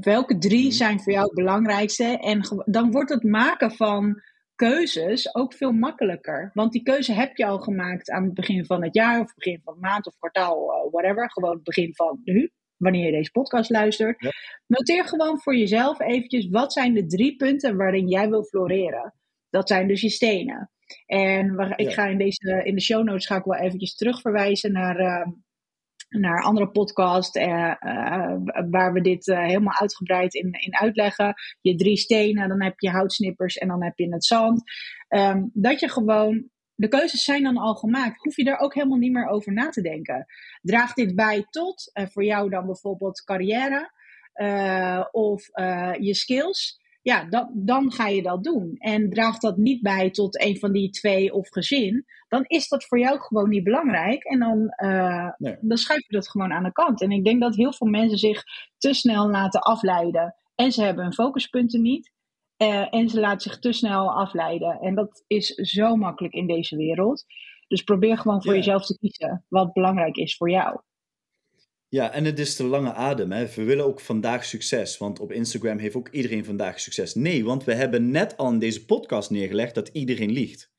Welke 0.01 0.37
drie 0.37 0.65
mhm. 0.65 0.71
zijn 0.71 0.99
voor 0.99 1.13
jou 1.13 1.25
het 1.25 1.33
belangrijkste? 1.33 2.03
En 2.03 2.41
dan 2.65 2.91
wordt 2.91 3.09
het 3.09 3.23
maken 3.23 3.71
van 3.71 4.21
keuzes 4.55 5.35
ook 5.35 5.53
veel 5.53 5.71
makkelijker. 5.71 6.51
Want 6.53 6.71
die 6.71 6.83
keuze 6.83 7.13
heb 7.13 7.37
je 7.37 7.45
al 7.45 7.59
gemaakt 7.59 8.09
aan 8.09 8.23
het 8.23 8.33
begin 8.33 8.65
van 8.65 8.83
het 8.83 8.93
jaar, 8.93 9.19
of 9.19 9.33
begin 9.35 9.61
van 9.63 9.73
de 9.73 9.79
maand 9.79 10.07
of 10.07 10.17
kwartaal, 10.17 10.85
uh, 10.85 10.91
whatever. 10.91 11.31
Gewoon 11.31 11.53
het 11.53 11.63
begin 11.63 11.95
van 11.95 12.21
nu, 12.23 12.51
wanneer 12.77 13.05
je 13.05 13.11
deze 13.11 13.31
podcast 13.31 13.69
luistert. 13.69 14.33
Noteer 14.67 15.05
gewoon 15.05 15.39
voor 15.39 15.55
jezelf 15.55 15.99
eventjes 15.99 16.49
wat 16.49 16.73
zijn 16.73 16.93
de 16.93 17.05
drie 17.05 17.35
punten 17.35 17.77
waarin 17.77 18.07
jij 18.07 18.29
wil 18.29 18.43
floreren. 18.43 19.13
Dat 19.49 19.67
zijn 19.67 19.87
dus 19.87 20.01
je 20.01 20.09
stenen. 20.09 20.71
En 21.05 21.73
ik 21.75 21.93
ga 21.93 22.05
in, 22.05 22.17
deze, 22.17 22.61
in 22.63 22.75
de 22.75 22.81
show 22.81 23.03
notes 23.03 23.25
ga 23.25 23.35
ik 23.35 23.43
wel 23.43 23.59
eventjes 23.59 23.95
terugverwijzen 23.95 24.71
naar. 24.71 24.99
Uh, 24.99 25.27
naar 26.09 26.43
andere 26.43 26.69
podcast 26.69 27.35
uh, 27.35 27.73
uh, 27.79 28.35
waar 28.69 28.93
we 28.93 29.01
dit 29.01 29.27
uh, 29.27 29.39
helemaal 29.39 29.79
uitgebreid 29.79 30.33
in, 30.33 30.51
in 30.51 30.75
uitleggen. 30.75 31.33
Je 31.61 31.75
drie 31.75 31.97
stenen, 31.97 32.49
dan 32.49 32.63
heb 32.63 32.79
je 32.79 32.89
houtsnippers 32.89 33.57
en 33.57 33.67
dan 33.67 33.83
heb 33.83 33.97
je 33.97 34.13
het 34.13 34.25
zand. 34.25 34.61
Um, 35.09 35.49
dat 35.53 35.79
je 35.79 35.89
gewoon, 35.89 36.49
de 36.75 36.87
keuzes 36.87 37.23
zijn 37.23 37.43
dan 37.43 37.57
al 37.57 37.75
gemaakt. 37.75 38.23
Hoef 38.23 38.35
je 38.35 38.43
daar 38.43 38.59
ook 38.59 38.73
helemaal 38.73 38.97
niet 38.97 39.11
meer 39.11 39.27
over 39.27 39.53
na 39.53 39.69
te 39.69 39.81
denken. 39.81 40.25
Draagt 40.61 40.95
dit 40.95 41.15
bij 41.15 41.45
tot, 41.49 41.91
voor 41.93 42.23
jou 42.23 42.49
dan 42.49 42.65
bijvoorbeeld 42.65 43.23
carrière 43.23 43.91
of 45.11 45.45
je 45.99 46.13
skills? 46.13 46.85
Ja, 47.07 47.23
dat, 47.23 47.49
dan 47.53 47.91
ga 47.91 48.07
je 48.07 48.21
dat 48.21 48.43
doen. 48.43 48.75
En 48.77 49.09
draagt 49.09 49.41
dat 49.41 49.57
niet 49.57 49.81
bij 49.81 50.09
tot 50.11 50.41
een 50.41 50.57
van 50.57 50.71
die 50.71 50.89
twee 50.89 51.33
of 51.33 51.49
gezin, 51.49 52.05
dan 52.27 52.43
is 52.47 52.67
dat 52.67 52.85
voor 52.85 52.99
jou 52.99 53.19
gewoon 53.19 53.49
niet 53.49 53.63
belangrijk. 53.63 54.23
En 54.23 54.39
dan, 54.39 54.73
uh, 54.83 55.29
dan 55.61 55.77
schuif 55.77 56.07
je 56.07 56.15
dat 56.15 56.29
gewoon 56.29 56.53
aan 56.53 56.63
de 56.63 56.71
kant. 56.71 57.01
En 57.01 57.11
ik 57.11 57.23
denk 57.23 57.41
dat 57.41 57.55
heel 57.55 57.73
veel 57.73 57.87
mensen 57.87 58.17
zich 58.17 58.43
te 58.77 58.93
snel 58.93 59.29
laten 59.29 59.61
afleiden. 59.61 60.35
En 60.55 60.71
ze 60.71 60.83
hebben 60.83 61.03
hun 61.03 61.13
focuspunten 61.13 61.81
niet. 61.81 62.11
Uh, 62.57 62.93
en 62.93 63.09
ze 63.09 63.19
laten 63.19 63.51
zich 63.51 63.59
te 63.59 63.71
snel 63.71 64.11
afleiden. 64.11 64.79
En 64.79 64.95
dat 64.95 65.23
is 65.27 65.47
zo 65.47 65.95
makkelijk 65.95 66.33
in 66.33 66.47
deze 66.47 66.75
wereld. 66.75 67.25
Dus 67.67 67.83
probeer 67.83 68.17
gewoon 68.17 68.43
voor 68.43 68.55
jezelf 68.55 68.85
te 68.85 68.97
kiezen 68.97 69.45
wat 69.49 69.73
belangrijk 69.73 70.15
is 70.15 70.37
voor 70.37 70.49
jou. 70.49 70.79
Ja, 71.89 72.13
en 72.13 72.25
het 72.25 72.39
is 72.39 72.55
de 72.55 72.63
lange 72.63 72.93
adem. 72.93 73.31
Hè. 73.31 73.47
We 73.47 73.63
willen 73.63 73.85
ook 73.85 73.99
vandaag 73.99 74.45
succes, 74.45 74.97
want 74.97 75.19
op 75.19 75.31
Instagram 75.31 75.77
heeft 75.77 75.95
ook 75.95 76.09
iedereen 76.09 76.45
vandaag 76.45 76.79
succes. 76.79 77.13
Nee, 77.13 77.43
want 77.45 77.63
we 77.63 77.73
hebben 77.73 78.11
net 78.11 78.37
al 78.37 78.51
in 78.51 78.59
deze 78.59 78.85
podcast 78.85 79.29
neergelegd 79.29 79.75
dat 79.75 79.89
iedereen 79.93 80.31
liegt. 80.31 80.71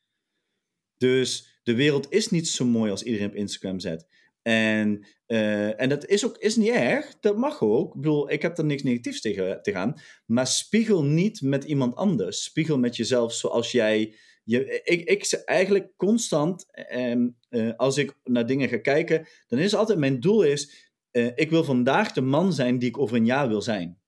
Dus 0.96 1.60
de 1.62 1.74
wereld 1.74 2.06
is 2.10 2.30
niet 2.30 2.48
zo 2.48 2.64
mooi 2.64 2.90
als 2.90 3.02
iedereen 3.02 3.28
op 3.28 3.34
Instagram 3.34 3.80
zet. 3.80 4.06
En, 4.42 5.06
uh, 5.26 5.80
en 5.80 5.88
dat 5.88 6.06
is 6.06 6.26
ook 6.26 6.36
is 6.36 6.56
niet 6.56 6.68
erg, 6.68 7.18
dat 7.20 7.36
mag 7.36 7.62
ook. 7.62 7.94
Ik 7.94 8.00
bedoel, 8.00 8.30
ik 8.30 8.42
heb 8.42 8.58
er 8.58 8.64
niks 8.64 8.82
negatiefs 8.82 9.20
tegen, 9.20 9.62
tegen 9.62 10.00
Maar 10.26 10.46
spiegel 10.46 11.04
niet 11.04 11.40
met 11.42 11.64
iemand 11.64 11.96
anders. 11.96 12.42
Spiegel 12.42 12.78
met 12.78 12.96
jezelf 12.96 13.32
zoals 13.32 13.72
jij. 13.72 14.14
Je, 14.44 14.80
ik, 14.84 15.08
ik 15.08 15.42
eigenlijk 15.44 15.90
constant, 15.96 16.66
um, 16.96 17.36
uh, 17.50 17.72
als 17.76 17.96
ik 17.96 18.14
naar 18.24 18.46
dingen 18.46 18.68
ga 18.68 18.78
kijken, 18.78 19.26
dan 19.46 19.58
is 19.58 19.74
altijd 19.74 19.98
mijn 19.98 20.20
doel 20.20 20.42
is, 20.42 20.87
uh, 21.12 21.30
ik 21.34 21.50
wil 21.50 21.64
vandaag 21.64 22.12
de 22.12 22.20
man 22.20 22.52
zijn 22.52 22.78
die 22.78 22.88
ik 22.88 22.98
over 22.98 23.16
een 23.16 23.24
jaar 23.24 23.48
wil 23.48 23.62
zijn. 23.62 23.98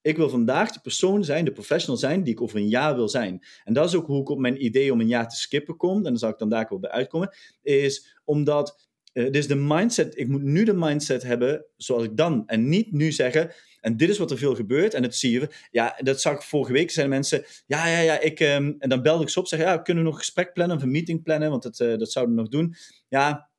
Ik 0.00 0.16
wil 0.16 0.28
vandaag 0.28 0.72
de 0.72 0.80
persoon 0.80 1.24
zijn, 1.24 1.44
de 1.44 1.52
professional 1.52 1.96
zijn 1.96 2.22
die 2.22 2.32
ik 2.32 2.40
over 2.40 2.58
een 2.58 2.68
jaar 2.68 2.94
wil 2.94 3.08
zijn. 3.08 3.46
En 3.64 3.72
dat 3.72 3.88
is 3.88 3.94
ook 3.94 4.06
hoe 4.06 4.20
ik 4.20 4.28
op 4.28 4.38
mijn 4.38 4.64
idee 4.64 4.92
om 4.92 5.00
een 5.00 5.06
jaar 5.06 5.28
te 5.28 5.36
skippen 5.36 5.76
kom. 5.76 5.96
En 5.96 6.02
dan 6.02 6.18
zal 6.18 6.30
ik 6.30 6.38
dan 6.38 6.48
daar 6.48 6.66
wel 6.68 6.78
bij 6.78 6.90
uitkomen. 6.90 7.34
Is 7.62 8.18
omdat 8.24 8.88
uh, 9.12 9.30
dus 9.30 9.46
de 9.46 9.54
mindset, 9.54 10.18
ik 10.18 10.28
moet 10.28 10.42
nu 10.42 10.64
de 10.64 10.74
mindset 10.74 11.22
hebben 11.22 11.66
zoals 11.76 12.04
ik 12.04 12.16
dan. 12.16 12.42
En 12.46 12.68
niet 12.68 12.92
nu 12.92 13.12
zeggen, 13.12 13.52
en 13.80 13.96
dit 13.96 14.08
is 14.08 14.18
wat 14.18 14.30
er 14.30 14.38
veel 14.38 14.54
gebeurt. 14.54 14.94
En 14.94 15.02
dat 15.02 15.14
zie 15.14 15.32
je. 15.32 15.48
Ja, 15.70 15.98
dat 15.98 16.20
zag 16.20 16.34
ik 16.34 16.42
vorige 16.42 16.72
week. 16.72 16.90
Zijn 16.90 17.08
mensen, 17.08 17.44
ja, 17.66 17.86
ja, 17.86 17.98
ja, 17.98 18.20
ik. 18.20 18.40
Um, 18.40 18.74
en 18.78 18.88
dan 18.88 19.02
belde 19.02 19.22
ik 19.22 19.28
ze 19.28 19.38
op, 19.38 19.46
zeg, 19.46 19.60
ja, 19.60 19.78
kunnen 19.78 20.04
we 20.04 20.08
nog 20.08 20.18
gesprek 20.18 20.52
plannen 20.52 20.76
of 20.76 20.82
een 20.82 20.90
meeting 20.90 21.22
plannen? 21.22 21.50
Want 21.50 21.62
dat, 21.62 21.80
uh, 21.80 21.98
dat 21.98 22.12
zouden 22.12 22.34
we 22.34 22.40
nog 22.40 22.50
doen. 22.50 22.74
Ja, 23.08 23.50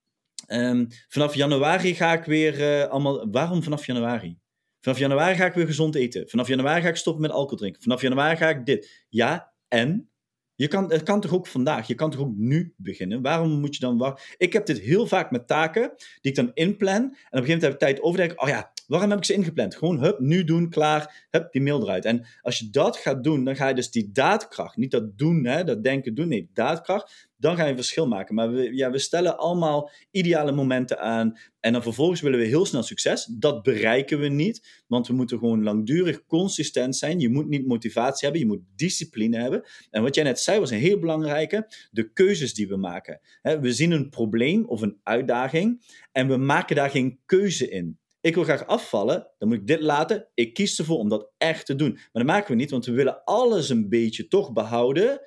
um, 0.48 0.88
vanaf 1.08 1.36
januari 1.36 1.96
ga 1.96 2.14
ik 2.14 2.24
weer 2.24 2.60
uh, 2.60 2.90
allemaal. 2.90 3.32
Waarom 3.32 3.64
vanaf 3.64 3.86
januari? 3.86 4.38
Vanaf 4.82 5.00
januari 5.00 5.36
ga 5.36 5.46
ik 5.46 5.54
weer 5.54 5.66
gezond 5.66 5.96
eten. 5.96 6.30
Vanaf 6.30 6.48
januari 6.48 6.82
ga 6.82 6.88
ik 6.88 6.96
stoppen 6.96 7.22
met 7.22 7.32
alcohol 7.32 7.58
drinken. 7.58 7.82
Vanaf 7.82 8.02
januari 8.02 8.38
ga 8.38 8.50
ik 8.50 8.66
dit. 8.66 9.06
Ja, 9.10 9.54
en? 9.68 10.10
Je 10.56 10.68
kan, 10.68 10.92
het 10.92 11.04
kan 11.04 11.22
toch 11.22 11.34
ook 11.34 11.48
vandaag, 11.48 11.88
je 11.88 11.96
kan 11.96 12.12
toch 12.12 12.22
ook 12.22 12.36
nu 12.36 12.74
beginnen? 12.78 13.22
Waarom 13.22 13.60
moet 13.60 13.76
je 13.76 13.80
dan 13.82 13.98
wachten? 13.98 14.36
Ik 14.38 14.54
heb 14.54 14.66
dit 14.66 14.80
heel 14.80 15.08
vaak 15.08 15.32
met 15.32 15.48
taken 15.48 15.94
die 16.22 16.32
ik 16.32 16.36
dan 16.36 16.52
inplan. 16.54 16.96
En 16.96 17.04
op 17.04 17.12
een 17.12 17.16
gegeven 17.30 17.42
moment 17.42 17.62
heb 17.62 17.72
ik 17.72 17.80
tijd 17.80 18.02
overdenken. 18.02 18.42
Oh 18.42 18.48
ja, 18.48 18.72
waarom 18.88 19.10
heb 19.10 19.20
ik 19.20 19.26
ze 19.26 19.34
ingepland? 19.34 19.76
Gewoon, 19.76 20.00
hup, 20.00 20.20
nu 20.20 20.44
doen, 20.44 20.70
klaar, 20.70 21.28
hup, 21.30 21.52
die 21.52 21.62
mail 21.62 21.82
eruit. 21.82 22.06
En 22.06 22.26
als 22.42 22.60
je 22.60 22.70
dat 22.70 22.98
gaat 22.98 23.24
doen, 23.24 23.44
dan 23.44 23.56
ga 23.56 23.68
je 23.68 23.76
dus 23.76 23.92
die 23.92 24.12
daadkracht, 24.12 24.78
niet 24.78 24.92
dat 24.92 25.18
doen, 25.18 25.46
hè, 25.46 25.64
dat 25.64 25.84
denken 25.84 26.16
doen, 26.16 26.28
nee, 26.28 26.50
daadkracht, 26.54 27.30
dan 27.38 27.56
ga 27.56 27.64
je 27.64 27.70
een 27.70 27.76
verschil 27.76 28.08
maken. 28.08 28.36
Maar 28.36 28.52
we, 28.52 28.76
ja, 28.76 28.92
we 28.92 28.98
stellen 28.98 29.38
allemaal 29.38 29.92
ideale 30.12 30.52
momenten 30.52 31.00
aan. 31.00 31.38
En 31.60 31.74
dan 31.74 31.82
vervolgens 31.82 32.22
willen 32.22 32.40
we 32.40 32.46
heel 32.46 32.66
snel 32.66 32.84
succes. 32.84 33.26
Dat 33.26 33.64
bereiken 33.64 34.20
we 34.20 34.28
niet, 34.28 34.84
want 34.88 35.08
we 35.08 35.14
moeten 35.14 35.38
gewoon 35.38 35.64
langdurig 35.64 36.26
consistent 36.26 36.96
zijn. 36.96 37.20
Je 37.20 37.30
moet 37.30 37.48
niet 37.48 37.68
motivatie 37.68 38.24
hebben, 38.24 38.40
je 38.40 38.48
moet 38.48 38.64
discipline 38.76 39.38
hebben. 39.38 39.64
En 39.90 40.02
wat 40.02 40.16
jij 40.16 40.24
net 40.24 40.40
zei 40.40 40.60
was 40.60 40.72
een 40.72 40.78
heel 40.78 41.00
belangrijke, 41.00 41.68
de 41.92 42.12
keuzes 42.12 42.54
die 42.54 42.68
we 42.68 42.78
maken. 42.78 43.20
We 43.42 43.74
zien 43.74 43.92
een 43.92 44.10
probleem 44.10 44.66
of 44.66 44.82
een 44.82 45.00
uitdaging 45.04 45.82
en 46.12 46.28
we 46.28 46.38
maken 46.38 46.76
daar 46.76 46.90
geen 46.90 47.20
keuze 47.26 47.70
in. 47.70 47.98
Ik 48.26 48.36
wil 48.36 48.44
graag 48.44 48.68
afvallen, 48.68 49.28
dan 49.38 49.48
moet 49.48 49.58
ik 49.58 49.68
dit 49.68 49.82
laten. 49.82 50.28
Ik 50.34 50.54
kies 50.54 50.80
ervoor 50.80 50.98
om 50.98 51.10
dat 51.10 51.32
echt 51.38 51.66
te 51.66 51.76
doen. 51.76 51.92
Maar 51.94 52.10
dat 52.12 52.26
maken 52.26 52.50
we 52.50 52.56
niet, 52.56 52.72
want 52.72 52.86
we 52.86 52.92
willen 52.92 53.24
alles 53.24 53.70
een 53.70 53.90
beetje 53.90 54.28
toch 54.28 54.54
behouden 54.54 55.22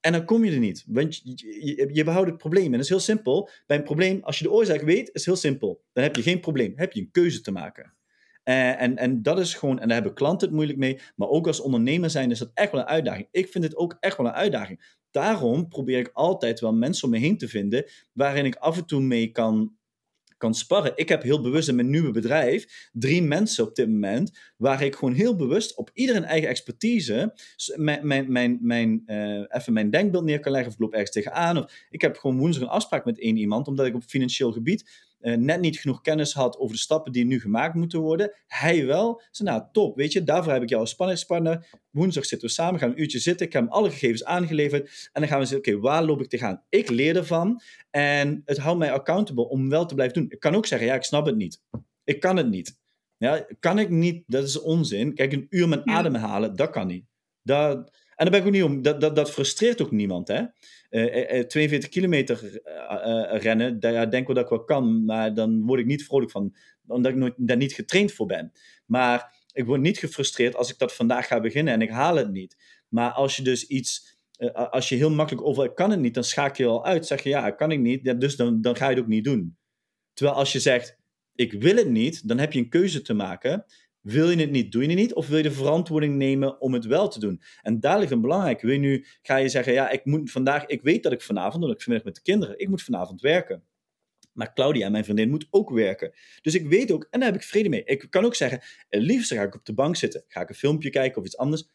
en 0.00 0.12
dan 0.12 0.24
kom 0.24 0.44
je 0.44 0.52
er 0.52 0.58
niet. 0.58 0.84
Want 0.86 1.20
je, 1.24 1.88
je, 1.92 2.04
behoudt 2.04 2.28
het 2.28 2.38
probleem. 2.38 2.64
En 2.64 2.72
dat 2.72 2.80
is 2.80 2.88
heel 2.88 3.00
simpel. 3.00 3.50
Bij 3.66 3.76
een 3.76 3.82
probleem, 3.82 4.20
als 4.22 4.38
je 4.38 4.44
de 4.44 4.50
oorzaak 4.50 4.80
weet, 4.80 5.10
is 5.12 5.24
heel 5.24 5.36
simpel. 5.36 5.84
Dan 5.92 6.04
heb 6.04 6.16
je 6.16 6.22
geen 6.22 6.40
probleem. 6.40 6.68
Dan 6.68 6.78
heb 6.78 6.92
je 6.92 7.00
een 7.00 7.10
keuze 7.10 7.40
te 7.40 7.50
maken. 7.50 7.94
En, 8.42 8.78
en, 8.78 8.96
en 8.96 9.22
dat 9.22 9.38
is 9.38 9.54
gewoon, 9.54 9.78
en 9.78 9.86
daar 9.86 9.96
hebben 9.96 10.14
klanten 10.14 10.46
het 10.46 10.56
moeilijk 10.56 10.78
mee. 10.78 11.00
Maar 11.16 11.28
ook 11.28 11.46
als 11.46 11.60
ondernemer 11.60 12.10
zijn 12.10 12.30
is 12.30 12.38
dat 12.38 12.50
echt 12.54 12.72
wel 12.72 12.80
een 12.80 12.86
uitdaging. 12.86 13.28
Ik 13.30 13.48
vind 13.48 13.64
het 13.64 13.76
ook 13.76 13.96
echt 14.00 14.16
wel 14.16 14.26
een 14.26 14.32
uitdaging. 14.32 14.96
Daarom 15.10 15.68
probeer 15.68 15.98
ik 15.98 16.10
altijd 16.12 16.60
wel 16.60 16.74
mensen 16.74 17.04
om 17.04 17.10
me 17.10 17.18
heen 17.18 17.38
te 17.38 17.48
vinden. 17.48 17.84
waarin 18.12 18.44
ik 18.44 18.56
af 18.56 18.76
en 18.76 18.86
toe 18.86 19.00
mee 19.00 19.30
kan 19.30 19.77
kan 20.38 20.54
sparren. 20.54 20.92
Ik 20.94 21.08
heb 21.08 21.22
heel 21.22 21.40
bewust 21.40 21.68
in 21.68 21.74
mijn 21.74 21.90
nieuwe 21.90 22.10
bedrijf 22.10 22.88
drie 22.92 23.22
mensen 23.22 23.66
op 23.66 23.74
dit 23.74 23.88
moment, 23.88 24.38
waar 24.56 24.82
ik 24.82 24.94
gewoon 24.94 25.14
heel 25.14 25.36
bewust 25.36 25.76
op 25.76 25.90
ieder 25.94 26.16
een 26.16 26.24
eigen 26.24 26.48
expertise 26.48 27.34
mijn, 27.74 28.06
mijn, 28.06 28.32
mijn, 28.32 28.58
mijn, 28.60 29.02
uh, 29.06 29.44
even 29.48 29.72
mijn 29.72 29.90
denkbeeld 29.90 30.24
neer 30.24 30.40
kan 30.40 30.52
leggen 30.52 30.70
of 30.70 30.74
ik 30.74 30.82
loop 30.82 30.92
ergens 30.92 31.10
tegenaan. 31.10 31.58
Of 31.58 31.86
ik 31.90 32.00
heb 32.00 32.16
gewoon 32.16 32.38
woensdag 32.38 32.62
een 32.62 32.68
afspraak 32.68 33.04
met 33.04 33.20
één 33.20 33.36
iemand, 33.36 33.68
omdat 33.68 33.86
ik 33.86 33.94
op 33.94 34.02
financieel 34.02 34.52
gebied 34.52 35.06
uh, 35.20 35.36
net 35.36 35.60
niet 35.60 35.78
genoeg 35.78 36.00
kennis 36.00 36.32
had 36.32 36.58
over 36.58 36.74
de 36.74 36.80
stappen 36.80 37.12
die 37.12 37.24
nu 37.24 37.40
gemaakt 37.40 37.74
moeten 37.74 38.00
worden. 38.00 38.32
Hij 38.46 38.86
wel. 38.86 39.22
Ze 39.30 39.42
nou, 39.42 39.62
top, 39.72 39.96
weet 39.96 40.12
je, 40.12 40.24
daarvoor 40.24 40.52
heb 40.52 40.62
ik 40.62 40.68
jou 40.68 40.80
als 40.80 40.90
spanningspartner. 40.90 41.66
Woensdag 41.90 42.24
zitten 42.24 42.48
we 42.48 42.54
samen, 42.54 42.80
gaan 42.80 42.90
een 42.90 43.00
uurtje 43.00 43.18
zitten. 43.18 43.46
Ik 43.46 43.52
heb 43.52 43.62
hem 43.62 43.72
alle 43.72 43.90
gegevens 43.90 44.24
aangeleverd. 44.24 45.10
En 45.12 45.20
dan 45.20 45.30
gaan 45.30 45.38
we 45.38 45.46
zeggen, 45.46 45.72
oké, 45.72 45.80
waar 45.80 46.04
loop 46.04 46.20
ik 46.20 46.28
tegenaan? 46.28 46.62
Ik 46.68 46.90
leer 46.90 47.16
ervan. 47.16 47.60
En 47.90 48.42
het 48.44 48.58
houdt 48.58 48.78
mij 48.78 48.92
accountable 48.92 49.48
om 49.48 49.68
wel 49.68 49.86
te 49.86 49.94
blijven 49.94 50.14
doen. 50.14 50.30
Ik 50.30 50.40
kan 50.40 50.54
ook 50.54 50.66
zeggen, 50.66 50.88
ja, 50.88 50.94
ik 50.94 51.02
snap 51.02 51.26
het 51.26 51.36
niet. 51.36 51.62
Ik 52.04 52.20
kan 52.20 52.36
het 52.36 52.48
niet. 52.48 52.78
Ja, 53.16 53.46
kan 53.60 53.78
ik 53.78 53.90
niet, 53.90 54.24
dat 54.26 54.44
is 54.44 54.60
onzin. 54.60 55.14
Kijk, 55.14 55.32
een 55.32 55.46
uur 55.50 55.68
met 55.68 55.84
adem 55.84 56.14
halen, 56.14 56.56
dat 56.56 56.70
kan 56.70 56.86
niet. 56.86 57.04
Dat, 57.42 57.90
en 58.18 58.24
daar 58.24 58.30
ben 58.30 58.40
ik 58.40 58.46
ook 58.46 58.52
niet 58.52 58.62
om. 58.62 58.82
Dat, 58.82 59.00
dat, 59.00 59.16
dat 59.16 59.30
frustreert 59.30 59.82
ook 59.82 59.90
niemand, 59.90 60.28
hè. 60.28 60.42
42 60.90 61.70
eh, 61.70 61.74
eh, 61.74 61.90
kilometer 61.90 62.60
eh, 62.62 63.40
rennen, 63.40 63.80
daar 63.80 64.10
denk 64.10 64.28
ik 64.28 64.34
dat 64.34 64.44
ik 64.44 64.50
wel 64.50 64.64
kan, 64.64 65.04
maar 65.04 65.34
dan 65.34 65.66
word 65.66 65.80
ik 65.80 65.86
niet 65.86 66.04
vrolijk 66.04 66.30
van, 66.30 66.56
omdat 66.86 67.12
ik 67.12 67.18
nooit, 67.18 67.34
daar 67.36 67.56
niet 67.56 67.72
getraind 67.72 68.12
voor 68.12 68.26
ben. 68.26 68.52
Maar 68.86 69.34
ik 69.52 69.64
word 69.64 69.80
niet 69.80 69.98
gefrustreerd 69.98 70.56
als 70.56 70.70
ik 70.70 70.78
dat 70.78 70.94
vandaag 70.94 71.26
ga 71.26 71.40
beginnen 71.40 71.74
en 71.74 71.82
ik 71.82 71.90
haal 71.90 72.16
het 72.16 72.30
niet. 72.30 72.56
Maar 72.88 73.10
als 73.10 73.36
je 73.36 73.42
dus 73.42 73.66
iets, 73.66 74.18
als 74.52 74.88
je 74.88 74.96
heel 74.96 75.10
makkelijk 75.10 75.46
over, 75.46 75.64
ik 75.64 75.74
kan 75.74 75.90
het 75.90 76.00
niet, 76.00 76.14
dan 76.14 76.24
schakel 76.24 76.64
je 76.64 76.70
al 76.70 76.84
uit. 76.84 77.06
Zeg 77.06 77.22
je, 77.22 77.28
ja, 77.28 77.50
kan 77.50 77.70
ik 77.70 77.80
niet, 77.80 78.20
dus 78.20 78.36
dan, 78.36 78.60
dan 78.60 78.76
ga 78.76 78.88
je 78.88 78.94
het 78.94 79.02
ook 79.02 79.08
niet 79.10 79.24
doen. 79.24 79.56
Terwijl 80.12 80.38
als 80.38 80.52
je 80.52 80.60
zegt, 80.60 80.98
ik 81.34 81.52
wil 81.52 81.76
het 81.76 81.88
niet, 81.88 82.28
dan 82.28 82.38
heb 82.38 82.52
je 82.52 82.58
een 82.58 82.68
keuze 82.68 83.02
te 83.02 83.14
maken. 83.14 83.64
Wil 84.00 84.30
je 84.30 84.36
het 84.36 84.50
niet, 84.50 84.72
doe 84.72 84.82
je 84.82 84.88
het 84.88 84.98
niet? 84.98 85.14
Of 85.14 85.28
wil 85.28 85.36
je 85.36 85.42
de 85.42 85.50
verantwoording 85.50 86.14
nemen 86.14 86.60
om 86.60 86.72
het 86.72 86.84
wel 86.84 87.08
te 87.08 87.20
doen? 87.20 87.42
En 87.62 87.80
daar 87.80 87.98
ligt 87.98 88.10
een 88.10 88.20
belangrijk. 88.20 88.60
Wil 88.60 88.72
je 88.72 88.78
nu, 88.78 89.06
ga 89.22 89.36
je 89.36 89.48
zeggen, 89.48 89.72
ja, 89.72 89.90
ik 89.90 90.04
moet 90.04 90.30
vandaag, 90.30 90.66
ik 90.66 90.82
weet 90.82 91.02
dat 91.02 91.12
ik 91.12 91.22
vanavond, 91.22 91.62
omdat 91.62 91.76
ik 91.76 91.82
vanmiddag 91.82 92.12
met 92.12 92.24
de 92.24 92.30
kinderen, 92.30 92.58
ik 92.58 92.68
moet 92.68 92.82
vanavond 92.82 93.20
werken. 93.20 93.62
Maar 94.32 94.54
Claudia, 94.54 94.88
mijn 94.88 95.04
vriendin, 95.04 95.30
moet 95.30 95.46
ook 95.50 95.70
werken. 95.70 96.12
Dus 96.40 96.54
ik 96.54 96.68
weet 96.68 96.90
ook, 96.90 97.06
en 97.10 97.20
daar 97.20 97.28
heb 97.32 97.40
ik 97.40 97.46
vrede 97.46 97.68
mee. 97.68 97.84
Ik 97.84 98.06
kan 98.10 98.24
ook 98.24 98.34
zeggen, 98.34 98.60
het 98.88 99.02
liefst 99.02 99.32
ga 99.32 99.42
ik 99.42 99.54
op 99.54 99.64
de 99.64 99.74
bank 99.74 99.96
zitten, 99.96 100.24
ga 100.28 100.40
ik 100.40 100.48
een 100.48 100.54
filmpje 100.54 100.90
kijken 100.90 101.20
of 101.20 101.26
iets 101.26 101.36
anders. 101.36 101.68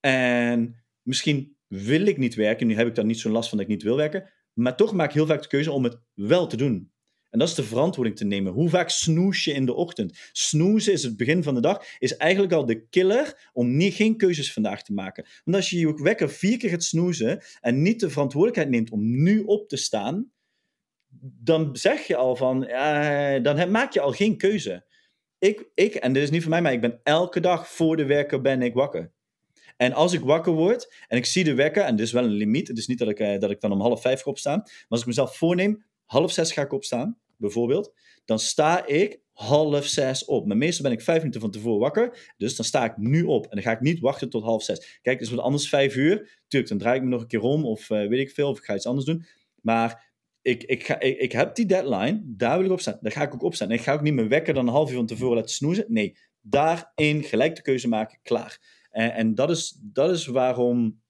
En 0.00 0.84
misschien 1.02 1.56
wil 1.66 2.06
ik 2.06 2.16
niet 2.16 2.34
werken, 2.34 2.66
nu 2.66 2.74
heb 2.74 2.86
ik 2.86 2.94
daar 2.94 3.04
niet 3.04 3.18
zo'n 3.18 3.32
last 3.32 3.48
van 3.48 3.58
dat 3.58 3.66
ik 3.66 3.72
niet 3.72 3.82
wil 3.82 3.96
werken. 3.96 4.30
Maar 4.52 4.76
toch 4.76 4.92
maak 4.92 5.08
ik 5.08 5.14
heel 5.14 5.26
vaak 5.26 5.42
de 5.42 5.48
keuze 5.48 5.72
om 5.72 5.84
het 5.84 6.00
wel 6.14 6.46
te 6.46 6.56
doen. 6.56 6.92
En 7.36 7.42
dat 7.42 7.50
is 7.50 7.54
de 7.54 7.62
verantwoording 7.64 8.16
te 8.16 8.24
nemen. 8.24 8.52
Hoe 8.52 8.68
vaak 8.68 8.90
snoes 8.90 9.44
je 9.44 9.52
in 9.52 9.66
de 9.66 9.74
ochtend? 9.74 10.18
Snoezen 10.32 10.92
is 10.92 11.02
het 11.02 11.16
begin 11.16 11.42
van 11.42 11.54
de 11.54 11.60
dag, 11.60 11.84
is 11.98 12.16
eigenlijk 12.16 12.52
al 12.52 12.66
de 12.66 12.86
killer 12.88 13.50
om 13.52 13.76
niet, 13.76 13.94
geen 13.94 14.16
keuzes 14.16 14.52
vandaag 14.52 14.82
te 14.82 14.92
maken. 14.92 15.26
Want 15.44 15.56
als 15.56 15.70
je 15.70 15.78
je 15.78 16.02
wekker 16.02 16.30
vier 16.30 16.58
keer 16.58 16.70
gaat 16.70 16.82
snoezen 16.82 17.42
en 17.60 17.82
niet 17.82 18.00
de 18.00 18.10
verantwoordelijkheid 18.10 18.70
neemt 18.70 18.90
om 18.90 19.22
nu 19.22 19.42
op 19.42 19.68
te 19.68 19.76
staan, 19.76 20.30
dan 21.20 21.76
zeg 21.76 22.06
je 22.06 22.16
al 22.16 22.36
van, 22.36 22.60
dan 23.42 23.70
maak 23.70 23.92
je 23.92 24.00
al 24.00 24.12
geen 24.12 24.36
keuze. 24.36 24.86
Ik, 25.38 25.70
ik, 25.74 25.94
en 25.94 26.12
dit 26.12 26.22
is 26.22 26.30
niet 26.30 26.42
voor 26.42 26.50
mij, 26.50 26.62
maar 26.62 26.72
ik 26.72 26.80
ben 26.80 27.00
elke 27.02 27.40
dag 27.40 27.68
voor 27.68 27.96
de 27.96 28.04
werker 28.04 28.40
ben 28.40 28.62
ik 28.62 28.74
wakker. 28.74 29.12
En 29.76 29.92
als 29.92 30.12
ik 30.12 30.20
wakker 30.20 30.52
word 30.52 30.94
en 31.08 31.16
ik 31.16 31.26
zie 31.26 31.44
de 31.44 31.54
wekker, 31.54 31.82
en 31.82 31.96
dit 31.96 32.06
is 32.06 32.12
wel 32.12 32.24
een 32.24 32.30
limiet, 32.30 32.68
het 32.68 32.78
is 32.78 32.86
niet 32.86 32.98
dat 32.98 33.08
ik, 33.08 33.20
uh, 33.20 33.38
dat 33.38 33.50
ik 33.50 33.60
dan 33.60 33.72
om 33.72 33.80
half 33.80 34.00
vijf 34.00 34.22
ga 34.22 34.30
opstaan, 34.30 34.58
maar 34.58 34.86
als 34.88 35.00
ik 35.00 35.06
mezelf 35.06 35.36
voorneem, 35.36 35.84
half 36.04 36.32
zes 36.32 36.52
ga 36.52 36.62
ik 36.62 36.72
opstaan, 36.72 37.18
bijvoorbeeld, 37.36 37.92
dan 38.24 38.38
sta 38.38 38.86
ik 38.86 39.20
half 39.32 39.86
zes 39.86 40.24
op. 40.24 40.46
Maar 40.46 40.56
meestal 40.56 40.84
ben 40.84 40.92
ik 40.92 41.00
vijf 41.00 41.18
minuten 41.18 41.40
van 41.40 41.50
tevoren 41.50 41.80
wakker, 41.80 42.32
dus 42.36 42.56
dan 42.56 42.64
sta 42.64 42.84
ik 42.84 42.96
nu 42.96 43.22
op. 43.22 43.44
En 43.44 43.50
dan 43.50 43.62
ga 43.62 43.72
ik 43.72 43.80
niet 43.80 44.00
wachten 44.00 44.30
tot 44.30 44.42
half 44.42 44.62
zes. 44.62 44.98
Kijk, 45.02 45.20
is 45.20 45.30
wat 45.30 45.40
anders 45.40 45.68
vijf 45.68 45.96
uur. 45.96 46.40
Tuurlijk, 46.48 46.70
dan 46.70 46.80
draai 46.80 46.96
ik 46.96 47.02
me 47.02 47.08
nog 47.08 47.20
een 47.20 47.26
keer 47.26 47.40
om 47.40 47.64
of 47.64 47.90
uh, 47.90 48.08
weet 48.08 48.20
ik 48.20 48.30
veel, 48.30 48.48
of 48.48 48.58
ik 48.58 48.64
ga 48.64 48.74
iets 48.74 48.86
anders 48.86 49.06
doen. 49.06 49.24
Maar 49.60 50.14
ik, 50.42 50.62
ik, 50.62 50.86
ga, 50.86 51.00
ik, 51.00 51.32
heb 51.32 51.54
die 51.54 51.66
deadline, 51.66 52.22
daar 52.24 52.56
wil 52.56 52.66
ik 52.66 52.72
op 52.72 52.80
staan. 52.80 52.98
Daar 53.00 53.12
ga 53.12 53.22
ik 53.22 53.34
ook 53.34 53.42
op 53.42 53.54
staan. 53.54 53.68
En 53.68 53.74
ik 53.74 53.82
ga 53.82 53.92
ook 53.92 54.02
niet 54.02 54.14
meer 54.14 54.28
wekken 54.28 54.54
dan 54.54 54.66
een 54.66 54.72
half 54.72 54.90
uur 54.90 54.96
van 54.96 55.06
tevoren 55.06 55.36
laten 55.36 55.50
snoezen. 55.50 55.84
Nee, 55.88 56.16
daarin 56.40 57.22
gelijk 57.22 57.56
de 57.56 57.62
keuze 57.62 57.88
maken, 57.88 58.18
klaar. 58.22 58.58
En, 58.90 59.14
en 59.14 59.34
dat, 59.34 59.50
is, 59.50 59.78
dat 59.82 60.10
is 60.10 60.26
waarom 60.26 61.00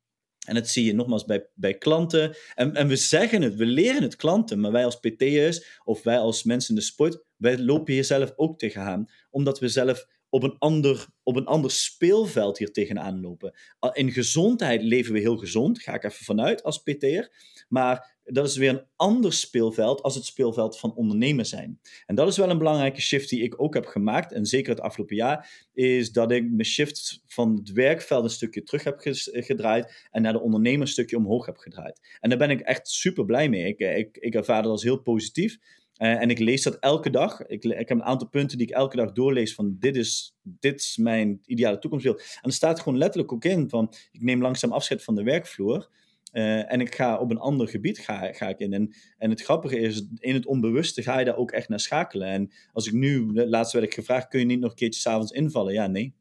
en 0.46 0.54
dat 0.54 0.68
zie 0.68 0.84
je 0.84 0.94
nogmaals 0.94 1.24
bij, 1.24 1.48
bij 1.54 1.74
klanten. 1.74 2.36
En, 2.54 2.74
en 2.74 2.88
we 2.88 2.96
zeggen 2.96 3.42
het, 3.42 3.54
we 3.54 3.66
leren 3.66 4.02
het 4.02 4.16
klanten, 4.16 4.60
maar 4.60 4.72
wij 4.72 4.84
als 4.84 4.98
PT'ers 4.98 5.80
of 5.84 6.02
wij 6.02 6.18
als 6.18 6.44
mensen 6.44 6.74
in 6.74 6.80
de 6.80 6.86
sport, 6.86 7.24
wij 7.36 7.58
lopen 7.58 7.92
hier 7.92 8.04
zelf 8.04 8.32
ook 8.36 8.58
tegenaan, 8.58 9.10
omdat 9.30 9.58
we 9.58 9.68
zelf 9.68 10.06
op 10.28 10.42
een 10.42 10.58
ander, 10.58 11.06
op 11.22 11.36
een 11.36 11.46
ander 11.46 11.70
speelveld 11.70 12.58
hier 12.58 12.72
tegenaan 12.72 13.20
lopen. 13.20 13.54
In 13.92 14.12
gezondheid 14.12 14.82
leven 14.82 15.12
we 15.12 15.18
heel 15.18 15.36
gezond, 15.36 15.82
ga 15.82 15.94
ik 15.94 16.04
even 16.04 16.24
vanuit 16.24 16.62
als 16.62 16.78
PT'er. 16.78 17.30
Maar 17.68 18.15
dat 18.26 18.46
is 18.46 18.56
weer 18.56 18.70
een 18.70 18.84
ander 18.96 19.32
speelveld 19.32 20.02
als 20.02 20.14
het 20.14 20.24
speelveld 20.24 20.78
van 20.78 20.94
ondernemers 20.94 21.48
zijn. 21.48 21.80
En 22.06 22.14
dat 22.14 22.28
is 22.28 22.36
wel 22.36 22.50
een 22.50 22.58
belangrijke 22.58 23.00
shift 23.00 23.28
die 23.28 23.42
ik 23.42 23.62
ook 23.62 23.74
heb 23.74 23.86
gemaakt, 23.86 24.32
en 24.32 24.46
zeker 24.46 24.70
het 24.70 24.80
afgelopen 24.80 25.16
jaar, 25.16 25.66
is 25.72 26.12
dat 26.12 26.30
ik 26.30 26.50
mijn 26.50 26.64
shift 26.64 27.22
van 27.26 27.56
het 27.56 27.72
werkveld 27.72 28.24
een 28.24 28.30
stukje 28.30 28.62
terug 28.62 28.84
heb 28.84 29.00
gedraaid 29.22 30.06
en 30.10 30.22
naar 30.22 30.32
de 30.32 30.40
ondernemers 30.40 30.90
stukje 30.90 31.16
omhoog 31.16 31.46
heb 31.46 31.56
gedraaid. 31.56 32.00
En 32.20 32.28
daar 32.28 32.38
ben 32.38 32.50
ik 32.50 32.60
echt 32.60 32.88
super 32.88 33.24
blij 33.24 33.48
mee. 33.48 33.66
Ik, 33.66 33.78
ik, 33.78 34.16
ik 34.16 34.34
ervaar 34.34 34.62
dat 34.62 34.70
als 34.70 34.82
heel 34.82 35.02
positief. 35.02 35.58
Uh, 35.98 36.20
en 36.22 36.30
ik 36.30 36.38
lees 36.38 36.62
dat 36.62 36.78
elke 36.78 37.10
dag. 37.10 37.46
Ik, 37.46 37.64
ik, 37.64 37.88
heb 37.88 37.98
een 37.98 38.02
aantal 38.02 38.28
punten 38.28 38.58
die 38.58 38.66
ik 38.66 38.72
elke 38.72 38.96
dag 38.96 39.12
doorlees 39.12 39.54
van 39.54 39.76
dit 39.78 39.96
is, 39.96 40.36
dit 40.42 40.80
is 40.80 40.96
mijn 40.96 41.40
ideale 41.44 41.78
toekomstbeeld. 41.78 42.20
En 42.20 42.42
er 42.42 42.52
staat 42.52 42.80
gewoon 42.80 42.98
letterlijk 42.98 43.32
ook 43.32 43.44
in 43.44 43.68
van 43.68 43.94
ik 44.12 44.22
neem 44.22 44.42
langzaam 44.42 44.72
afscheid 44.72 45.04
van 45.04 45.14
de 45.14 45.22
werkvloer. 45.22 45.88
Uh, 46.36 46.72
en 46.72 46.80
ik 46.80 46.94
ga 46.94 47.18
op 47.18 47.30
een 47.30 47.38
ander 47.38 47.68
gebied 47.68 47.98
ga, 47.98 48.32
ga 48.32 48.48
ik 48.48 48.58
in. 48.58 48.72
En, 48.72 48.94
en 49.18 49.30
het 49.30 49.42
grappige 49.42 49.78
is, 49.78 50.06
in 50.18 50.34
het 50.34 50.46
onbewuste 50.46 51.02
ga 51.02 51.18
je 51.18 51.24
daar 51.24 51.36
ook 51.36 51.50
echt 51.50 51.68
naar 51.68 51.80
schakelen. 51.80 52.28
En 52.28 52.52
als 52.72 52.86
ik 52.86 52.92
nu, 52.92 53.32
laatst 53.32 53.72
werd 53.72 53.84
ik 53.84 53.94
gevraagd, 53.94 54.28
kun 54.28 54.40
je 54.40 54.46
niet 54.46 54.60
nog 54.60 54.70
een 54.70 54.76
keertje 54.76 55.00
s'avonds 55.00 55.32
invallen? 55.32 55.72
Ja, 55.72 55.86
nee. 55.86 56.14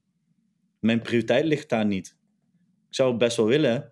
Mijn 0.80 1.02
prioriteit 1.02 1.46
ligt 1.46 1.70
daar 1.70 1.86
niet. 1.86 2.18
Ik 2.90 2.96
zou 2.96 3.10
het 3.10 3.18
best 3.18 3.38
wel 3.38 3.46
willen, 3.46 3.92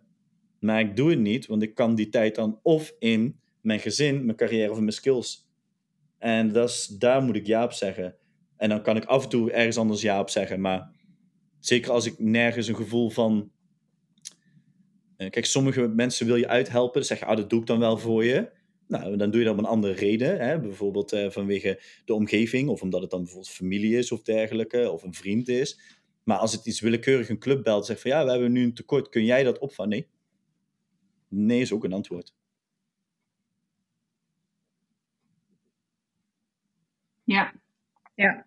maar 0.59 0.79
ik 0.79 0.95
doe 0.95 1.09
het 1.09 1.19
niet, 1.19 1.45
want 1.45 1.61
ik 1.61 1.75
kan 1.75 1.95
die 1.95 2.09
tijd 2.09 2.35
dan 2.35 2.59
of 2.61 2.95
in 2.99 3.39
mijn 3.61 3.79
gezin, 3.79 4.25
mijn 4.25 4.37
carrière 4.37 4.71
of 4.71 4.79
mijn 4.79 4.91
skills 4.91 5.43
en 6.23 6.51
dat 6.51 6.69
is, 6.69 6.87
daar 6.87 7.23
moet 7.23 7.35
ik 7.35 7.47
ja 7.47 7.63
op 7.63 7.71
zeggen. 7.71 8.15
En 8.57 8.69
dan 8.69 8.81
kan 8.81 8.95
ik 8.95 9.05
af 9.05 9.23
en 9.23 9.29
toe 9.29 9.51
ergens 9.51 9.77
anders 9.77 10.01
ja 10.01 10.19
op 10.19 10.29
zeggen. 10.29 10.61
Maar 10.61 10.95
zeker 11.59 11.91
als 11.91 12.05
ik 12.05 12.19
nergens 12.19 12.67
een 12.67 12.75
gevoel 12.75 13.09
van. 13.09 13.51
Eh, 15.23 15.29
kijk, 15.29 15.45
sommige 15.45 15.87
mensen 15.87 16.25
wil 16.25 16.35
je 16.35 16.47
uithelpen. 16.47 16.93
Dan 16.93 17.03
zeg 17.03 17.19
je, 17.19 17.25
ah, 17.25 17.37
dat 17.37 17.49
doe 17.49 17.59
ik 17.59 17.67
dan 17.67 17.79
wel 17.79 17.97
voor 17.97 18.23
je. 18.23 18.51
Nou, 18.87 19.17
dan 19.17 19.31
doe 19.31 19.39
je 19.39 19.45
dat 19.45 19.57
om 19.57 19.63
een 19.63 19.71
andere 19.71 19.93
reden. 19.93 20.39
Hè? 20.39 20.59
Bijvoorbeeld 20.59 21.13
uh, 21.13 21.29
vanwege 21.29 21.81
de 22.05 22.13
omgeving. 22.13 22.69
Of 22.69 22.81
omdat 22.81 23.01
het 23.01 23.09
dan 23.09 23.19
bijvoorbeeld 23.19 23.53
familie 23.53 23.97
is 23.97 24.11
of 24.11 24.21
dergelijke. 24.21 24.91
Of 24.91 25.03
een 25.03 25.13
vriend 25.13 25.47
is. 25.47 25.79
Maar 26.23 26.37
als 26.37 26.51
het 26.51 26.65
iets 26.65 26.79
willekeurig 26.79 27.29
een 27.29 27.39
club 27.39 27.63
belt. 27.63 27.85
Zegt 27.85 28.01
van 28.01 28.11
ja, 28.11 28.23
we 28.23 28.31
hebben 28.31 28.51
nu 28.51 28.63
een 28.63 28.73
tekort. 28.73 29.09
Kun 29.09 29.25
jij 29.25 29.43
dat 29.43 29.59
opvangen? 29.59 29.89
Nee. 29.89 30.07
Nee 31.27 31.61
is 31.61 31.71
ook 31.71 31.83
een 31.83 31.93
antwoord. 31.93 32.33
Ja, 37.23 37.53
ja. 38.15 38.45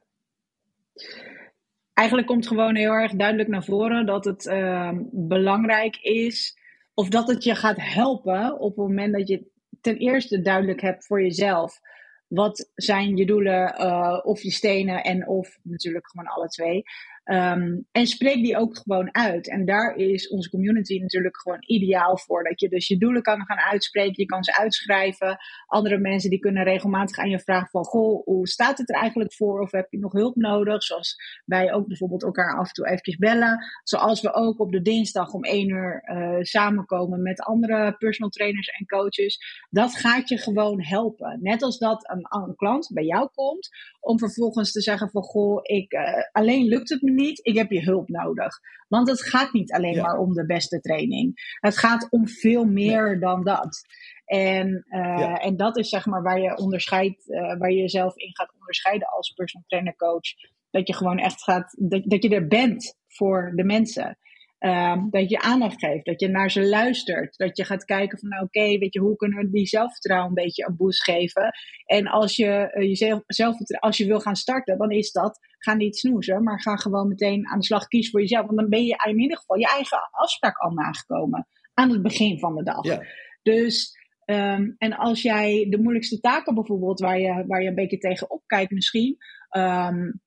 Eigenlijk 1.92 2.28
komt 2.28 2.46
gewoon 2.46 2.74
heel 2.74 2.92
erg 2.92 3.12
duidelijk 3.12 3.48
naar 3.48 3.64
voren 3.64 4.06
dat 4.06 4.24
het 4.24 4.46
uh, 4.46 4.92
belangrijk 5.12 5.96
is, 5.96 6.58
of 6.96 7.08
dat 7.08 7.28
het 7.28 7.44
je 7.44 7.54
gaat 7.54 7.76
helpen 7.80 8.58
op 8.58 8.76
het 8.76 8.86
moment 8.86 9.12
dat 9.14 9.28
je 9.28 9.50
ten 9.80 9.96
eerste 9.96 10.40
duidelijk 10.40 10.80
hebt 10.80 11.06
voor 11.06 11.22
jezelf. 11.22 11.80
Wat 12.26 12.70
zijn 12.74 13.16
je 13.16 13.26
doelen 13.26 13.74
uh, 13.80 14.20
of 14.22 14.42
je 14.42 14.50
stenen 14.50 15.02
en 15.04 15.28
of 15.28 15.58
natuurlijk 15.62 16.08
gewoon 16.08 16.26
alle 16.26 16.48
twee. 16.48 16.82
Um, 17.30 17.86
en 17.92 18.06
spreek 18.06 18.42
die 18.42 18.56
ook 18.56 18.76
gewoon 18.76 19.14
uit. 19.14 19.48
En 19.48 19.64
daar 19.64 19.96
is 19.96 20.28
onze 20.28 20.50
community 20.50 20.98
natuurlijk 20.98 21.40
gewoon 21.40 21.62
ideaal 21.66 22.18
voor. 22.18 22.44
Dat 22.44 22.60
je 22.60 22.68
dus 22.68 22.88
je 22.88 22.98
doelen 22.98 23.22
kan 23.22 23.44
gaan 23.44 23.58
uitspreken, 23.58 24.22
je 24.22 24.26
kan 24.26 24.44
ze 24.44 24.56
uitschrijven. 24.56 25.38
Andere 25.66 25.98
mensen 25.98 26.30
die 26.30 26.38
kunnen 26.38 26.64
regelmatig 26.64 27.18
aan 27.18 27.30
je 27.30 27.40
vragen 27.40 27.68
van... 27.70 27.84
Goh, 27.84 28.24
hoe 28.24 28.48
staat 28.48 28.78
het 28.78 28.90
er 28.90 29.00
eigenlijk 29.00 29.32
voor? 29.32 29.60
Of 29.60 29.70
heb 29.70 29.90
je 29.90 29.98
nog 29.98 30.12
hulp 30.12 30.36
nodig? 30.36 30.82
Zoals 30.82 31.16
wij 31.44 31.72
ook 31.72 31.86
bijvoorbeeld 31.86 32.22
elkaar 32.22 32.58
af 32.58 32.66
en 32.66 32.72
toe 32.72 32.88
even 32.88 33.16
bellen. 33.18 33.64
Zoals 33.82 34.20
we 34.20 34.34
ook 34.34 34.60
op 34.60 34.72
de 34.72 34.82
dinsdag 34.82 35.32
om 35.32 35.44
één 35.44 35.68
uur 35.68 36.02
uh, 36.04 36.42
samenkomen 36.42 37.22
met 37.22 37.40
andere 37.40 37.96
personal 37.98 38.30
trainers 38.30 38.68
en 38.68 38.86
coaches. 38.86 39.38
Dat 39.70 39.96
gaat 39.96 40.28
je 40.28 40.38
gewoon 40.38 40.82
helpen. 40.82 41.38
Net 41.42 41.62
als 41.62 41.78
dat 41.78 42.10
een, 42.10 42.54
klant 42.56 42.90
bij 42.92 43.04
jou 43.04 43.28
komt 43.34 43.68
om 44.00 44.18
vervolgens 44.18 44.72
te 44.72 44.80
zeggen 44.80 45.10
van... 45.10 45.22
Goh, 45.22 45.58
ik, 45.62 45.92
uh, 45.92 46.02
alleen 46.32 46.64
lukt 46.64 46.88
het 46.88 47.02
me 47.02 47.14
niet, 47.16 47.46
ik 47.46 47.56
heb 47.56 47.70
je 47.70 47.82
hulp 47.82 48.08
nodig. 48.08 48.58
Want 48.88 49.08
het 49.08 49.22
gaat 49.22 49.52
niet 49.52 49.72
alleen 49.72 50.00
maar 50.00 50.18
om 50.18 50.32
de 50.32 50.46
beste 50.46 50.80
training. 50.80 51.56
Het 51.60 51.78
gaat 51.78 52.06
om 52.10 52.28
veel 52.28 52.64
meer 52.64 53.20
dan 53.20 53.44
dat. 53.44 53.80
En, 54.24 54.86
uh, 54.88 55.44
en 55.44 55.56
dat 55.56 55.76
is 55.76 55.88
zeg 55.88 56.06
maar 56.06 56.22
waar 56.22 56.40
je 56.40 56.56
onderscheidt, 56.56 57.28
uh, 57.28 57.58
waar 57.58 57.70
je 57.70 57.80
jezelf 57.80 58.16
in 58.16 58.36
gaat 58.36 58.54
onderscheiden 58.58 59.08
als 59.08 59.30
personal 59.30 59.66
trainer 59.68 59.96
coach. 59.96 60.34
Dat 60.70 60.86
je 60.86 60.94
gewoon 60.94 61.18
echt 61.18 61.42
gaat, 61.42 61.76
dat, 61.78 62.02
dat 62.04 62.22
je 62.22 62.28
er 62.28 62.46
bent 62.46 62.96
voor 63.06 63.52
de 63.54 63.64
mensen. 63.64 64.18
Um, 64.58 65.10
dat 65.10 65.30
je 65.30 65.40
aandacht 65.40 65.78
geeft, 65.78 66.04
dat 66.04 66.20
je 66.20 66.28
naar 66.28 66.50
ze 66.50 66.68
luistert. 66.68 67.36
Dat 67.36 67.56
je 67.56 67.64
gaat 67.64 67.84
kijken 67.84 68.18
van, 68.18 68.28
nou, 68.28 68.42
oké, 68.42 68.58
okay, 68.58 68.78
weet 68.78 68.92
je, 68.94 69.00
hoe 69.00 69.16
kunnen 69.16 69.38
we 69.38 69.50
die 69.50 69.66
zelfvertrouwen 69.66 70.28
een 70.28 70.44
beetje 70.44 70.66
een 70.66 70.76
boost 70.76 71.02
geven? 71.02 71.52
En 71.84 72.06
als 72.06 72.36
je 72.36 72.72
uh, 72.74 72.88
jezelf, 72.88 73.22
zelfvertrouwen, 73.26 73.88
als 73.88 73.96
je 73.96 74.06
wil 74.06 74.20
gaan 74.20 74.36
starten, 74.36 74.78
dan 74.78 74.90
is 74.90 75.12
dat, 75.12 75.38
ga 75.58 75.74
niet 75.74 75.96
snoezen, 75.96 76.42
maar 76.42 76.60
ga 76.60 76.76
gewoon 76.76 77.08
meteen 77.08 77.48
aan 77.48 77.58
de 77.58 77.64
slag 77.64 77.86
kiezen 77.86 78.10
voor 78.10 78.20
jezelf. 78.20 78.46
Want 78.46 78.58
dan 78.58 78.68
ben 78.68 78.84
je 78.84 79.02
in 79.04 79.20
ieder 79.20 79.36
geval 79.36 79.58
je 79.58 79.66
eigen 79.66 80.08
afspraak 80.10 80.58
al 80.58 80.70
nagekomen 80.70 81.46
aan 81.74 81.90
het 81.90 82.02
begin 82.02 82.38
van 82.38 82.54
de 82.54 82.62
dag. 82.62 82.84
Ja. 82.84 83.02
Dus, 83.42 83.98
um, 84.24 84.74
en 84.78 84.96
als 84.96 85.22
jij 85.22 85.66
de 85.70 85.78
moeilijkste 85.78 86.20
taken 86.20 86.54
bijvoorbeeld, 86.54 87.00
waar 87.00 87.20
je, 87.20 87.44
waar 87.46 87.62
je 87.62 87.68
een 87.68 87.74
beetje 87.74 87.98
tegen 87.98 88.30
opkijkt 88.30 88.70
misschien, 88.70 89.16
um, 89.50 90.20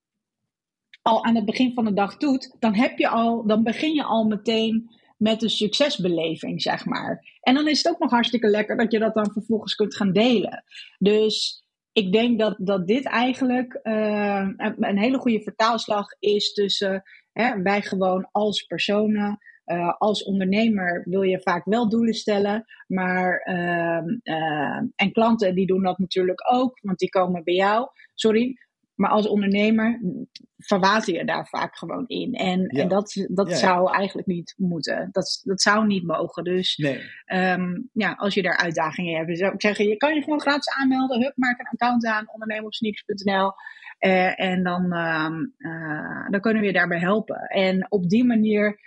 al 1.01 1.23
aan 1.23 1.35
het 1.35 1.45
begin 1.45 1.73
van 1.73 1.85
de 1.85 1.93
dag 1.93 2.17
doet, 2.17 2.55
dan, 2.59 2.75
heb 2.75 2.97
je 2.97 3.07
al, 3.07 3.47
dan 3.47 3.63
begin 3.63 3.93
je 3.93 4.03
al 4.03 4.27
meteen 4.27 4.89
met 5.17 5.43
een 5.43 5.49
succesbeleving, 5.49 6.61
zeg 6.61 6.85
maar. 6.85 7.39
En 7.41 7.53
dan 7.53 7.67
is 7.67 7.77
het 7.83 7.93
ook 7.93 7.99
nog 7.99 8.11
hartstikke 8.11 8.47
lekker 8.47 8.77
dat 8.77 8.91
je 8.91 8.99
dat 8.99 9.13
dan 9.13 9.31
vervolgens 9.31 9.75
kunt 9.75 9.95
gaan 9.95 10.11
delen. 10.11 10.63
Dus 10.97 11.63
ik 11.91 12.11
denk 12.11 12.39
dat, 12.39 12.55
dat 12.57 12.87
dit 12.87 13.05
eigenlijk 13.05 13.79
uh, 13.83 14.47
een 14.77 14.97
hele 14.97 15.17
goede 15.17 15.41
vertaalslag 15.41 16.05
is 16.19 16.53
tussen 16.53 17.03
hè, 17.31 17.61
wij 17.61 17.81
gewoon 17.81 18.29
als 18.31 18.63
personen. 18.63 19.37
Uh, 19.65 19.93
als 19.97 20.23
ondernemer 20.23 21.03
wil 21.09 21.21
je 21.21 21.41
vaak 21.41 21.65
wel 21.65 21.89
doelen 21.89 22.13
stellen, 22.13 22.65
maar 22.87 23.47
uh, 23.49 24.77
en 24.95 25.11
klanten 25.11 25.55
die 25.55 25.67
doen 25.67 25.83
dat 25.83 25.97
natuurlijk 25.97 26.53
ook, 26.53 26.79
want 26.81 26.99
die 26.99 27.09
komen 27.09 27.43
bij 27.43 27.53
jou. 27.53 27.87
Sorry, 28.13 28.57
maar 28.99 29.09
als 29.09 29.27
ondernemer 29.27 29.99
verwater 30.57 31.13
je 31.13 31.25
daar 31.25 31.47
vaak 31.47 31.77
gewoon 31.77 32.07
in. 32.07 32.33
En, 32.33 32.67
en 32.67 32.87
dat, 32.87 33.27
dat 33.29 33.57
zou 33.57 33.93
eigenlijk 33.93 34.27
niet 34.27 34.53
moeten. 34.57 35.09
Dat, 35.11 35.41
dat 35.43 35.61
zou 35.61 35.85
niet 35.85 36.03
mogen. 36.03 36.43
Dus 36.43 36.77
nee. 36.77 37.01
um, 37.25 37.89
ja, 37.93 38.13
als 38.13 38.33
je 38.33 38.41
daar 38.41 38.57
uitdagingen 38.57 39.17
hebt, 39.17 39.37
zou 39.37 39.53
ik 39.53 39.61
zeggen, 39.61 39.87
je 39.87 39.97
kan 39.97 40.15
je 40.15 40.21
gewoon 40.21 40.41
gratis 40.41 40.73
aanmelden. 40.73 41.21
Hup, 41.21 41.33
maak 41.35 41.59
een 41.59 41.65
account 41.65 42.05
aan. 42.05 42.27
Uh, 43.99 44.25
eh, 44.25 44.39
en 44.39 44.63
dan, 44.63 44.93
um, 44.93 45.53
uh, 45.57 46.29
dan 46.29 46.41
kunnen 46.41 46.61
we 46.61 46.67
je 46.67 46.73
daarbij 46.73 46.99
helpen. 46.99 47.39
En 47.39 47.91
op 47.91 48.09
die 48.09 48.25
manier, 48.25 48.79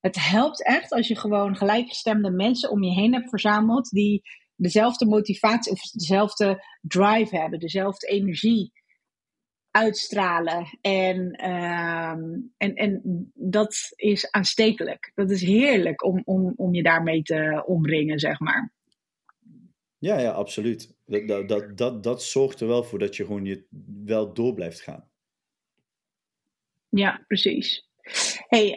het 0.00 0.28
helpt 0.28 0.64
echt 0.64 0.92
als 0.92 1.08
je 1.08 1.16
gewoon 1.16 1.56
gelijkgestemde 1.56 2.30
mensen 2.30 2.70
om 2.70 2.82
je 2.82 2.92
heen 2.92 3.12
hebt 3.12 3.28
verzameld 3.28 3.90
die 3.90 4.22
dezelfde 4.56 5.06
motivatie 5.06 5.72
of 5.72 5.80
dezelfde 5.80 6.64
drive 6.80 7.36
hebben, 7.36 7.58
dezelfde 7.58 8.06
energie 8.06 8.72
uitstralen. 9.78 10.78
En, 10.80 11.18
um, 11.50 12.52
en, 12.56 12.74
en 12.74 13.02
dat 13.34 13.92
is 13.96 14.30
aanstekelijk. 14.30 15.12
Dat 15.14 15.30
is 15.30 15.42
heerlijk 15.42 16.04
om, 16.04 16.22
om, 16.24 16.52
om 16.56 16.74
je 16.74 16.82
daarmee 16.82 17.22
te 17.22 17.62
omringen, 17.66 18.18
zeg 18.18 18.40
maar. 18.40 18.72
Ja, 19.98 20.18
ja, 20.18 20.30
absoluut. 20.30 20.96
Dat, 21.06 21.28
dat, 21.28 21.48
dat, 21.48 21.76
dat, 21.76 22.02
dat 22.02 22.22
zorgt 22.22 22.60
er 22.60 22.66
wel 22.66 22.84
voor 22.84 22.98
dat 22.98 23.16
je 23.16 23.24
gewoon 23.24 23.44
je 23.44 23.64
wel 24.04 24.32
door 24.34 24.54
blijft 24.54 24.80
gaan. 24.80 25.08
Ja, 26.88 27.24
precies. 27.26 27.86
Hey, 28.48 28.76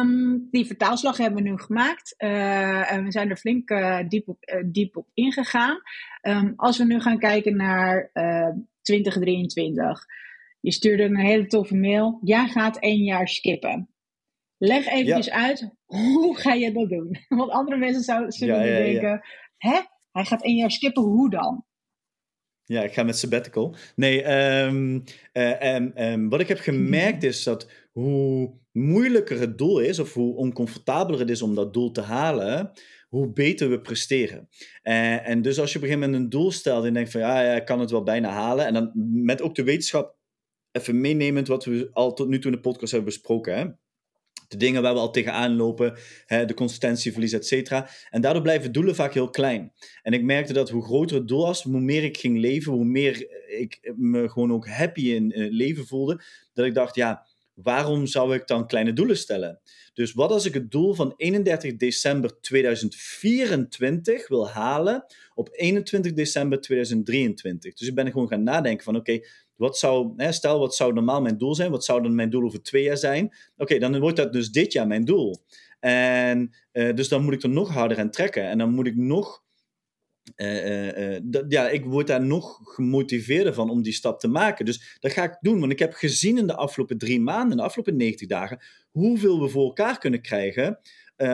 um, 0.00 0.48
die 0.50 0.66
vertaalslag 0.66 1.16
hebben 1.16 1.42
we 1.42 1.48
nu 1.48 1.58
gemaakt. 1.58 2.14
Uh, 2.18 2.92
en 2.92 3.04
we 3.04 3.12
zijn 3.12 3.30
er 3.30 3.36
flink 3.36 3.70
uh, 3.70 3.98
diep, 4.08 4.28
op, 4.28 4.38
uh, 4.40 4.62
diep 4.66 4.96
op 4.96 5.08
ingegaan. 5.14 5.80
Um, 6.22 6.52
als 6.56 6.78
we 6.78 6.84
nu 6.84 7.00
gaan 7.00 7.18
kijken 7.18 7.56
naar 7.56 8.10
2023. 8.82 10.06
Je 10.60 10.72
stuurde 10.72 11.02
een 11.02 11.18
hele 11.18 11.46
toffe 11.46 11.76
mail. 11.76 12.20
Jij 12.22 12.48
gaat 12.48 12.78
één 12.78 13.04
jaar 13.04 13.28
skippen. 13.28 13.90
Leg 14.56 14.86
eventjes 14.86 15.30
uit, 15.30 15.74
hoe 15.84 16.38
ga 16.38 16.52
je 16.52 16.72
dat 16.72 16.88
doen? 16.88 17.16
Want 17.38 17.50
andere 17.50 17.76
mensen 17.76 18.02
zouden, 18.02 18.32
zullen 18.32 18.66
ja, 18.66 18.78
denken, 18.78 19.20
hè? 19.56 19.80
Hij 20.10 20.24
gaat 20.24 20.42
één 20.42 20.56
jaar 20.56 20.70
skippen, 20.70 21.02
hoe 21.02 21.30
dan? 21.30 21.64
Ja, 22.64 22.82
ik 22.82 22.92
ga 22.92 23.02
met 23.02 23.18
sabbatical. 23.18 23.74
Nee, 23.96 24.32
um, 24.64 25.04
um, 25.94 26.28
wat 26.28 26.40
ik 26.40 26.48
heb 26.48 26.58
gemerkt 26.58 27.22
is 27.22 27.42
dat 27.42 27.70
hoe 27.92 28.52
moeilijker 28.72 29.40
het 29.40 29.58
doel 29.58 29.78
is, 29.78 29.98
of 29.98 30.14
hoe 30.14 30.36
oncomfortabeler 30.36 31.20
het 31.20 31.30
is 31.30 31.42
om 31.42 31.54
dat 31.54 31.72
doel 31.72 31.90
te 31.90 32.00
halen, 32.00 32.72
hoe 33.08 33.32
beter 33.32 33.70
we 33.70 33.80
presteren. 33.80 34.48
Uh, 34.82 35.28
en 35.28 35.42
dus 35.42 35.60
als 35.60 35.72
je 35.72 35.78
op 35.78 35.84
een 35.84 35.88
gegeven 35.88 36.10
moment 36.10 36.24
een 36.24 36.38
doel 36.38 36.50
stelt 36.50 36.84
en 36.84 36.92
denkt 36.92 37.10
van 37.10 37.20
ja, 37.20 37.40
ja, 37.40 37.54
ik 37.54 37.64
kan 37.64 37.80
het 37.80 37.90
wel 37.90 38.02
bijna 38.02 38.28
halen. 38.28 38.66
En 38.66 38.74
dan 38.74 38.90
met 39.24 39.42
ook 39.42 39.54
de 39.54 39.64
wetenschap 39.64 40.17
even 40.78 41.00
meenemend 41.00 41.48
wat 41.48 41.64
we 41.64 41.90
al 41.92 42.14
tot 42.14 42.28
nu 42.28 42.38
toe 42.38 42.50
in 42.50 42.56
de 42.56 42.62
podcast 42.62 42.92
hebben 42.92 43.10
besproken. 43.10 43.56
Hè? 43.58 43.66
de 44.48 44.56
dingen 44.56 44.82
waar 44.82 44.94
we 44.94 45.00
al 45.00 45.10
tegenaan 45.10 45.56
lopen, 45.56 45.98
hè, 46.26 46.44
de 46.44 46.54
consistentieverlies, 46.54 47.32
et 47.32 47.46
cetera. 47.46 47.88
En 48.10 48.20
daardoor 48.20 48.42
blijven 48.42 48.72
doelen 48.72 48.94
vaak 48.94 49.14
heel 49.14 49.30
klein. 49.30 49.72
En 50.02 50.12
ik 50.12 50.22
merkte 50.22 50.52
dat 50.52 50.70
hoe 50.70 50.84
groter 50.84 51.16
het 51.16 51.28
doel 51.28 51.42
was, 51.42 51.62
hoe 51.62 51.80
meer 51.80 52.04
ik 52.04 52.16
ging 52.16 52.38
leven, 52.38 52.72
hoe 52.72 52.84
meer 52.84 53.26
ik 53.58 53.92
me 53.96 54.28
gewoon 54.28 54.52
ook 54.52 54.68
happy 54.68 55.10
in 55.10 55.32
het 55.32 55.52
leven 55.52 55.86
voelde, 55.86 56.22
dat 56.52 56.66
ik 56.66 56.74
dacht, 56.74 56.94
ja, 56.94 57.26
waarom 57.62 58.06
zou 58.06 58.34
ik 58.34 58.46
dan 58.46 58.66
kleine 58.66 58.92
doelen 58.92 59.16
stellen? 59.16 59.60
Dus 59.94 60.12
wat 60.12 60.30
als 60.30 60.46
ik 60.46 60.54
het 60.54 60.70
doel 60.70 60.94
van 60.94 61.14
31 61.16 61.76
december 61.76 62.40
2024 62.40 64.28
wil 64.28 64.48
halen 64.48 65.04
op 65.34 65.48
21 65.52 66.12
december 66.12 66.60
2023? 66.60 67.74
Dus 67.74 67.88
ik 67.88 67.94
ben 67.94 68.10
gewoon 68.10 68.28
gaan 68.28 68.42
nadenken 68.42 68.84
van 68.84 68.96
oké, 68.96 69.20
wat 69.56 69.78
zou, 69.78 70.12
hè, 70.16 70.32
stel 70.32 70.58
wat 70.58 70.74
zou 70.74 70.92
normaal 70.92 71.20
mijn 71.20 71.38
doel 71.38 71.54
zijn, 71.54 71.70
wat 71.70 71.84
zou 71.84 72.02
dan 72.02 72.14
mijn 72.14 72.30
doel 72.30 72.44
over 72.44 72.62
twee 72.62 72.82
jaar 72.82 72.96
zijn? 72.96 73.34
Oké, 73.56 73.78
dan 73.78 73.98
wordt 73.98 74.16
dat 74.16 74.32
dus 74.32 74.50
dit 74.50 74.72
jaar 74.72 74.86
mijn 74.86 75.04
doel. 75.04 75.36
En 75.80 76.50
uh, 76.72 76.94
dus 76.94 77.08
dan 77.08 77.24
moet 77.24 77.34
ik 77.34 77.42
er 77.42 77.48
nog 77.48 77.68
harder 77.68 77.98
aan 77.98 78.10
trekken 78.10 78.42
en 78.42 78.58
dan 78.58 78.70
moet 78.70 78.86
ik 78.86 78.96
nog 78.96 79.42
uh, 80.36 81.12
uh, 81.14 81.44
ja, 81.48 81.68
ik 81.68 81.84
word 81.84 82.06
daar 82.06 82.24
nog 82.24 82.60
gemotiveerder 82.62 83.54
van 83.54 83.70
om 83.70 83.82
die 83.82 83.92
stap 83.92 84.20
te 84.20 84.28
maken. 84.28 84.64
Dus 84.64 84.96
dat 85.00 85.12
ga 85.12 85.22
ik 85.22 85.36
doen, 85.40 85.60
want 85.60 85.72
ik 85.72 85.78
heb 85.78 85.92
gezien 85.92 86.38
in 86.38 86.46
de 86.46 86.56
afgelopen 86.56 86.98
drie 86.98 87.20
maanden, 87.20 87.56
de 87.56 87.62
afgelopen 87.62 87.96
90 87.96 88.28
dagen, 88.28 88.60
hoeveel 88.90 89.40
we 89.40 89.48
voor 89.48 89.64
elkaar 89.64 89.98
kunnen 89.98 90.20
krijgen 90.20 90.78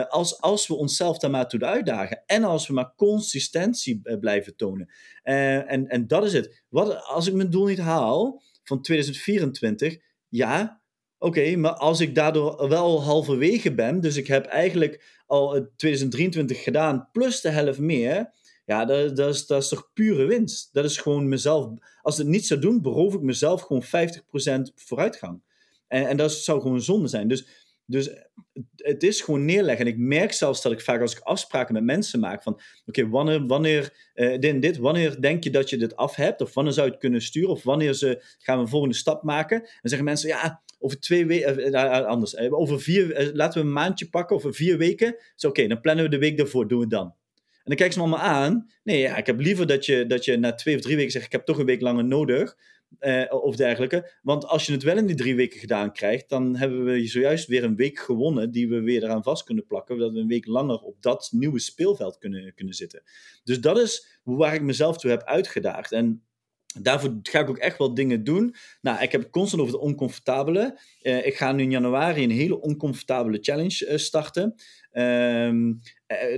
als, 0.09 0.41
als 0.41 0.67
we 0.67 0.75
onszelf 0.75 1.17
daar 1.17 1.31
maar 1.31 1.47
toe 1.47 1.65
uitdagen. 1.65 2.23
En 2.25 2.43
als 2.43 2.67
we 2.67 2.73
maar 2.73 2.93
consistentie 2.95 4.01
blijven 4.19 4.55
tonen. 4.55 4.89
en, 5.23 5.87
en 5.87 6.07
dat 6.07 6.23
is 6.23 6.33
het. 6.33 6.63
Wat, 6.69 7.03
als 7.03 7.27
ik 7.27 7.33
mijn 7.33 7.49
doel 7.49 7.65
niet 7.65 7.79
haal 7.79 8.41
van 8.63 8.81
2024, 8.81 9.97
ja, 10.29 10.81
oké, 11.17 11.55
maar 11.55 11.73
als 11.73 11.99
ik 11.99 12.15
daardoor 12.15 12.69
wel 12.69 13.03
halverwege 13.03 13.73
ben, 13.73 13.99
dus 13.99 14.15
ik 14.15 14.27
heb 14.27 14.45
eigenlijk 14.45 15.23
al 15.25 15.67
2023 15.75 16.63
gedaan 16.63 17.09
plus 17.11 17.41
de 17.41 17.49
helft 17.49 17.79
meer 17.79 18.33
ja, 18.65 18.85
dat, 18.85 19.15
dat, 19.15 19.33
is, 19.33 19.45
dat 19.45 19.61
is 19.61 19.69
toch 19.69 19.89
pure 19.93 20.25
winst. 20.25 20.69
Dat 20.73 20.85
is 20.85 20.97
gewoon 20.97 21.27
mezelf. 21.27 21.69
Als 22.01 22.15
ik 22.17 22.21
het 22.21 22.33
niet 22.33 22.45
zou 22.45 22.59
doen, 22.59 22.81
beroof 22.81 23.13
ik 23.13 23.21
mezelf 23.21 23.61
gewoon 23.61 23.83
50% 24.69 24.73
vooruitgang. 24.75 25.41
En, 25.87 26.07
en 26.07 26.17
dat 26.17 26.31
zou 26.31 26.61
gewoon 26.61 26.81
zonde 26.81 27.07
zijn. 27.07 27.27
Dus, 27.27 27.47
dus 27.85 28.09
het 28.75 29.03
is 29.03 29.21
gewoon 29.21 29.45
neerleggen. 29.45 29.85
En 29.85 29.91
ik 29.91 29.97
merk 29.97 30.33
zelfs 30.33 30.61
dat 30.61 30.71
ik 30.71 30.81
vaak 30.81 31.01
als 31.01 31.15
ik 31.15 31.19
afspraken 31.19 31.73
met 31.73 31.83
mensen 31.83 32.19
maak 32.19 32.43
van 32.43 32.59
oké, 32.85 33.09
wanneer, 33.09 33.45
wanneer 33.47 33.93
uh, 34.15 34.29
dit 34.31 34.43
en 34.43 34.59
dit, 34.59 34.77
wanneer 34.77 35.21
denk 35.21 35.43
je 35.43 35.49
dat 35.49 35.69
je 35.69 35.77
dit 35.77 35.95
af 35.95 36.15
hebt? 36.15 36.41
Of 36.41 36.53
wanneer 36.53 36.73
zou 36.73 36.85
je 36.85 36.91
het 36.91 37.01
kunnen 37.01 37.21
sturen? 37.21 37.49
Of 37.49 37.63
wanneer 37.63 37.93
ze, 37.93 38.23
gaan 38.37 38.55
we 38.57 38.63
een 38.63 38.69
volgende 38.69 38.95
stap 38.95 39.23
maken? 39.23 39.61
En 39.61 39.89
zeggen 39.89 40.03
mensen, 40.07 40.29
ja, 40.29 40.61
over 40.79 40.99
twee 40.99 41.25
weken, 41.25 41.59
uh, 41.59 41.67
uh, 41.67 42.05
anders, 42.05 42.37
over 42.37 42.81
vier, 42.81 43.31
laten 43.33 43.61
we 43.61 43.67
een 43.67 43.73
maandje 43.73 44.09
pakken, 44.09 44.35
over 44.35 44.53
vier 44.53 44.77
weken. 44.77 45.15
Zo 45.35 45.47
oké, 45.47 45.67
dan 45.67 45.81
plannen 45.81 46.03
we 46.03 46.09
de 46.09 46.17
week 46.17 46.37
daarvoor, 46.37 46.67
doen 46.67 46.79
we 46.79 46.87
dan. 46.87 47.13
En 47.65 47.71
dan 47.71 47.75
kijken 47.75 47.93
ze 47.93 47.99
me 47.99 48.05
allemaal 48.05 48.27
aan. 48.35 48.69
Nee, 48.83 48.99
ja, 48.99 49.17
ik 49.17 49.25
heb 49.25 49.39
liever 49.39 49.67
dat 49.67 49.85
je, 49.85 50.05
dat 50.05 50.25
je 50.25 50.37
na 50.37 50.53
twee 50.53 50.75
of 50.75 50.81
drie 50.81 50.95
weken 50.95 51.11
zegt: 51.11 51.25
Ik 51.25 51.31
heb 51.31 51.45
toch 51.45 51.57
een 51.57 51.65
week 51.65 51.81
langer 51.81 52.05
nodig. 52.05 52.55
Eh, 52.99 53.23
of 53.29 53.55
dergelijke. 53.55 54.11
Want 54.21 54.45
als 54.45 54.65
je 54.65 54.71
het 54.71 54.83
wel 54.83 54.97
in 54.97 55.05
die 55.05 55.15
drie 55.15 55.35
weken 55.35 55.59
gedaan 55.59 55.91
krijgt, 55.93 56.29
dan 56.29 56.55
hebben 56.55 56.83
we 56.83 57.07
zojuist 57.07 57.47
weer 57.47 57.63
een 57.63 57.75
week 57.75 57.99
gewonnen 57.99 58.51
die 58.51 58.69
we 58.69 58.81
weer 58.81 59.03
eraan 59.03 59.23
vast 59.23 59.43
kunnen 59.43 59.65
plakken, 59.65 59.95
zodat 59.95 60.13
we 60.13 60.19
een 60.19 60.27
week 60.27 60.45
langer 60.45 60.79
op 60.79 61.01
dat 61.01 61.29
nieuwe 61.31 61.59
speelveld 61.59 62.17
kunnen, 62.17 62.53
kunnen 62.53 62.73
zitten. 62.73 63.03
Dus 63.43 63.61
dat 63.61 63.77
is 63.77 64.19
waar 64.23 64.53
ik 64.53 64.61
mezelf 64.61 64.97
toe 64.97 65.09
heb 65.09 65.23
uitgedaagd. 65.23 65.91
En 65.91 66.23
Daarvoor 66.81 67.19
ga 67.21 67.39
ik 67.39 67.49
ook 67.49 67.57
echt 67.57 67.77
wel 67.77 67.93
dingen 67.93 68.23
doen. 68.23 68.55
Nou, 68.81 69.01
ik 69.01 69.11
heb 69.11 69.31
constant 69.31 69.61
over 69.61 69.73
het 69.73 69.83
oncomfortabele. 69.83 70.79
Uh, 71.01 71.25
ik 71.25 71.35
ga 71.35 71.51
nu 71.51 71.63
in 71.63 71.71
januari 71.71 72.23
een 72.23 72.31
hele 72.31 72.61
oncomfortabele 72.61 73.37
challenge 73.41 73.87
uh, 73.89 73.97
starten. 73.97 74.55
Um, 74.97 75.81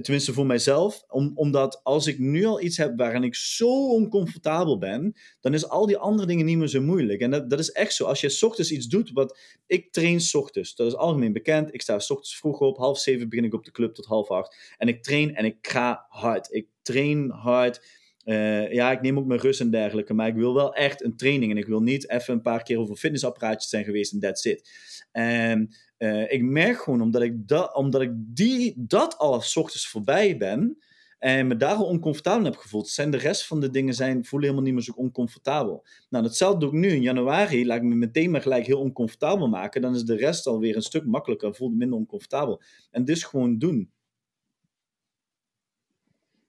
tenminste 0.02 0.34
voor 0.34 0.46
mijzelf. 0.46 1.04
Om, 1.08 1.32
omdat 1.36 1.80
als 1.84 2.08
ik 2.08 2.20
nu 2.20 2.46
al 2.46 2.62
iets 2.62 2.78
heb 2.78 2.98
waarin 2.98 3.24
ik 3.24 3.36
zo 3.36 3.90
oncomfortabel 3.90 4.78
ben, 4.78 5.14
dan 5.40 5.54
is 5.54 5.70
al 5.70 5.86
die 5.86 5.98
andere 5.98 6.28
dingen 6.28 6.46
niet 6.46 6.58
meer 6.58 6.68
zo 6.68 6.82
moeilijk. 6.82 7.22
En 7.22 7.32
dat, 7.32 7.50
dat 7.50 7.60
is 7.60 7.72
echt 7.72 7.94
zo. 7.94 8.06
Als 8.06 8.22
je 8.22 8.46
ochtends 8.46 8.72
iets 8.72 8.88
doet, 8.88 9.12
wat 9.12 9.40
ik 9.68 9.92
train 9.92 10.22
ochtends. 10.32 10.76
Dat 10.76 10.88
is 10.88 10.96
algemeen 10.96 11.34
bekend. 11.34 11.74
Ik 11.74 11.82
sta 11.82 11.94
ochtends 11.94 12.38
vroeg 12.38 12.60
op. 12.60 12.78
Half 12.78 13.00
zeven 13.00 13.30
begin 13.30 13.46
ik 13.46 13.54
op 13.54 13.66
de 13.66 13.72
club 13.72 13.94
tot 13.94 14.06
half 14.06 14.30
acht. 14.30 14.74
En 14.78 14.88
ik 14.88 15.04
train 15.04 15.36
en 15.36 15.46
ik 15.46 15.58
ga 15.62 16.06
hard. 16.10 16.54
Ik 16.54 16.68
train 16.82 17.30
hard. 17.30 17.86
Uh, 18.26 18.74
ja, 18.74 18.92
ik 18.92 19.02
neem 19.02 19.18
ook 19.18 19.26
mijn 19.26 19.40
rust 19.40 19.60
en 19.60 19.72
dergelijke, 19.72 20.14
maar 20.14 20.28
ik 20.28 20.36
wil 20.36 20.54
wel 20.54 20.74
echt 20.74 21.04
een 21.04 21.18
training. 21.18 21.52
En 21.52 21.58
ik 21.58 21.68
wil 21.68 21.82
niet 21.82 22.10
even 22.10 22.34
een 22.34 22.42
paar 22.42 22.64
keer 22.64 22.80
over 22.80 22.96
fitnessapparaatjes 22.96 23.70
zijn 23.70 23.84
geweest 23.84 24.14
en 24.14 24.20
that's 24.20 24.46
it. 24.46 24.70
En 25.12 25.76
uh, 25.98 26.32
ik 26.32 26.44
merk 26.44 26.78
gewoon, 26.78 27.02
omdat 27.02 27.22
ik, 27.22 27.48
dat, 27.48 27.76
omdat 27.76 28.02
ik 28.02 28.12
die, 28.14 28.74
dat 28.78 29.18
al 29.18 29.42
s 29.42 29.56
ochtends 29.56 29.88
voorbij 29.88 30.38
ben, 30.38 30.78
en 31.20 31.48
me 31.48 31.56
daar 31.56 31.76
al 31.76 31.86
oncomfortabel 31.86 32.44
heb 32.44 32.56
gevoeld, 32.56 32.90
zijn 32.90 33.12
de 33.12 33.18
rest 33.18 33.48
van 33.48 33.60
de 33.60 33.70
dingen 33.70 33.94
zijn, 33.94 34.26
voelen 34.26 34.50
helemaal 34.50 34.72
niet 34.72 34.74
meer 34.74 34.94
zo 34.94 35.02
oncomfortabel. 35.02 35.86
Nou, 36.10 36.24
datzelfde 36.24 36.60
doe 36.60 36.70
ik 36.70 36.76
nu 36.76 36.88
in 36.88 37.02
januari. 37.02 37.66
Laat 37.66 37.78
ik 37.78 37.84
me 37.84 37.96
meteen 37.96 38.32
maar 38.32 38.42
gelijk 38.42 38.66
heel 38.66 38.80
oncomfortabel 38.80 39.48
maken. 39.48 39.82
Dan 39.82 39.96
is 39.96 40.04
de 40.04 40.16
rest 40.16 40.48
alweer 40.48 40.76
een 40.76 40.82
stuk 40.82 41.06
makkelijker, 41.06 41.56
voelt 41.56 41.76
minder 41.76 41.98
oncomfortabel. 41.98 42.62
En 42.92 43.06
dus 43.06 43.24
gewoon 43.24 43.58
doen. 43.58 43.92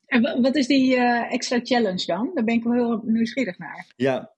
En 0.07 0.43
wat 0.43 0.57
is 0.57 0.67
die 0.67 0.97
uh, 0.97 1.33
extra 1.33 1.61
challenge 1.63 2.07
dan? 2.07 2.31
Daar 2.35 2.45
ben 2.45 2.55
ik 2.55 2.65
wel 2.65 2.73
heel 2.73 3.03
nieuwsgierig 3.05 3.59
naar. 3.59 3.93
Ja, 3.97 4.33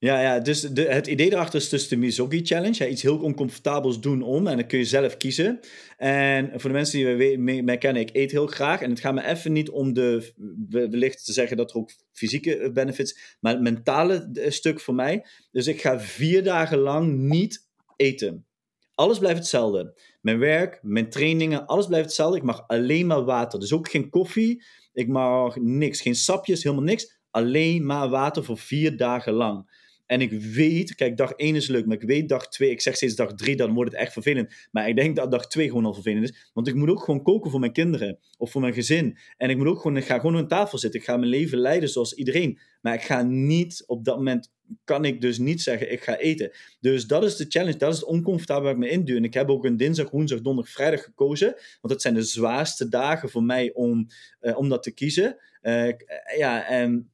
ja, 0.00 0.20
ja, 0.20 0.40
dus 0.40 0.60
de, 0.60 0.82
het 0.82 1.06
idee 1.06 1.32
erachter 1.32 1.60
is 1.60 1.68
dus 1.68 1.88
de 1.88 1.96
Mizogi 1.96 2.44
Challenge. 2.44 2.88
iets 2.88 3.02
heel 3.02 3.18
oncomfortabels 3.18 4.00
doen 4.00 4.22
om. 4.22 4.46
En 4.46 4.56
dan 4.56 4.66
kun 4.66 4.78
je 4.78 4.84
zelf 4.84 5.16
kiezen. 5.16 5.60
En 5.96 6.50
voor 6.50 6.70
de 6.70 6.76
mensen 6.76 7.18
die 7.18 7.62
mij 7.62 7.78
kennen, 7.78 8.02
ik 8.02 8.10
eet 8.12 8.30
heel 8.30 8.46
graag. 8.46 8.80
En 8.80 8.90
het 8.90 9.00
gaat 9.00 9.14
me 9.14 9.26
even 9.26 9.52
niet 9.52 9.70
om 9.70 9.92
de, 9.92 10.32
wellicht 10.68 11.24
te 11.24 11.32
zeggen 11.32 11.56
dat 11.56 11.70
er 11.70 11.76
ook 11.76 11.90
fysieke 12.12 12.56
eh, 12.56 12.72
benefits, 12.72 13.36
maar 13.40 13.52
het 13.52 13.62
mentale 13.62 14.30
eh, 14.32 14.50
stuk 14.50 14.80
voor 14.80 14.94
mij. 14.94 15.26
Dus 15.50 15.66
ik 15.66 15.80
ga 15.80 16.00
vier 16.00 16.42
dagen 16.42 16.78
lang 16.78 17.18
niet 17.18 17.68
eten. 17.96 18.46
Alles 18.94 19.18
blijft 19.18 19.38
hetzelfde. 19.38 20.00
Mijn 20.20 20.38
werk, 20.38 20.78
mijn 20.82 21.10
trainingen, 21.10 21.66
alles 21.66 21.86
blijft 21.86 22.06
hetzelfde. 22.06 22.36
Ik 22.36 22.44
mag 22.44 22.64
alleen 22.66 23.06
maar 23.06 23.24
water. 23.24 23.60
Dus 23.60 23.72
ook 23.72 23.90
geen 23.90 24.10
koffie. 24.10 24.64
Ik 24.92 25.08
mag 25.08 25.56
niks. 25.56 26.00
Geen 26.00 26.14
sapjes, 26.14 26.62
helemaal 26.62 26.84
niks. 26.84 27.18
Alleen 27.30 27.86
maar 27.86 28.08
water 28.08 28.44
voor 28.44 28.58
vier 28.58 28.96
dagen 28.96 29.32
lang. 29.32 29.79
En 30.10 30.20
ik 30.20 30.32
weet, 30.32 30.94
kijk, 30.94 31.16
dag 31.16 31.32
1 31.32 31.54
is 31.54 31.68
leuk, 31.68 31.86
maar 31.86 31.96
ik 31.96 32.08
weet 32.08 32.28
dag 32.28 32.48
2, 32.48 32.70
ik 32.70 32.80
zeg 32.80 32.96
steeds 32.96 33.14
dag 33.14 33.34
3, 33.34 33.56
dan 33.56 33.74
wordt 33.74 33.92
het 33.92 34.00
echt 34.00 34.12
vervelend. 34.12 34.54
Maar 34.70 34.88
ik 34.88 34.96
denk 34.96 35.16
dat 35.16 35.30
dag 35.30 35.46
2 35.46 35.68
gewoon 35.68 35.84
al 35.84 35.94
vervelend 35.94 36.24
is. 36.30 36.50
Want 36.52 36.68
ik 36.68 36.74
moet 36.74 36.88
ook 36.88 37.02
gewoon 37.02 37.22
koken 37.22 37.50
voor 37.50 37.60
mijn 37.60 37.72
kinderen 37.72 38.18
of 38.38 38.50
voor 38.50 38.60
mijn 38.60 38.72
gezin. 38.72 39.18
En 39.36 39.50
ik 39.50 39.56
moet 39.56 39.66
ook 39.66 39.80
gewoon, 39.80 39.96
ik 39.96 40.04
ga 40.04 40.18
gewoon 40.18 40.36
aan 40.36 40.48
tafel 40.48 40.78
zitten. 40.78 41.00
Ik 41.00 41.06
ga 41.06 41.16
mijn 41.16 41.30
leven 41.30 41.58
leiden 41.58 41.88
zoals 41.88 42.14
iedereen. 42.14 42.58
Maar 42.80 42.94
ik 42.94 43.02
ga 43.02 43.22
niet, 43.22 43.84
op 43.86 44.04
dat 44.04 44.16
moment 44.16 44.52
kan 44.84 45.04
ik 45.04 45.20
dus 45.20 45.38
niet 45.38 45.62
zeggen, 45.62 45.92
ik 45.92 46.02
ga 46.02 46.16
eten. 46.16 46.50
Dus 46.80 47.06
dat 47.06 47.24
is 47.24 47.36
de 47.36 47.46
challenge, 47.48 47.76
dat 47.76 47.92
is 47.92 48.00
het 48.00 48.08
oncomfortabele 48.08 48.64
waar 48.64 48.74
ik 48.74 48.78
me 48.78 48.90
induw. 48.90 49.16
En 49.16 49.24
ik 49.24 49.34
heb 49.34 49.50
ook 49.50 49.64
een 49.64 49.76
dinsdag, 49.76 50.10
woensdag, 50.10 50.40
donderdag, 50.40 50.72
vrijdag 50.72 51.02
gekozen. 51.02 51.48
Want 51.80 51.92
dat 51.92 52.02
zijn 52.02 52.14
de 52.14 52.22
zwaarste 52.22 52.88
dagen 52.88 53.28
voor 53.28 53.44
mij 53.44 53.72
om, 53.72 54.06
uh, 54.40 54.58
om 54.58 54.68
dat 54.68 54.82
te 54.82 54.90
kiezen. 54.90 55.36
Uh, 55.62 55.88
ja, 56.36 56.66
en 56.66 57.10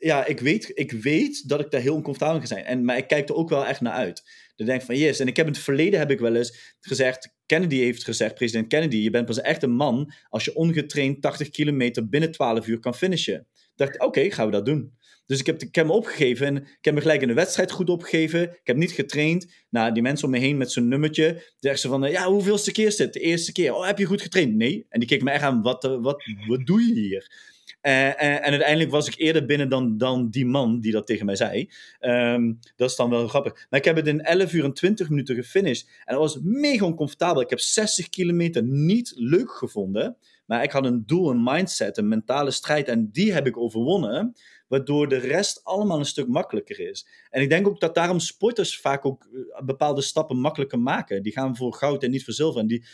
ja, 0.00 0.26
ik 0.26 0.40
weet, 0.40 0.70
ik 0.74 0.92
weet 0.92 1.48
dat 1.48 1.60
ik 1.60 1.70
daar 1.70 1.80
heel 1.80 1.94
oncomfortabel 1.94 2.40
ga 2.40 2.46
zijn. 2.46 2.64
En, 2.64 2.84
maar 2.84 2.96
ik 2.96 3.06
kijk 3.06 3.28
er 3.28 3.34
ook 3.34 3.48
wel 3.48 3.66
echt 3.66 3.80
naar 3.80 3.92
uit. 3.92 4.22
Dan 4.56 4.66
denk 4.66 4.80
ik 4.80 4.86
van 4.86 4.96
yes. 4.96 5.20
En 5.20 5.26
ik 5.26 5.36
heb 5.36 5.46
in 5.46 5.52
het 5.52 5.62
verleden 5.62 5.98
heb 5.98 6.10
ik 6.10 6.18
wel 6.18 6.34
eens 6.34 6.76
gezegd. 6.80 7.34
Kennedy 7.46 7.76
heeft 7.76 8.04
gezegd, 8.04 8.34
president 8.34 8.68
Kennedy, 8.68 8.96
je 8.96 9.10
bent 9.10 9.26
pas 9.26 9.40
echt 9.40 9.62
een 9.62 9.74
man 9.74 10.12
als 10.28 10.44
je 10.44 10.54
ongetraind 10.54 11.22
80 11.22 11.48
kilometer 11.48 12.08
binnen 12.08 12.30
12 12.30 12.66
uur 12.66 12.80
kan 12.80 12.94
finishen. 12.94 13.46
Dacht, 13.74 14.00
oké, 14.00 14.30
gaan 14.30 14.46
we 14.46 14.52
dat 14.52 14.66
doen. 14.66 14.94
Dus 15.26 15.40
ik 15.40 15.46
heb, 15.46 15.62
ik 15.62 15.74
heb 15.74 15.86
me 15.86 15.92
opgegeven 15.92 16.46
en 16.46 16.56
ik 16.56 16.84
heb 16.84 16.94
me 16.94 17.00
gelijk 17.00 17.22
in 17.22 17.28
de 17.28 17.34
wedstrijd 17.34 17.70
goed 17.70 17.90
opgegeven. 17.90 18.42
Ik 18.42 18.60
heb 18.62 18.76
niet 18.76 18.92
getraind. 18.92 19.52
Nou, 19.70 19.92
die 19.92 20.02
mensen 20.02 20.26
om 20.26 20.30
me 20.32 20.38
heen 20.38 20.56
met 20.56 20.72
zo'n 20.72 20.88
nummertje. 20.88 21.42
Zeggen 21.58 21.80
ze 21.80 21.88
van, 21.88 22.10
ja, 22.10 22.24
hoeveelste 22.24 22.72
keer 22.72 22.86
is 22.86 22.96
dit? 22.96 23.12
De 23.12 23.20
eerste 23.20 23.52
keer. 23.52 23.74
Oh, 23.74 23.86
heb 23.86 23.98
je 23.98 24.04
goed 24.04 24.22
getraind? 24.22 24.54
Nee. 24.54 24.86
En 24.88 25.00
die 25.00 25.08
keken 25.08 25.24
me 25.24 25.30
echt 25.30 25.42
aan, 25.42 25.62
wat, 25.62 25.82
wat, 26.00 26.24
wat 26.46 26.66
doe 26.66 26.80
je 26.80 26.92
hier? 26.94 27.54
En, 27.86 28.18
en, 28.18 28.50
uiteindelijk 28.50 28.90
was 28.90 29.08
ik 29.08 29.14
eerder 29.16 29.46
binnen 29.46 29.68
dan, 29.68 29.98
dan 29.98 30.28
die 30.30 30.46
man 30.46 30.80
die 30.80 30.92
dat 30.92 31.06
tegen 31.06 31.26
mij 31.26 31.36
zei. 31.36 31.70
Um, 32.00 32.58
dat 32.76 32.90
is 32.90 32.96
dan 32.96 33.10
wel 33.10 33.28
grappig. 33.28 33.66
Maar 33.70 33.78
ik 33.78 33.84
heb 33.84 33.96
het 33.96 34.06
in 34.06 34.20
11 34.20 34.52
uur 34.52 34.64
en 34.64 34.72
20 34.72 35.08
minuten 35.08 35.34
gefinished. 35.34 35.88
En 36.04 36.14
dat 36.14 36.22
was 36.22 36.38
mega 36.42 36.84
oncomfortabel. 36.84 37.42
Ik 37.42 37.50
heb 37.50 37.60
60 37.60 38.08
kilometer 38.08 38.62
niet 38.62 39.12
leuk 39.16 39.50
gevonden. 39.50 40.16
Maar 40.46 40.62
ik 40.62 40.70
had 40.70 40.84
een 40.84 41.02
doel, 41.06 41.30
een 41.30 41.42
mindset, 41.42 41.96
een 41.96 42.08
mentale 42.08 42.50
strijd. 42.50 42.88
En 42.88 43.10
die 43.12 43.32
heb 43.32 43.46
ik 43.46 43.56
overwonnen. 43.56 44.34
Waardoor 44.68 45.08
de 45.08 45.18
rest 45.18 45.64
allemaal 45.64 45.98
een 45.98 46.04
stuk 46.04 46.28
makkelijker 46.28 46.80
is. 46.80 47.06
En 47.30 47.42
ik 47.42 47.48
denk 47.48 47.66
ook 47.66 47.80
dat 47.80 47.94
daarom 47.94 48.18
sporters 48.18 48.80
vaak 48.80 49.04
ook 49.04 49.28
eh, 49.32 49.64
bepaalde 49.64 50.00
stappen 50.00 50.38
makkelijker 50.38 50.78
maken. 50.78 51.22
Die 51.22 51.32
gaan 51.32 51.56
voor 51.56 51.74
goud 51.74 52.02
en 52.02 52.10
niet 52.10 52.24
voor 52.24 52.34
zilver. 52.34 52.60
En 52.60 52.66
die, 52.66 52.84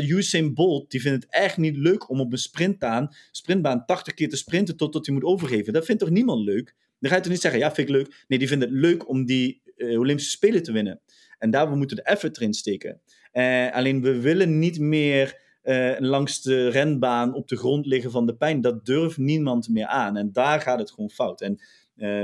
Usain 0.00 0.54
Bolt, 0.54 0.90
die 0.90 1.00
vindt 1.00 1.24
het 1.24 1.32
echt 1.32 1.56
niet 1.56 1.76
leuk 1.76 2.08
om 2.08 2.20
op 2.20 2.32
een 2.32 2.38
sprintbaan, 2.38 3.14
sprintbaan 3.30 3.84
80 3.84 4.14
keer 4.14 4.28
te 4.28 4.36
sprinten 4.36 4.76
totdat 4.76 5.06
hij 5.06 5.14
moet 5.14 5.24
overgeven. 5.24 5.72
Dat 5.72 5.84
vindt 5.84 6.00
toch 6.00 6.10
niemand 6.10 6.44
leuk? 6.44 6.74
Dan 6.98 7.10
ga 7.10 7.16
je 7.16 7.22
toch 7.22 7.32
niet 7.32 7.40
zeggen, 7.40 7.60
ja, 7.60 7.72
vind 7.72 7.88
ik 7.88 7.94
leuk. 7.94 8.24
Nee, 8.28 8.38
die 8.38 8.48
vindt 8.48 8.64
het 8.64 8.72
leuk 8.72 9.08
om 9.08 9.24
die 9.24 9.62
uh, 9.76 9.98
Olympische 9.98 10.30
Spelen 10.30 10.62
te 10.62 10.72
winnen. 10.72 11.00
En 11.38 11.50
daar 11.50 11.70
we 11.70 11.76
moeten 11.76 11.96
de 11.96 12.02
effort 12.02 12.36
erin 12.36 12.54
steken. 12.54 13.00
alleen 13.72 14.02
we 14.02 14.20
willen 14.20 14.58
niet 14.58 14.78
meer 14.78 15.40
langs 15.98 16.42
de 16.42 16.68
renbaan 16.68 17.34
op 17.34 17.48
de 17.48 17.56
grond 17.56 17.86
liggen 17.86 18.10
van 18.10 18.26
de 18.26 18.36
pijn. 18.36 18.60
Dat 18.60 18.86
durft 18.86 19.16
niemand 19.16 19.68
meer 19.68 19.86
aan. 19.86 20.16
En 20.16 20.32
daar 20.32 20.60
gaat 20.60 20.78
het 20.78 20.90
gewoon 20.90 21.10
fout. 21.10 21.40
En, 21.40 21.60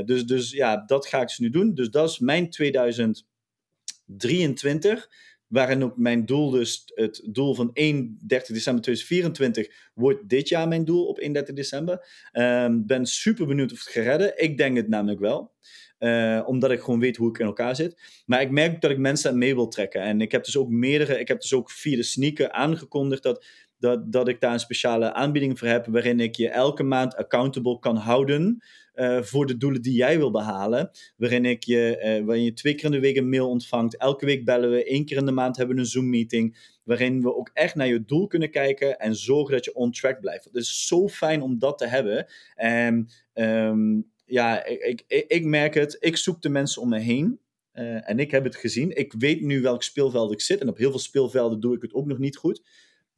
dus, 0.04 0.26
dus 0.26 0.50
ja, 0.50 0.82
dat 0.86 1.06
ga 1.06 1.20
ik 1.20 1.26
dus 1.26 1.38
nu 1.38 1.50
doen. 1.50 1.74
Dus 1.74 1.90
dat 1.90 2.10
is 2.10 2.18
mijn 2.18 2.50
2023. 2.50 5.08
Waarin 5.48 5.84
ook 5.84 5.96
mijn 5.96 6.26
doel, 6.26 6.50
dus 6.50 6.82
het 6.94 7.22
doel 7.24 7.54
van 7.54 7.70
31 7.72 8.54
december 8.54 8.82
2024, 8.82 9.90
wordt 9.94 10.28
dit 10.28 10.48
jaar 10.48 10.68
mijn 10.68 10.84
doel 10.84 11.06
op 11.06 11.18
31 11.18 11.54
december. 11.54 12.06
Um, 12.32 12.86
ben 12.86 13.06
super 13.06 13.46
benieuwd 13.46 13.72
of 13.72 13.78
het 13.78 13.88
gaat 13.88 14.04
redden. 14.04 14.42
Ik 14.42 14.56
denk 14.56 14.76
het 14.76 14.88
namelijk 14.88 15.20
wel. 15.20 15.52
Uh, 15.98 16.42
omdat 16.46 16.70
ik 16.70 16.80
gewoon 16.80 17.00
weet 17.00 17.16
hoe 17.16 17.28
ik 17.28 17.38
in 17.38 17.46
elkaar 17.46 17.76
zit. 17.76 18.22
Maar 18.26 18.40
ik 18.40 18.50
merk 18.50 18.80
dat 18.80 18.90
ik 18.90 18.98
mensen 18.98 19.38
mee 19.38 19.54
wil 19.54 19.68
trekken. 19.68 20.02
En 20.02 20.20
ik 20.20 20.32
heb 20.32 20.44
dus 20.44 20.56
ook 20.56 20.68
meerdere, 20.68 21.20
ik 21.20 21.28
heb 21.28 21.40
dus 21.40 21.54
ook 21.54 21.70
via 21.70 21.96
de 21.96 22.02
sneaker 22.02 22.50
aangekondigd 22.50 23.22
dat, 23.22 23.44
dat, 23.78 24.12
dat 24.12 24.28
ik 24.28 24.40
daar 24.40 24.52
een 24.52 24.60
speciale 24.60 25.12
aanbieding 25.12 25.58
voor 25.58 25.68
heb. 25.68 25.86
Waarin 25.86 26.20
ik 26.20 26.36
je 26.36 26.48
elke 26.48 26.82
maand 26.82 27.16
accountable 27.16 27.78
kan 27.78 27.96
houden. 27.96 28.62
Uh, 28.94 29.22
voor 29.22 29.46
de 29.46 29.56
doelen 29.56 29.82
die 29.82 29.92
jij 29.92 30.18
wil 30.18 30.30
behalen. 30.30 30.90
Waarin, 31.16 31.44
ik 31.44 31.64
je, 31.64 32.16
uh, 32.18 32.26
waarin 32.26 32.44
je 32.44 32.52
twee 32.52 32.74
keer 32.74 32.84
in 32.84 32.90
de 32.90 33.00
week 33.00 33.16
een 33.16 33.28
mail 33.28 33.48
ontvangt. 33.48 33.96
Elke 33.96 34.26
week 34.26 34.44
bellen 34.44 34.70
we. 34.70 34.84
één 34.84 35.04
keer 35.04 35.16
in 35.16 35.26
de 35.26 35.32
maand 35.32 35.56
hebben 35.56 35.76
we 35.76 35.80
een 35.80 35.88
Zoom-meeting. 35.88 36.76
Waarin 36.84 37.22
we 37.22 37.36
ook 37.36 37.50
echt 37.52 37.74
naar 37.74 37.86
je 37.86 38.04
doel 38.04 38.26
kunnen 38.26 38.50
kijken. 38.50 38.98
En 38.98 39.16
zorgen 39.16 39.54
dat 39.54 39.64
je 39.64 39.74
on 39.74 39.92
track 39.92 40.20
blijft. 40.20 40.44
Het 40.44 40.54
is 40.54 40.86
zo 40.86 41.08
fijn 41.08 41.42
om 41.42 41.58
dat 41.58 41.78
te 41.78 41.86
hebben. 41.86 42.26
En 42.54 43.08
um, 43.34 44.10
ja, 44.24 44.64
ik, 44.64 45.04
ik, 45.06 45.24
ik 45.28 45.44
merk 45.44 45.74
het. 45.74 45.96
Ik 46.00 46.16
zoek 46.16 46.42
de 46.42 46.48
mensen 46.48 46.82
om 46.82 46.88
me 46.88 46.98
heen. 46.98 47.40
Uh, 47.74 48.10
en 48.10 48.18
ik 48.18 48.30
heb 48.30 48.44
het 48.44 48.56
gezien. 48.56 48.96
Ik 48.96 49.14
weet 49.18 49.40
nu 49.40 49.60
welk 49.60 49.82
speelveld 49.82 50.32
ik 50.32 50.40
zit. 50.40 50.60
En 50.60 50.68
op 50.68 50.78
heel 50.78 50.90
veel 50.90 50.98
speelvelden 50.98 51.60
doe 51.60 51.74
ik 51.74 51.82
het 51.82 51.94
ook 51.94 52.06
nog 52.06 52.18
niet 52.18 52.36
goed. 52.36 52.62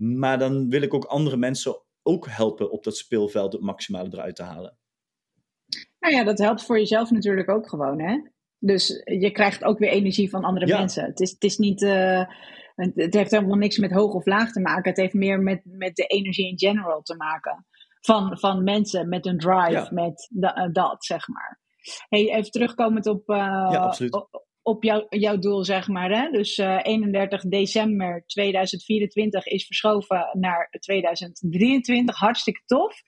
Maar 0.01 0.39
dan 0.39 0.69
wil 0.69 0.83
ik 0.83 0.95
ook 0.95 1.05
andere 1.05 1.37
mensen 1.37 1.83
ook 2.03 2.27
helpen 2.29 2.71
op 2.71 2.85
dat 2.85 2.97
speelveld 2.97 3.53
het 3.53 3.63
maximale 3.63 4.09
eruit 4.13 4.37
te 4.37 4.43
halen. 4.43 4.79
Nou 5.99 6.15
ja, 6.15 6.25
dat 6.25 6.39
helpt 6.39 6.65
voor 6.65 6.79
jezelf 6.79 7.11
natuurlijk 7.11 7.49
ook 7.49 7.69
gewoon, 7.69 8.01
hè? 8.01 8.21
Dus 8.59 9.03
je 9.05 9.31
krijgt 9.31 9.65
ook 9.65 9.79
weer 9.79 9.91
energie 9.91 10.31
van 10.31 10.45
andere 10.45 10.67
mensen. 10.67 11.05
Het 11.05 11.21
is, 11.21 11.31
het 11.31 11.45
is 11.45 11.59
niet. 11.59 11.83
Uh, 11.83 12.25
het 12.75 13.15
heeft 13.15 13.31
helemaal 13.31 13.57
niks 13.57 13.79
met 13.79 13.93
hoog 13.93 14.13
of 14.13 14.27
laag 14.27 14.53
te 14.53 14.61
maken. 14.61 14.91
Het 14.91 15.01
heeft 15.01 15.15
meer 15.15 15.41
met, 15.41 15.61
met 15.65 15.97
de 15.97 16.07
energie 16.07 16.49
in 16.49 16.59
general 16.59 17.03
te 17.03 17.17
maken. 17.17 17.67
Van, 18.01 18.39
van 18.39 18.65
mensen 18.65 19.09
met 19.09 19.27
een 19.27 19.39
drive, 19.39 19.95
met 19.95 20.31
uh, 20.31 20.73
dat, 20.73 21.05
zeg 21.05 21.29
maar. 21.29 21.61
Hey, 22.09 22.35
even 22.35 22.51
terugkomend 22.51 23.07
op, 23.07 23.29
uh, 23.29 23.37
ja, 23.71 23.95
op, 24.71 24.77
op 24.77 24.83
jou, 24.83 25.07
jouw 25.09 25.39
doel, 25.39 25.65
zeg 25.65 25.89
maar. 25.89 26.11
Hè? 26.11 26.31
Dus 26.31 26.59
31 26.59 27.43
december 27.43 28.23
2024 28.27 29.47
is 29.47 29.67
verschoven 29.67 30.29
naar 30.33 30.69
2023. 30.81 32.17
Hartstikke 32.17 32.63
tof. 32.67 33.03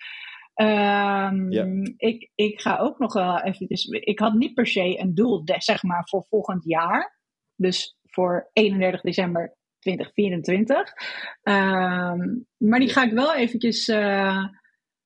Um, 0.55 1.51
ik, 1.97 2.31
ik 2.35 2.61
ga 2.61 2.79
ook 2.79 2.99
nog 2.99 3.13
wel 3.13 3.41
even. 3.41 3.67
Ik 4.07 4.19
had 4.19 4.35
niet 4.35 4.55
per 4.55 4.67
se 4.67 4.99
een 4.99 5.15
doel, 5.15 5.43
zeg 5.45 5.83
maar, 5.83 6.09
voor 6.09 6.25
volgend 6.29 6.65
jaar. 6.65 7.19
Dus 7.57 7.97
voor 8.03 8.51
31 8.53 9.01
december 9.01 9.57
2024. 9.79 10.79
Um, 10.79 11.55
ehm, 11.55 12.19
maar 12.57 12.79
die 12.79 12.89
ga 12.89 13.03
ik 13.03 13.13
wel 13.13 13.35
eventjes 13.35 13.89
uh, 13.89 14.45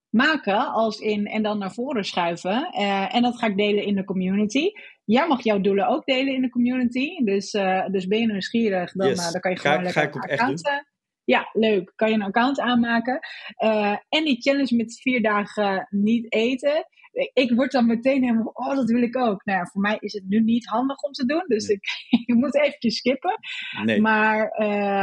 maken 0.09 0.73
als 0.73 0.99
in 0.99 1.27
en 1.27 1.43
dan 1.43 1.59
naar 1.59 1.73
voren 1.73 2.05
schuiven. 2.05 2.71
Uh, 2.79 3.15
en 3.15 3.23
dat 3.23 3.39
ga 3.39 3.47
ik 3.47 3.57
delen 3.57 3.85
in 3.85 3.95
de 3.95 4.05
community. 4.05 4.71
Jij 5.07 5.27
mag 5.27 5.43
jouw 5.43 5.61
doelen 5.61 5.89
ook 5.89 6.05
delen 6.05 6.35
in 6.35 6.43
de 6.43 6.51
community. 6.51 7.25
Dus, 7.25 7.55
uh, 7.55 7.87
dus 7.89 8.07
ben 8.07 8.19
je 8.19 8.27
nieuwsgierig, 8.27 8.93
dan, 8.93 9.09
yes. 9.09 9.33
dan 9.33 9.41
kan 9.41 9.51
je 9.51 9.59
gewoon 9.59 9.77
ga, 9.77 9.83
lekker 9.83 10.03
ga 10.03 10.09
ik 10.09 10.17
ook 10.17 10.25
echt 10.25 10.47
doen. 10.47 10.85
Ja, 11.27 11.49
leuk. 11.53 11.93
Kan 11.97 12.09
je 12.09 12.14
een 12.14 12.22
account 12.22 12.61
aanmaken. 12.61 13.18
Uh, 13.64 13.97
en 14.09 14.24
die 14.24 14.41
challenge 14.41 14.77
met 14.77 15.01
vier 15.01 15.22
dagen 15.22 15.87
niet 15.91 16.33
eten. 16.33 16.87
Ik 17.33 17.53
word 17.55 17.72
dan 17.72 17.87
meteen 17.87 18.22
helemaal, 18.22 18.51
oh, 18.53 18.74
dat 18.74 18.91
wil 18.91 19.03
ik 19.03 19.16
ook. 19.16 19.45
Nou 19.45 19.59
ja, 19.59 19.66
voor 19.66 19.81
mij 19.81 19.97
is 20.01 20.12
het 20.12 20.24
nu 20.29 20.41
niet 20.41 20.66
handig 20.66 21.03
om 21.03 21.12
te 21.12 21.27
doen. 21.27 21.45
Dus 21.47 21.68
ik, 21.68 21.81
ik 22.27 22.35
moet 22.35 22.57
eventjes 22.57 22.97
skippen. 22.97 23.39
Nee. 23.85 24.01
Maar... 24.01 24.62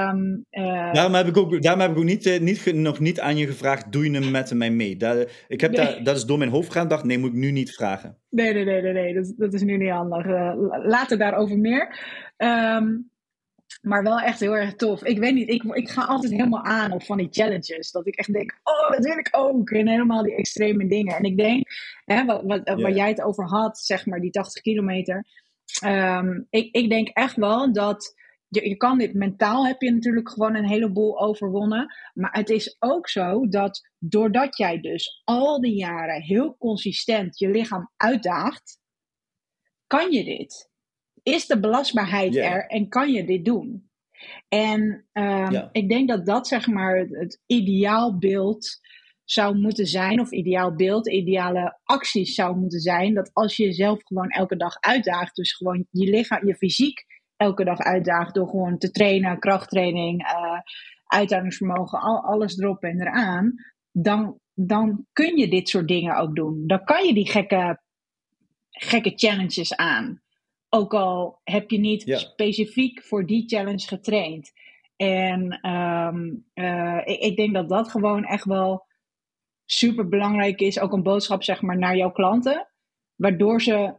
Um, 0.10 0.46
uh, 0.52 0.94
daarom 0.94 1.14
heb 1.14 1.28
ik 1.28 1.38
ook, 1.38 1.62
daarom 1.62 1.82
heb 1.82 1.92
ik 1.92 1.98
ook 1.98 2.04
niet, 2.04 2.26
uh, 2.26 2.40
niet, 2.40 2.74
nog 2.74 3.00
niet 3.00 3.20
aan 3.20 3.38
je 3.38 3.46
gevraagd, 3.46 3.92
doe 3.92 4.12
je 4.12 4.20
hem 4.20 4.32
met 4.32 4.54
mij 4.54 4.72
mee? 4.72 4.98
Daar, 4.98 5.46
ik 5.48 5.62
heb 5.62 5.72
nee. 5.72 5.86
daar, 5.86 6.04
dat 6.04 6.16
is 6.16 6.26
door 6.26 6.38
mijn 6.38 6.50
hoofd 6.50 6.72
gegaan. 6.72 6.88
dacht, 6.88 7.04
nee, 7.04 7.18
moet 7.18 7.30
ik 7.30 7.36
nu 7.36 7.52
niet 7.52 7.76
vragen. 7.76 8.18
Nee, 8.30 8.54
nee, 8.54 8.66
nee, 8.66 8.82
nee. 8.82 8.94
nee. 8.94 9.14
Dat, 9.14 9.34
dat 9.38 9.54
is 9.54 9.62
nu 9.62 9.78
niet 9.78 9.90
handig. 9.90 10.26
later 10.86 11.18
daarover 11.18 11.58
meer. 11.58 11.98
Um, 12.38 13.12
maar 13.82 14.04
wel 14.04 14.20
echt 14.20 14.40
heel 14.40 14.56
erg 14.56 14.76
tof. 14.76 15.04
Ik 15.04 15.20
weet 15.20 15.34
niet, 15.34 15.50
ik, 15.50 15.64
ik 15.64 15.90
ga 15.90 16.06
altijd 16.06 16.32
helemaal 16.32 16.64
aan 16.64 16.92
op 16.92 17.04
van 17.04 17.18
die 17.18 17.28
challenges. 17.32 17.92
Dat 17.92 18.08
ik 18.08 18.16
echt 18.16 18.34
denk, 18.34 18.60
oh, 18.64 18.92
dat 18.92 19.06
wil 19.06 19.18
ik 19.18 19.30
ook. 19.32 19.70
En 19.70 19.88
helemaal 19.88 20.24
die 20.24 20.36
extreme 20.36 20.88
dingen. 20.88 21.16
En 21.16 21.24
ik 21.24 21.38
denk, 21.38 21.68
hè, 22.06 22.26
wat, 22.26 22.42
wat, 22.44 22.62
yeah. 22.64 22.82
waar 22.82 22.94
jij 22.94 23.10
het 23.10 23.22
over 23.22 23.46
had, 23.46 23.78
zeg 23.78 24.06
maar, 24.06 24.20
die 24.20 24.32
80 24.32 24.62
kilometer. 24.62 25.26
Um, 25.86 26.48
ik, 26.50 26.76
ik 26.76 26.90
denk 26.90 27.08
echt 27.08 27.36
wel 27.36 27.74
dat 27.74 28.14
je, 28.48 28.70
je 28.70 28.78
kan 28.78 28.98
dit 28.98 29.14
mentaal 29.14 29.68
heb 29.68 29.82
je 29.82 29.92
natuurlijk 29.92 30.30
gewoon 30.30 30.56
een 30.56 30.68
heleboel 30.68 31.20
overwonnen. 31.20 31.94
Maar 32.14 32.32
het 32.32 32.50
is 32.50 32.76
ook 32.80 33.10
zo 33.10 33.48
dat 33.48 33.90
doordat 34.00 34.58
jij 34.58 34.80
dus 34.80 35.22
al 35.24 35.62
die 35.62 35.76
jaren 35.76 36.22
heel 36.22 36.58
consistent 36.58 37.40
je 37.40 37.50
lichaam 37.50 37.92
uitdaagt, 37.98 38.80
kan 39.88 40.12
je 40.12 40.24
dit 40.24 40.72
is 41.24 41.48
de 41.48 41.60
belastbaarheid 41.60 42.36
er 42.36 42.68
en 42.68 42.90
kan 42.90 43.12
je 43.12 43.26
dit 43.26 43.46
doen? 43.46 43.92
En 44.48 45.06
um, 45.14 45.70
ik 45.72 45.90
denk 45.90 46.08
dat 46.08 46.26
dat 46.26 46.48
zeg 46.48 46.68
maar 46.68 46.98
het, 46.98 47.10
het 47.10 47.42
ideaalbeeld 47.46 48.80
zou 49.24 49.58
moeten 49.58 49.86
zijn, 49.86 50.20
of 50.20 50.32
ideaal 50.32 50.76
beeld, 50.76 51.10
ideale 51.10 51.80
acties 51.84 52.34
zou 52.34 52.58
moeten 52.58 52.80
zijn, 52.80 53.14
dat 53.14 53.30
als 53.34 53.58
je 53.58 53.64
jezelf 53.64 54.04
gewoon 54.04 54.30
elke 54.30 54.58
dag 54.58 54.80
uitdaagt, 54.80 55.36
dus 55.36 55.54
gewoon 55.54 55.86
je 55.90 56.10
lichaam, 56.10 56.48
je 56.48 56.56
fysiek 56.56 57.06
elke 57.36 57.64
dag 57.64 57.80
uitdaagt 57.80 58.34
door 58.34 58.48
gewoon 58.48 58.78
te 58.78 58.92
trainen, 58.92 59.40
krachttraining, 59.40 60.22
uh, 60.22 60.60
uithoudingsvermogen, 61.06 62.00
al, 62.00 62.24
alles 62.24 62.58
erop 62.58 62.84
en 62.84 63.02
eraan, 63.02 63.54
dan, 63.92 64.40
dan 64.54 65.06
kun 65.14 65.38
je 65.38 65.50
dit 65.50 65.70
soort 65.70 65.88
dingen 65.88 66.16
ook 66.16 66.36
doen. 66.36 66.68
Dan 66.68 66.84
kan 66.84 67.06
je 67.06 67.14
die 67.14 67.30
gekke, 67.30 67.82
gekke 68.70 69.14
challenges 69.16 69.76
aan. 69.76 70.23
Ook 70.76 70.94
al 70.94 71.40
heb 71.44 71.70
je 71.70 71.80
niet 71.80 72.02
specifiek 72.16 73.04
voor 73.04 73.26
die 73.26 73.48
challenge 73.48 73.88
getraind. 73.88 74.52
En 74.96 75.70
um, 75.70 76.46
uh, 76.54 77.02
ik, 77.04 77.20
ik, 77.20 77.36
denk 77.36 77.54
dat 77.54 77.70
dat 77.70 77.90
gewoon 77.90 78.26
echt 78.26 78.46
wel 78.46 78.86
super 79.66 80.08
belangrijk 80.08 80.60
is. 80.60 80.80
Ook 80.80 80.94
een 80.94 81.04
boodschap 81.04 81.44
zeg 81.44 81.62
maar 81.62 81.78
naar 81.78 81.96
jouw 81.96 82.12
klanten. 82.12 82.68
Waardoor, 83.16 83.62
ze, 83.62 83.98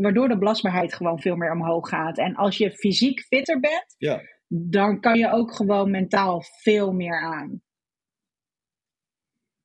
waardoor 0.00 0.28
de 0.28 0.38
belastbaarheid 0.38 0.94
gewoon 0.94 1.20
veel 1.20 1.36
meer 1.36 1.52
omhoog 1.52 1.88
gaat. 1.88 2.18
En 2.18 2.34
als 2.34 2.56
je 2.56 2.70
fysiek 2.70 3.20
fitter 3.20 3.60
bent, 3.60 3.94
ja. 3.98 4.20
dan 4.46 5.00
kan 5.00 5.18
je 5.18 5.30
ook 5.30 5.54
gewoon 5.54 5.90
mentaal 5.90 6.42
veel 6.42 6.92
meer 6.92 7.20
aan. 7.20 7.62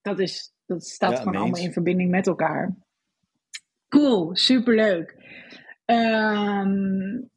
Dat, 0.02 0.20
is, 0.20 0.54
dat 0.66 0.86
staat 0.86 1.12
ja, 1.12 1.18
gewoon 1.18 1.36
allemaal 1.36 1.62
in 1.62 1.74
verbinding 1.74 2.10
met 2.10 2.28
elkaar. 2.28 2.76
Cool, 3.88 4.36
superleuk. 4.36 5.25
Um, 5.86 7.30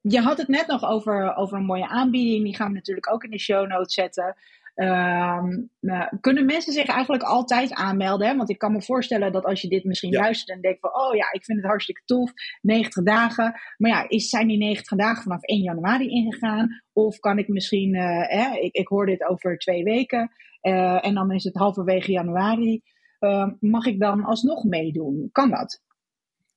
je 0.00 0.20
had 0.20 0.38
het 0.38 0.48
net 0.48 0.66
nog 0.66 0.84
over, 0.84 1.34
over 1.34 1.56
een 1.58 1.64
mooie 1.64 1.88
aanbieding. 1.88 2.44
Die 2.44 2.56
gaan 2.56 2.68
we 2.68 2.74
natuurlijk 2.74 3.12
ook 3.12 3.24
in 3.24 3.30
de 3.30 3.38
show 3.38 3.68
notes 3.68 3.94
zetten. 3.94 4.36
Um, 4.74 5.70
nou, 5.80 6.18
kunnen 6.20 6.44
mensen 6.44 6.72
zich 6.72 6.86
eigenlijk 6.86 7.22
altijd 7.22 7.72
aanmelden? 7.72 8.28
Hè? 8.28 8.36
Want 8.36 8.50
ik 8.50 8.58
kan 8.58 8.72
me 8.72 8.82
voorstellen 8.82 9.32
dat 9.32 9.44
als 9.44 9.60
je 9.60 9.68
dit 9.68 9.84
misschien 9.84 10.12
ja. 10.12 10.20
luistert 10.20 10.56
en 10.56 10.62
denkt 10.62 10.80
van... 10.80 10.94
oh 10.94 11.14
ja, 11.14 11.32
ik 11.32 11.44
vind 11.44 11.58
het 11.58 11.66
hartstikke 11.66 12.02
tof, 12.04 12.32
90 12.60 13.04
dagen. 13.04 13.60
Maar 13.76 13.90
ja, 13.90 14.08
is, 14.08 14.28
zijn 14.28 14.48
die 14.48 14.58
90 14.58 14.98
dagen 14.98 15.22
vanaf 15.22 15.42
1 15.42 15.60
januari 15.60 16.08
ingegaan? 16.08 16.82
Of 16.92 17.18
kan 17.18 17.38
ik 17.38 17.48
misschien... 17.48 17.94
Uh, 17.94 18.62
ik, 18.62 18.74
ik 18.74 18.88
hoor 18.88 19.06
dit 19.06 19.28
over 19.28 19.58
twee 19.58 19.84
weken 19.84 20.30
uh, 20.62 21.06
en 21.06 21.14
dan 21.14 21.32
is 21.32 21.44
het 21.44 21.56
halverwege 21.56 22.12
januari. 22.12 22.82
Uh, 23.20 23.48
mag 23.60 23.86
ik 23.86 24.00
dan 24.00 24.24
alsnog 24.24 24.64
meedoen? 24.64 25.28
Kan 25.32 25.50
dat? 25.50 25.82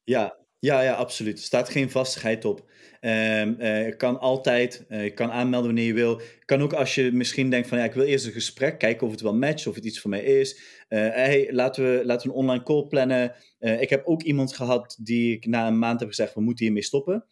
Ja, 0.03 0.35
ja, 0.63 0.81
ja, 0.81 0.93
absoluut. 0.93 1.37
Er 1.37 1.43
staat 1.43 1.69
geen 1.69 1.91
vastigheid 1.91 2.45
op. 2.45 2.65
Uh, 3.01 3.85
je 3.85 3.93
kan 3.97 4.19
altijd, 4.19 4.85
uh, 4.89 5.13
kan 5.13 5.31
aanmelden 5.31 5.67
wanneer 5.67 5.85
je 5.85 5.93
wil. 5.93 6.21
Kan 6.45 6.61
ook 6.61 6.73
als 6.73 6.95
je 6.95 7.11
misschien 7.11 7.49
denkt 7.49 7.67
van 7.67 7.77
ja, 7.77 7.83
ik 7.83 7.93
wil 7.93 8.03
eerst 8.03 8.25
een 8.25 8.31
gesprek, 8.31 8.77
kijken 8.77 9.05
of 9.05 9.11
het 9.11 9.21
wel 9.21 9.35
matcht, 9.35 9.67
of 9.67 9.75
het 9.75 9.85
iets 9.85 9.99
voor 9.99 10.09
mij 10.09 10.23
is. 10.23 10.55
Uh, 10.89 10.99
hey, 10.99 11.47
laten 11.51 11.83
we, 11.83 12.05
laten 12.05 12.27
we 12.27 12.33
een 12.33 12.39
online 12.39 12.63
call 12.63 12.87
plannen. 12.87 13.35
ik 13.59 13.89
heb 13.89 14.05
ook 14.05 14.21
iemand 14.21 14.55
gehad 14.55 14.97
die 15.01 15.35
ik 15.35 15.45
na 15.45 15.67
een 15.67 15.79
maand 15.79 15.99
heb 15.99 16.09
gezegd, 16.09 16.33
we 16.33 16.41
moeten 16.41 16.65
hiermee 16.65 16.83
stoppen. 16.83 17.25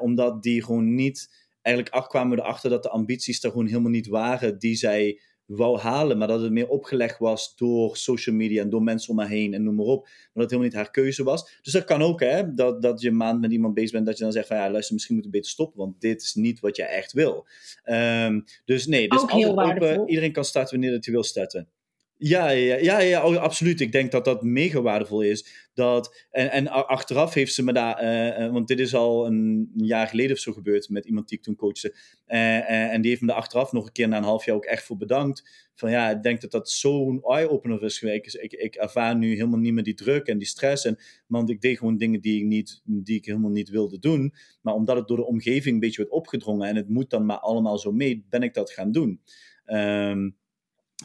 omdat 0.00 0.42
die 0.42 0.64
gewoon 0.64 0.94
niet, 0.94 1.48
eigenlijk 1.62 2.08
kwamen 2.08 2.36
we 2.36 2.42
erachter 2.42 2.70
dat 2.70 2.82
de 2.82 2.90
ambities 2.90 3.42
er 3.42 3.50
gewoon 3.50 3.66
helemaal 3.66 3.90
niet 3.90 4.06
waren 4.06 4.58
die 4.58 4.74
zij 4.74 5.20
wou 5.46 5.78
halen, 5.78 6.18
maar 6.18 6.28
dat 6.28 6.40
het 6.40 6.52
meer 6.52 6.68
opgelegd 6.68 7.18
was 7.18 7.56
door 7.56 7.96
social 7.96 8.36
media 8.36 8.62
en 8.62 8.70
door 8.70 8.82
mensen 8.82 9.10
om 9.10 9.16
me 9.16 9.26
heen 9.26 9.54
en 9.54 9.62
noem 9.62 9.74
maar 9.74 9.86
op. 9.86 10.02
Maar 10.04 10.12
dat 10.32 10.42
het 10.42 10.50
helemaal 10.50 10.70
niet 10.70 10.78
haar 10.78 10.90
keuze 10.90 11.22
was. 11.24 11.58
Dus 11.62 11.72
dat 11.72 11.84
kan 11.84 12.02
ook, 12.02 12.20
hè, 12.20 12.54
dat, 12.54 12.82
dat 12.82 13.00
je 13.00 13.08
een 13.08 13.16
maand 13.16 13.40
met 13.40 13.52
iemand 13.52 13.74
bezig 13.74 13.92
bent, 13.92 14.06
dat 14.06 14.16
je 14.16 14.22
dan 14.22 14.32
zegt 14.32 14.46
van 14.46 14.56
ja, 14.56 14.70
luister, 14.70 14.94
misschien 14.94 15.14
moet 15.14 15.24
je 15.24 15.30
beter 15.30 15.50
stoppen, 15.50 15.78
want 15.78 16.00
dit 16.00 16.22
is 16.22 16.34
niet 16.34 16.60
wat 16.60 16.76
je 16.76 16.84
echt 16.84 17.12
wil. 17.12 17.46
Ehm, 17.82 18.40
dus 18.64 18.86
nee, 18.86 19.08
dus 19.08 19.22
ook 19.22 19.30
altijd 19.30 19.82
open. 19.82 20.08
Iedereen 20.08 20.32
kan 20.32 20.44
starten 20.44 20.72
wanneer 20.72 20.94
dat 20.94 21.04
hij 21.04 21.14
wil 21.14 21.24
starten. 21.24 21.68
Ja, 22.16 22.50
ja, 22.50 22.76
ja, 22.76 23.00
ja 23.00 23.26
oh, 23.26 23.36
absoluut. 23.36 23.80
Ik 23.80 23.92
denk 23.92 24.10
dat 24.10 24.24
dat 24.24 24.42
mega 24.42 24.82
waardevol 24.82 25.22
is. 25.22 25.68
Dat, 25.74 26.26
en, 26.30 26.50
en 26.50 26.68
achteraf 26.68 27.34
heeft 27.34 27.54
ze 27.54 27.62
me 27.62 27.72
daar, 27.72 28.04
uh, 28.44 28.52
want 28.52 28.68
dit 28.68 28.80
is 28.80 28.94
al 28.94 29.26
een, 29.26 29.70
jaar 29.76 30.06
geleden 30.06 30.32
of 30.32 30.38
zo 30.38 30.52
gebeurd 30.52 30.88
met 30.88 31.06
iemand 31.06 31.28
die 31.28 31.38
ik 31.38 31.44
toen 31.44 31.56
coachte. 31.56 31.96
Uh, 32.26 32.92
en 32.92 33.00
die 33.00 33.10
heeft 33.10 33.22
me 33.22 33.26
daar 33.26 33.36
achteraf 33.36 33.72
nog 33.72 33.86
een 33.86 33.92
keer 33.92 34.08
na 34.08 34.16
een 34.16 34.22
half 34.22 34.44
jaar 34.44 34.56
ook 34.56 34.64
echt 34.64 34.84
voor 34.84 34.96
bedankt. 34.96 35.68
Van 35.74 35.90
ja, 35.90 36.10
ik 36.10 36.22
denk 36.22 36.40
dat 36.40 36.50
dat 36.50 36.70
zo'n 36.70 37.22
eye-opener 37.22 37.82
is 37.82 37.98
geweest. 37.98 38.36
Ik, 38.36 38.52
ik 38.52 38.74
ervaar 38.74 39.16
nu 39.16 39.34
helemaal 39.34 39.58
niet 39.58 39.72
meer 39.72 39.84
die 39.84 39.94
druk 39.94 40.26
en 40.26 40.38
die 40.38 40.46
stress. 40.46 40.84
En, 40.84 40.98
want 41.26 41.50
ik 41.50 41.60
deed 41.60 41.78
gewoon 41.78 41.96
dingen 41.96 42.20
die 42.20 42.40
ik, 42.40 42.44
niet, 42.44 42.82
die 42.84 43.16
ik 43.16 43.24
helemaal 43.24 43.50
niet 43.50 43.68
wilde 43.68 43.98
doen. 43.98 44.34
Maar 44.62 44.74
omdat 44.74 44.96
het 44.96 45.08
door 45.08 45.16
de 45.16 45.26
omgeving 45.26 45.74
een 45.74 45.80
beetje 45.80 46.02
werd 46.02 46.14
opgedrongen 46.14 46.68
en 46.68 46.76
het 46.76 46.88
moet 46.88 47.10
dan 47.10 47.26
maar 47.26 47.38
allemaal 47.38 47.78
zo 47.78 47.92
mee, 47.92 48.26
ben 48.30 48.42
ik 48.42 48.54
dat 48.54 48.70
gaan 48.70 48.92
doen. 48.92 49.20
Um, 49.66 50.36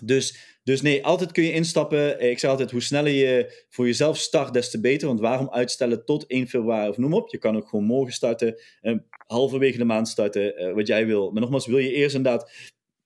dus, 0.02 0.58
dus 0.64 0.82
nee, 0.82 1.06
altijd 1.06 1.32
kun 1.32 1.44
je 1.44 1.54
instappen. 1.54 2.30
Ik 2.30 2.40
zeg 2.40 2.50
altijd, 2.50 2.72
hoe 2.72 2.82
sneller 2.82 3.12
je 3.12 3.64
voor 3.70 3.86
jezelf 3.86 4.18
start, 4.18 4.54
des 4.54 4.70
te 4.70 4.80
beter. 4.80 5.08
Want 5.08 5.20
waarom 5.20 5.50
uitstellen 5.50 6.06
tot 6.06 6.26
1 6.28 6.48
februari 6.48 6.90
of 6.90 6.98
noem 6.98 7.14
op? 7.14 7.30
Je 7.30 7.38
kan 7.38 7.56
ook 7.56 7.68
gewoon 7.68 7.86
morgen 7.86 8.14
starten, 8.14 8.62
eh, 8.82 8.96
halverwege 9.10 9.78
de 9.78 9.84
maand 9.84 10.08
starten, 10.08 10.58
eh, 10.58 10.74
wat 10.74 10.88
jij 10.88 11.06
wil. 11.06 11.32
Maar 11.32 11.42
nogmaals, 11.42 11.68
wil 11.68 11.78
je 11.78 11.94
eerst 11.94 12.16
inderdaad 12.16 12.52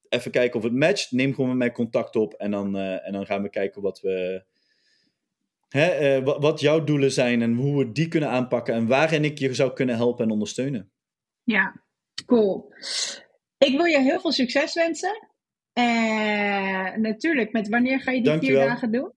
even 0.09 0.31
kijken 0.31 0.57
of 0.57 0.63
het 0.63 0.73
matcht, 0.73 1.11
neem 1.11 1.34
gewoon 1.34 1.49
met 1.49 1.57
mij 1.57 1.71
contact 1.71 2.15
op 2.15 2.34
en 2.34 2.51
dan, 2.51 2.77
en 2.77 3.13
dan 3.13 3.25
gaan 3.25 3.41
we 3.41 3.49
kijken 3.49 3.81
wat 3.81 4.01
we... 4.01 4.43
Hè, 5.69 6.17
uh, 6.17 6.39
wat 6.39 6.59
jouw 6.59 6.84
doelen 6.84 7.11
zijn 7.11 7.41
en 7.41 7.53
hoe 7.53 7.77
we 7.77 7.91
die 7.91 8.07
kunnen 8.07 8.29
aanpakken 8.29 8.73
en 8.73 8.88
waarin 8.88 9.23
ik 9.23 9.39
je 9.39 9.53
zou 9.53 9.73
kunnen 9.73 9.95
helpen 9.95 10.25
en 10.25 10.31
ondersteunen. 10.31 10.91
Ja, 11.43 11.84
cool. 12.25 12.73
Ik 13.57 13.77
wil 13.77 13.86
je 13.86 14.01
heel 14.01 14.19
veel 14.19 14.31
succes 14.31 14.73
wensen. 14.73 15.32
En 15.74 17.01
natuurlijk, 17.01 17.51
met 17.51 17.69
wanneer 17.69 18.01
ga 18.01 18.11
je 18.11 18.21
die 18.21 18.39
vier 18.39 18.53
dagen 18.53 18.91
doen? 18.91 19.11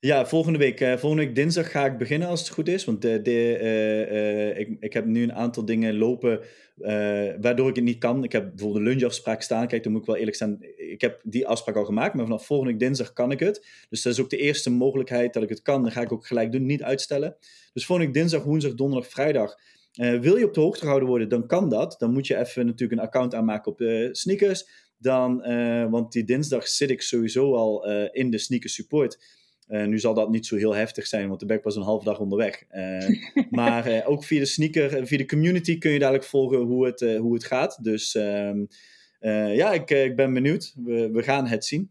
Ja, 0.00 0.26
volgende 0.26 0.58
week. 0.58 0.80
Uh, 0.80 0.96
volgende 0.96 1.24
week 1.24 1.34
dinsdag 1.34 1.70
ga 1.70 1.86
ik 1.86 1.98
beginnen 1.98 2.28
als 2.28 2.40
het 2.40 2.48
goed 2.48 2.68
is. 2.68 2.84
Want 2.84 3.02
de, 3.02 3.22
de, 3.22 3.58
uh, 3.62 4.58
ik, 4.58 4.76
ik 4.80 4.92
heb 4.92 5.04
nu 5.04 5.22
een 5.22 5.32
aantal 5.32 5.64
dingen 5.64 5.96
lopen 5.96 6.40
waardoor 7.40 7.68
ik 7.68 7.74
het 7.74 7.84
niet 7.84 7.98
kan. 7.98 8.24
Ik 8.24 8.32
heb 8.32 8.48
bijvoorbeeld 8.48 8.84
een 8.84 8.90
lunchafspraak 8.90 9.42
staan. 9.42 9.66
Kijk, 9.66 9.82
dan 9.82 9.92
moet 9.92 10.00
ik 10.00 10.06
wel 10.06 10.16
eerlijk 10.16 10.36
zijn. 10.36 10.58
Ik 10.76 11.00
heb 11.00 11.20
die 11.24 11.46
afspraak 11.46 11.76
al 11.76 11.84
gemaakt, 11.84 12.14
maar 12.14 12.24
vanaf 12.24 12.46
volgende 12.46 12.72
week 12.72 12.80
dinsdag 12.80 13.12
kan 13.12 13.30
ik 13.30 13.40
het. 13.40 13.66
Dus 13.88 14.02
dat 14.02 14.12
is 14.12 14.20
ook 14.20 14.30
de 14.30 14.36
eerste 14.36 14.70
mogelijkheid 14.70 15.32
dat 15.32 15.42
ik 15.42 15.48
het 15.48 15.62
kan. 15.62 15.82
Dan 15.82 15.92
ga 15.92 16.00
ik 16.00 16.12
ook 16.12 16.26
gelijk 16.26 16.52
doen, 16.52 16.66
niet 16.66 16.82
uitstellen. 16.82 17.36
Dus 17.72 17.86
volgende 17.86 18.12
week 18.12 18.20
dinsdag, 18.20 18.44
woensdag, 18.44 18.74
donderdag, 18.74 19.10
vrijdag 19.10 19.56
uh, 19.98 20.20
wil 20.20 20.36
je 20.36 20.44
op 20.44 20.54
de 20.54 20.60
hoogte 20.60 20.80
gehouden 20.80 21.08
worden, 21.08 21.28
dan 21.28 21.46
kan 21.46 21.68
dat. 21.68 21.94
Dan 21.98 22.12
moet 22.12 22.26
je 22.26 22.36
even 22.36 22.66
natuurlijk 22.66 23.00
een 23.00 23.06
account 23.06 23.34
aanmaken 23.34 23.72
op 23.72 23.78
de 23.78 24.08
sneakers. 24.12 24.68
Dan, 24.98 25.50
uh, 25.50 25.90
want 25.90 26.12
die 26.12 26.24
dinsdag 26.24 26.68
zit 26.68 26.90
ik 26.90 27.02
sowieso 27.02 27.54
al 27.54 27.90
uh, 27.90 28.08
in 28.12 28.30
de 28.30 28.38
sneakers 28.38 28.74
support. 28.74 29.18
nu 29.66 29.98
zal 29.98 30.14
dat 30.14 30.30
niet 30.30 30.46
zo 30.46 30.56
heel 30.56 30.74
heftig 30.74 31.06
zijn, 31.06 31.28
want 31.28 31.40
de 31.40 31.46
back 31.46 31.64
was 31.64 31.76
een 31.76 31.82
halve 31.82 32.04
dag 32.04 32.18
onderweg. 32.18 32.64
maar 33.50 34.06
ook 34.06 34.24
via 34.24 34.38
de 34.38 34.46
sneaker, 34.46 35.06
via 35.06 35.18
de 35.18 35.26
community 35.26 35.78
kun 35.78 35.90
je 35.90 35.98
dadelijk 35.98 36.24
volgen 36.24 36.58
hoe 36.58 36.86
het, 36.86 37.00
hoe 37.00 37.34
het 37.34 37.44
gaat. 37.44 37.84
Dus 37.84 38.14
ehm, 38.14 38.64
ja, 39.54 39.72
ik, 39.72 39.90
ik 39.90 40.16
ben 40.16 40.34
benieuwd. 40.34 40.74
We, 40.84 41.10
we 41.10 41.22
gaan 41.22 41.46
het 41.46 41.64
zien. 41.64 41.90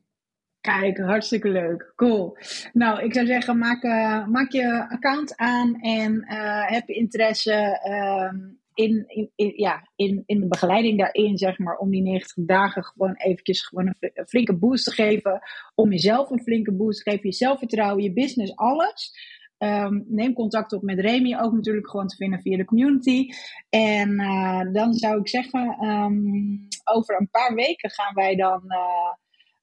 Kijk, 0.61 0.97
hartstikke 0.97 1.49
leuk. 1.49 1.93
Cool. 1.95 2.37
Nou, 2.73 3.03
ik 3.03 3.13
zou 3.13 3.25
zeggen, 3.25 3.57
maak, 3.57 3.83
uh, 3.83 4.27
maak 4.27 4.51
je 4.51 4.89
account 4.89 5.35
aan 5.35 5.75
en 5.75 6.25
uh, 6.29 6.67
heb 6.67 6.87
je 6.87 6.93
interesse 6.93 7.81
uh, 7.87 8.41
in, 8.77 9.05
in, 9.35 9.53
ja, 9.55 9.87
in, 9.95 10.23
in 10.25 10.39
de 10.39 10.47
begeleiding 10.47 10.97
daarin, 10.97 11.37
zeg 11.37 11.57
maar, 11.57 11.77
om 11.77 11.89
die 11.89 12.01
90 12.01 12.45
dagen 12.45 12.83
gewoon 12.83 13.13
eventjes 13.15 13.61
gewoon 13.61 13.95
een, 13.99 14.25
flinke 14.27 14.57
boost 14.57 14.83
te 14.83 14.91
geven. 14.91 15.39
Om 15.75 15.91
jezelf 15.91 16.29
een 16.29 16.43
flinke 16.43 16.73
boost 16.73 17.03
te 17.03 17.09
geven, 17.09 17.29
je 17.29 17.35
zelfvertrouwen, 17.35 18.03
je 18.03 18.13
business, 18.13 18.55
alles. 18.55 19.11
Um, 19.57 20.05
neem 20.07 20.33
contact 20.33 20.73
op 20.73 20.81
met 20.81 20.99
Remy, 20.99 21.37
ook 21.39 21.53
natuurlijk 21.53 21.89
gewoon 21.89 22.07
te 22.07 22.15
vinden 22.15 22.41
via 22.41 22.57
de 22.57 22.65
community. 22.65 23.29
En 23.69 24.21
uh, 24.21 24.73
dan 24.73 24.93
zou 24.93 25.19
ik 25.19 25.27
zeggen, 25.27 25.83
um, 25.83 26.67
over 26.83 27.19
een 27.19 27.29
paar 27.31 27.53
weken 27.53 27.89
gaan 27.89 28.13
wij 28.13 28.35
dan 28.35 28.61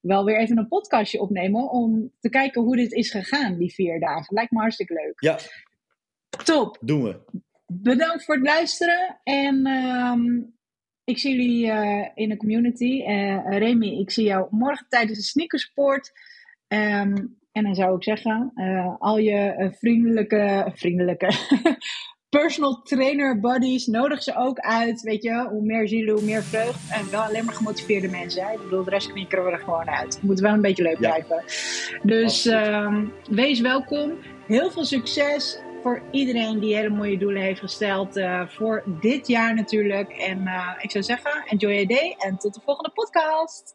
wel 0.07 0.25
weer 0.25 0.39
even 0.39 0.59
een 0.59 0.69
podcastje 0.69 1.21
opnemen 1.21 1.71
om 1.71 2.13
te 2.21 2.29
kijken 2.29 2.63
hoe 2.63 2.77
dit 2.77 2.93
is 2.93 3.11
gegaan, 3.11 3.59
die 3.59 3.75
vier 3.75 4.01
dagen. 4.01 4.35
Lijkt 4.35 4.51
me 4.51 4.59
hartstikke 4.59 4.95
leuk. 4.95 5.21
Ja. 5.21 5.39
Top. 6.45 6.79
Doen 6.81 7.03
we. 7.03 7.21
Bedankt 7.67 8.25
voor 8.25 8.35
het 8.35 8.45
luisteren 8.45 9.21
en 9.23 9.67
um, 9.67 10.55
ik 11.05 11.19
zie 11.19 11.37
jullie 11.37 11.67
uh, 11.67 12.09
in 12.15 12.29
de 12.29 12.37
community. 12.37 13.05
Uh, 13.07 13.59
Remy, 13.59 13.87
ik 13.87 14.11
zie 14.11 14.25
jou 14.25 14.47
morgen 14.51 14.87
tijdens 14.89 15.19
de 15.19 15.25
sneakersport. 15.25 16.13
Um, 16.69 17.39
en 17.53 17.63
dan 17.63 17.75
zou 17.75 17.97
ik 17.97 18.03
zeggen, 18.03 18.53
uh, 18.55 18.95
al 18.99 19.19
je 19.19 19.71
vriendelijke, 19.79 20.71
vriendelijke 20.75 21.29
personal 22.41 22.81
trainer 22.83 23.41
buddies, 23.41 23.87
nodig 23.87 24.23
ze 24.23 24.37
ook 24.37 24.59
uit. 24.59 25.01
Weet 25.01 25.23
je, 25.23 25.47
hoe 25.51 25.63
meer 25.63 25.89
zielen, 25.89 26.15
hoe 26.15 26.25
meer 26.25 26.43
vreugd. 26.43 26.91
En 26.91 27.11
wel 27.11 27.23
alleen 27.23 27.45
maar 27.45 27.55
gemotiveerde 27.55 28.09
mensen. 28.09 28.45
Hè? 28.45 28.53
Ik 28.53 28.63
bedoel, 28.63 28.85
de 28.85 28.91
rest 28.91 29.13
knikkeren 29.13 29.45
we 29.45 29.51
er 29.51 29.59
gewoon 29.59 29.89
uit. 29.89 30.15
Het 30.15 30.23
moet 30.23 30.41
wel 30.41 30.53
een 30.53 30.61
beetje 30.61 30.83
leuk 30.83 30.99
blijven. 30.99 31.45
Dus 32.03 32.45
um, 32.45 33.13
wees 33.31 33.61
welkom. 33.61 34.13
Heel 34.47 34.71
veel 34.71 34.85
succes 34.85 35.59
voor 35.83 36.03
iedereen 36.11 36.59
die 36.59 36.77
hele 36.77 36.89
mooie 36.89 37.19
doelen 37.19 37.43
heeft 37.43 37.61
gesteld. 37.61 38.17
Uh, 38.17 38.49
voor 38.49 38.83
dit 39.01 39.27
jaar 39.27 39.55
natuurlijk. 39.55 40.13
En 40.13 40.41
uh, 40.41 40.71
ik 40.81 40.91
zou 40.91 41.05
zeggen, 41.05 41.43
enjoy 41.47 41.73
your 41.73 41.87
day 41.87 42.15
en 42.19 42.37
tot 42.37 42.55
de 42.55 42.61
volgende 42.65 42.91
podcast. 42.91 43.75